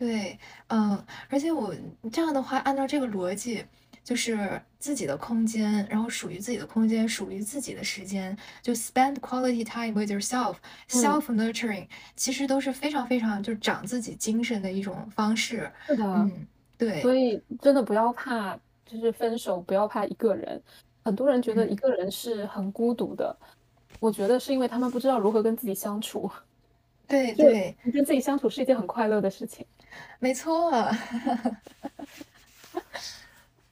[0.00, 1.74] 对，嗯，而且我
[2.10, 3.62] 这样的话，按照这个逻辑，
[4.02, 11.86] 就是自己的空间，然后属于自己的空间，属于自己的时间，就 spend quality time with 嗯 yourself，self nurturing，
[12.16, 15.70] 其实都是非常非常就是长自己精神的一种方式。
[15.86, 16.46] 是的，嗯，
[16.78, 20.62] 对，所以真的不要怕，就是分手，不要怕一个人。
[21.04, 23.36] 很多人觉得嗯一个人是很孤独的，
[23.98, 26.30] 我觉得是因为他们不知道如何跟自己相处。
[27.10, 29.66] 就对对，你跟自己相处是一件很快乐的事情。
[30.18, 30.70] 没错。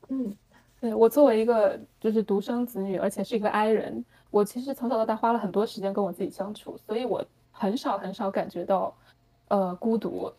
[0.08, 0.36] 嗯
[0.80, 8.96] 对，我作为一个就是独生子女，而且是一个 I 人，我其实从小到大花了很多时间跟我自己相处，所以我很少很少感觉到
[9.48, 10.32] 呃孤独。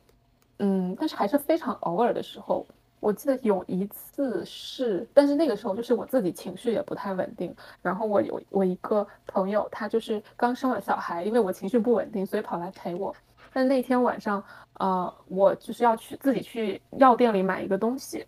[0.60, 2.66] 嗯，但是还是非常偶尔的时候，
[3.00, 13.16] 我记得有一次是，但是那个时候就是我自己情绪也不太稳定，然后我有我一个朋友，他就是刚生了小孩，因为我情绪不稳定，所以跑来陪我。
[13.52, 14.44] 但那天晚上，
[14.74, 18.26] 呃，我就是要去自己去药店里买一个东西，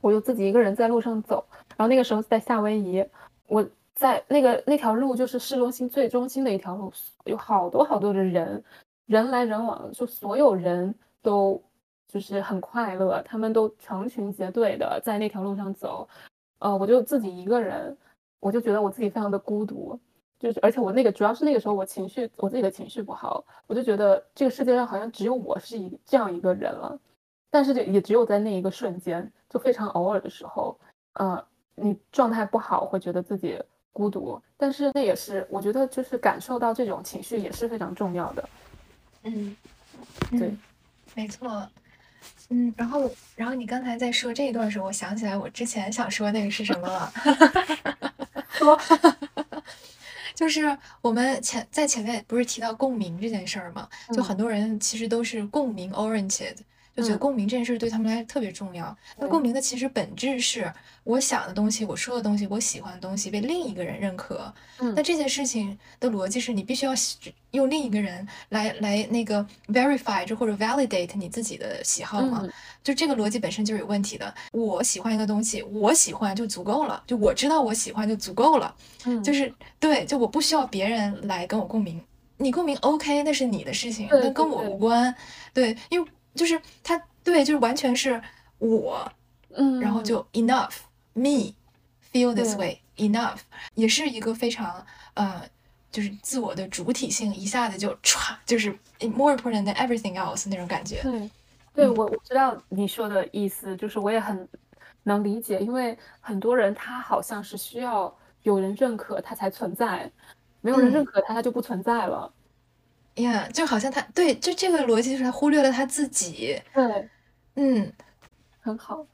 [0.00, 1.44] 我就自己一个人在路上走，
[1.76, 3.04] 然后那个时候在夏威夷，
[3.46, 6.92] 我在那个那条路就是市中心最中心的一条路，
[7.24, 8.62] 有好多好多的人，
[9.06, 11.60] 人来人往，就所有人都
[12.14, 16.08] 就是很快乐，他们都成群结队的在那条路上走，
[16.60, 17.96] 呃，我就自己一个人，
[18.38, 19.98] 我就觉得我自己非常的孤独，
[20.38, 26.96] 就是而且我那个主要是那个时候我情绪我自己的情绪不好，我就觉得这个世界上好像只有我是一这样一个人了。
[27.50, 30.78] 但是就也只有在那一个瞬间，就非常偶尔的时候，
[31.14, 33.60] 呃，你状态不好，会觉得自己
[33.92, 34.40] 孤独。
[34.56, 38.48] 但是那也是，我觉得就是感受到这种情绪也是非常重要的。
[39.24, 39.56] 嗯，
[40.30, 40.58] 对嗯，
[41.14, 41.68] 没错。
[42.50, 47.12] 嗯，然后，然后你刚才在说这一段的时候，我想起来我之前想说那个是什么了。
[48.52, 48.78] 说，
[50.34, 53.88] 就是我们前在前面不是提到共鸣这件事儿吗？
[54.12, 56.54] 就很嗯多人其实都是共鸣 oriented，
[56.96, 58.96] 就觉得嗯共鸣这件事对他们来说特别重要。
[59.16, 60.72] 那对共鸣的其实本质是
[61.02, 64.52] 我想的东西、我说的东西、我喜欢的东西被另一个人认可。
[64.78, 67.18] 那嗯这件事情的逻辑是你必须要喜
[67.50, 72.40] 用另一个人来来那个 verify 就或者 validate 你自己的喜好嘛？
[72.42, 72.50] 嗯
[72.82, 74.34] 就这个逻辑本身就是有问题的。
[74.52, 78.74] 我喜欢一个东西，我喜欢就足够了，就我知道我喜欢就足够了。
[79.06, 79.50] 嗯，就是
[79.80, 81.98] 对，就我不需要别人来跟我共鸣，
[82.36, 85.14] 你共鸣 OK，那是你的事情，对那跟我无关。
[85.54, 88.20] 对，因为就是他对，就是完全是
[88.58, 89.10] 我，
[89.50, 90.74] 嗯，然后就 enough
[91.12, 91.54] me
[92.12, 93.38] feel this way enough，
[93.74, 95.42] 也是一个非常呃。
[95.94, 101.00] 就是自我的主体性一下子就歘，就是 more important than everything else 那种感觉。
[101.04, 101.30] 对，
[101.72, 104.48] 对嗯我我知道你说的意思，就是我也很
[105.04, 108.12] 能理解，因为很多人他好像是需要
[108.42, 110.10] 有人认可他才存在，
[110.62, 112.33] 没有人认嗯可他，他就不存在了。
[113.16, 116.60] 呀就好像他对，就这个逻辑就是他忽略了他自己。
[116.72, 117.08] 对，
[117.54, 117.92] 嗯
[118.60, 119.06] 很好。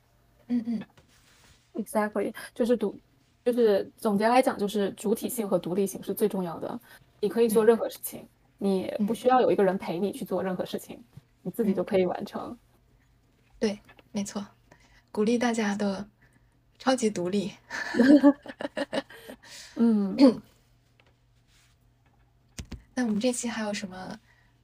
[0.48, 0.82] 嗯嗯
[1.74, 2.98] ，Exactly，就是独，
[3.44, 6.80] 就是总结来讲，就是主体性和独立性是最重要的。
[7.20, 8.26] 你可以做任何事情，
[8.58, 11.02] 你不需要有一个人陪你去做任何事情，
[11.42, 12.56] 你自己就可以完成。
[13.58, 13.78] 对，
[14.12, 14.44] 没错，
[15.12, 16.08] 鼓励大家的
[16.78, 17.52] 超级独立。
[19.76, 20.16] 嗯。
[22.94, 24.18] 那我们这期还有什么？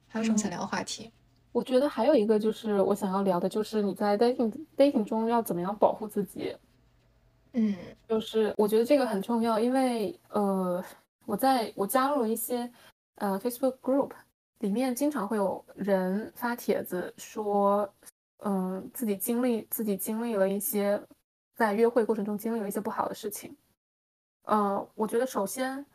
[0.09, 1.11] 还有什么想聊的话题？
[1.51, 6.55] 我觉得还有一个就是我想要聊的，就是你在 dating dating 中要怎么样保护自己。
[7.53, 7.75] 嗯，
[8.07, 10.83] 就是我觉得这个很重要，因为呃，
[11.25, 12.71] 我在我加入了一些
[13.15, 14.11] 呃 Facebook group，
[14.59, 17.91] 里面经常会有人发帖子说，
[18.43, 21.01] 嗯，自己经历自己经历了一些
[21.55, 23.55] 在约会过程中经历了一些不好的事情。
[24.43, 25.85] 呃，我觉得首先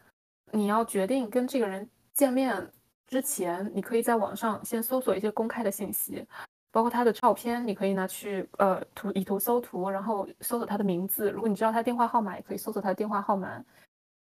[0.50, 2.70] 你要决定跟这个人见面。
[3.08, 6.26] 之前，你可以在网上先搜索一些公开的信息，
[6.70, 11.30] 包括他的照片，你可以拿去呃图以图搜图，然后搜索他的名字。
[11.30, 13.62] 如果你知道他电话号码，也可以搜索他的电话号码。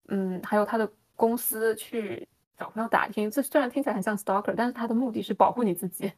[0.10, 3.32] 嗯，还有他的公司，去找朋友打听。
[3.32, 6.12] 这虽然听起来很像 stalker，但是他的目的是保护你自己。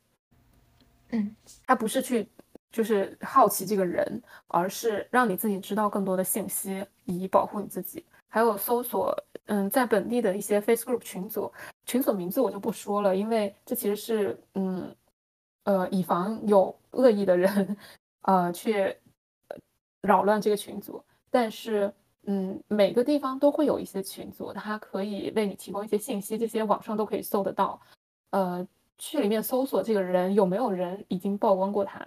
[1.12, 1.34] 嗯，
[1.66, 2.28] 他不是去
[2.70, 8.06] 就是好奇这个人，而是让你自己知道更多的信息，以保护你自己。
[8.28, 9.16] 还有搜索。
[9.50, 11.50] 嗯，在本地的一些 Facebook 群组，
[11.86, 14.94] 群组名字我就不说了，因为这其实是嗯，
[15.64, 17.78] 呃，以防有恶意的人，
[18.24, 18.94] 呃，去
[20.02, 21.02] 扰乱这个群组。
[21.30, 21.90] 但是，
[22.26, 27.80] 嗯，每个地方都会有一些群组，它可以为你提供一些信息，这些网上都可以搜得到。
[28.32, 28.68] 呃，
[28.98, 32.06] 去里面搜索这个人有没有人已经曝光过他，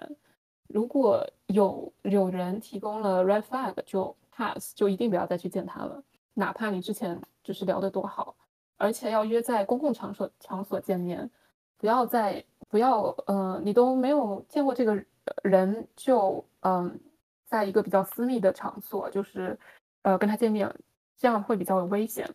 [0.69, 6.03] 如果有有人提供了 red flag，就 pass，就一定不要再去见他了。
[6.35, 8.37] 哪怕你之前就是聊得多好，
[8.77, 11.31] 而且要约在公共场所场所见面，
[11.77, 15.05] 不要在不要呃你都没有见过这个
[15.43, 16.99] 人就嗯
[17.45, 19.59] 在一个比较私密的场所就是
[20.03, 20.73] 呃跟他见面，
[21.17, 22.29] 这样会比较危险。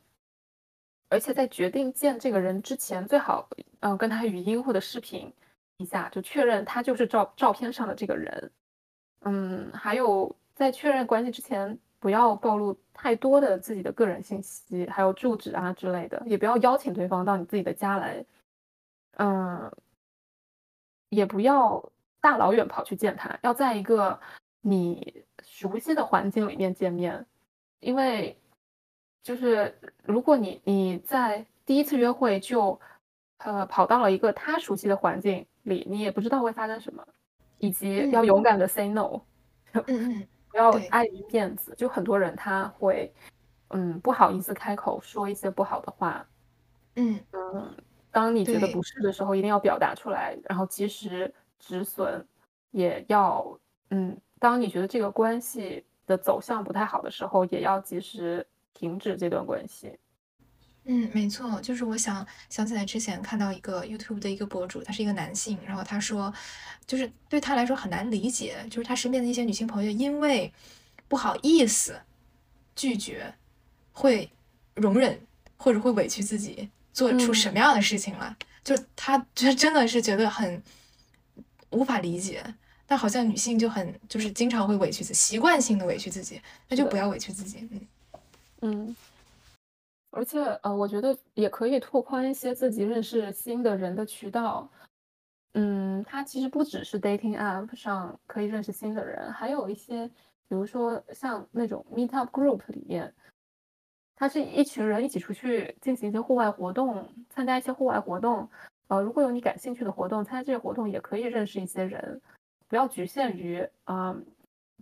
[1.09, 3.47] 而且在决定见这个人之前，最好
[3.79, 5.33] 嗯跟他语音或者视频
[5.77, 8.51] 一下，就确认他就是照照片上的这个人。
[9.21, 11.79] 嗯，还有在确认关系之前。
[12.05, 18.23] 不要暴露太多的自己的个人信息，还有住址啊之类的，也不要邀请对方到你自己的家来，
[19.17, 19.71] 嗯，
[21.09, 21.83] 也不要
[22.21, 24.19] 大老远跑去见他，要在一个
[24.61, 27.25] 你熟悉的环境里面见面，
[27.79, 28.37] 因为
[29.23, 32.79] 就是如果你你在第一次约会就
[33.39, 37.03] 呃跑到了一个他熟悉的环境里，你也不知道会发生什么，
[37.57, 39.21] 以及要勇敢的 say no。
[39.73, 40.27] 嗯嗯。
[40.55, 43.13] 不要碍于面子，就很多人他会，
[43.71, 46.25] 嗯，不好意思开口说一些不好的话，
[46.95, 47.19] 嗯。
[47.33, 47.75] 嗯，
[48.09, 52.25] 当你觉得不是的时候，一定要表达出来，然后及时止损，
[52.71, 53.59] 也要，
[53.89, 59.99] 嗯，当你觉得这个关系的走向不太好的时候，也要及时停止这段关系。
[60.87, 66.31] 嗯，没错，就是我想想起来之前看到一个 YouTube 的一个博主，他是一个男性，然后他说，
[66.85, 70.53] 就是对他来说很难理解，就是他身边的一些女性朋友因为
[71.07, 71.99] 不好意思
[72.75, 73.33] 拒绝，
[73.93, 74.29] 会
[74.75, 75.19] 容忍
[75.57, 80.61] 或者会委屈自己，做出什么样的事情来，就他就真的是觉得很
[81.71, 82.43] 无法理解，
[82.85, 86.39] 但好像女性就很就是经常会委屈自己，习惯性的委屈自己，
[86.69, 87.87] 那就不要委屈自己，嗯。
[88.61, 88.95] 嗯。
[90.15, 94.69] 而且，呃，我觉得也可以拓宽一些自己认识新的人的渠道。
[95.55, 100.07] 嗯，它其实不只是 dating app 上可以认识新的人，还有一些，
[100.47, 103.13] 比如说像那种 meetup group 里面，
[104.15, 108.49] 它是一群人一起出去进行一些户外活动，参加一些户外活动。
[108.87, 112.21] 呃，如果有你感兴趣的活动，参加这些活动也可以认识一些人，
[112.69, 114.15] 不要局限于啊。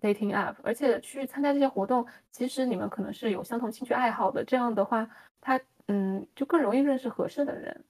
[0.01, 5.09] Dating app，而且去参加这些活动，其实你们可能是有相同兴趣爱好的，这样的话，
[5.41, 7.83] 他嗯就更容易认识合适的人。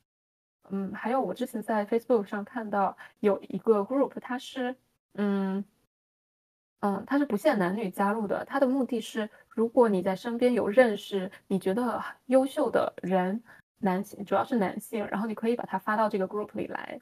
[0.69, 4.75] 嗯，还有我之前在 Facebook 上看到有一个 group，它是
[5.15, 5.63] 嗯
[6.79, 13.43] 嗯，它是不限男女加入的，它的目的是，如果你在身边有认识你觉得优秀的人，
[13.79, 16.99] 男性主要是男性，然后你可以把它发到这个 group 里来，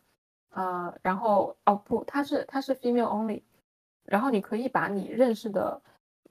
[0.50, 3.44] 呃，然后哦不，它是它是 female only。
[4.06, 5.82] 然后你可以把你认识的，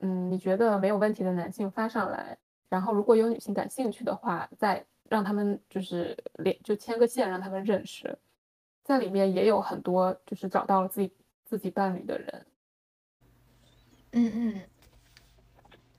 [0.00, 2.36] 嗯，你觉得没有问题的男性发上来，
[2.68, 8.18] 然后如果有女性感兴趣的话，再让他们就是连就牵个线，让他们认识，
[8.84, 11.12] 在里面也有很多就是找到了自己
[11.44, 12.46] 自己伴侣的人。
[14.12, 14.60] 嗯嗯，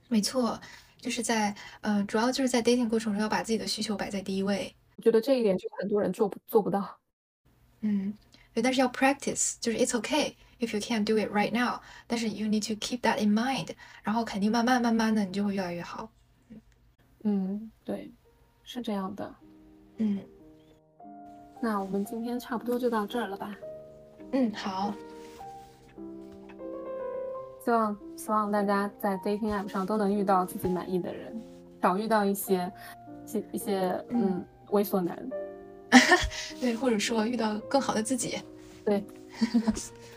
[0.09, 0.59] 没错，
[0.97, 4.75] 就是在呃，主要就是在 dating 过程中要把自己的需求摆在第一位。
[4.97, 6.99] 我觉得这一点就很多人做不做不到。
[7.79, 8.13] 嗯，
[8.53, 10.35] 对，但是要 practice，就是 it's okay。
[10.61, 13.69] If you can't do it right now，但是 you need to keep that in mind，
[14.03, 16.09] 然后肯定慢慢慢慢的你就会越来越好。
[17.23, 18.11] 嗯，对，
[18.63, 19.35] 是这样的。
[19.97, 20.19] 嗯
[21.61, 23.55] 那我们今天差不多就到这儿了吧？
[24.31, 24.93] 嗯，好，
[27.63, 31.39] 希望希望大家在 dating app 上都能遇到自己满意的人，
[31.81, 32.71] 少遇到一些
[33.27, 35.29] 一一些嗯猥琐男。
[36.59, 38.39] 对，或者说遇到更好的自己。
[38.85, 39.03] 对。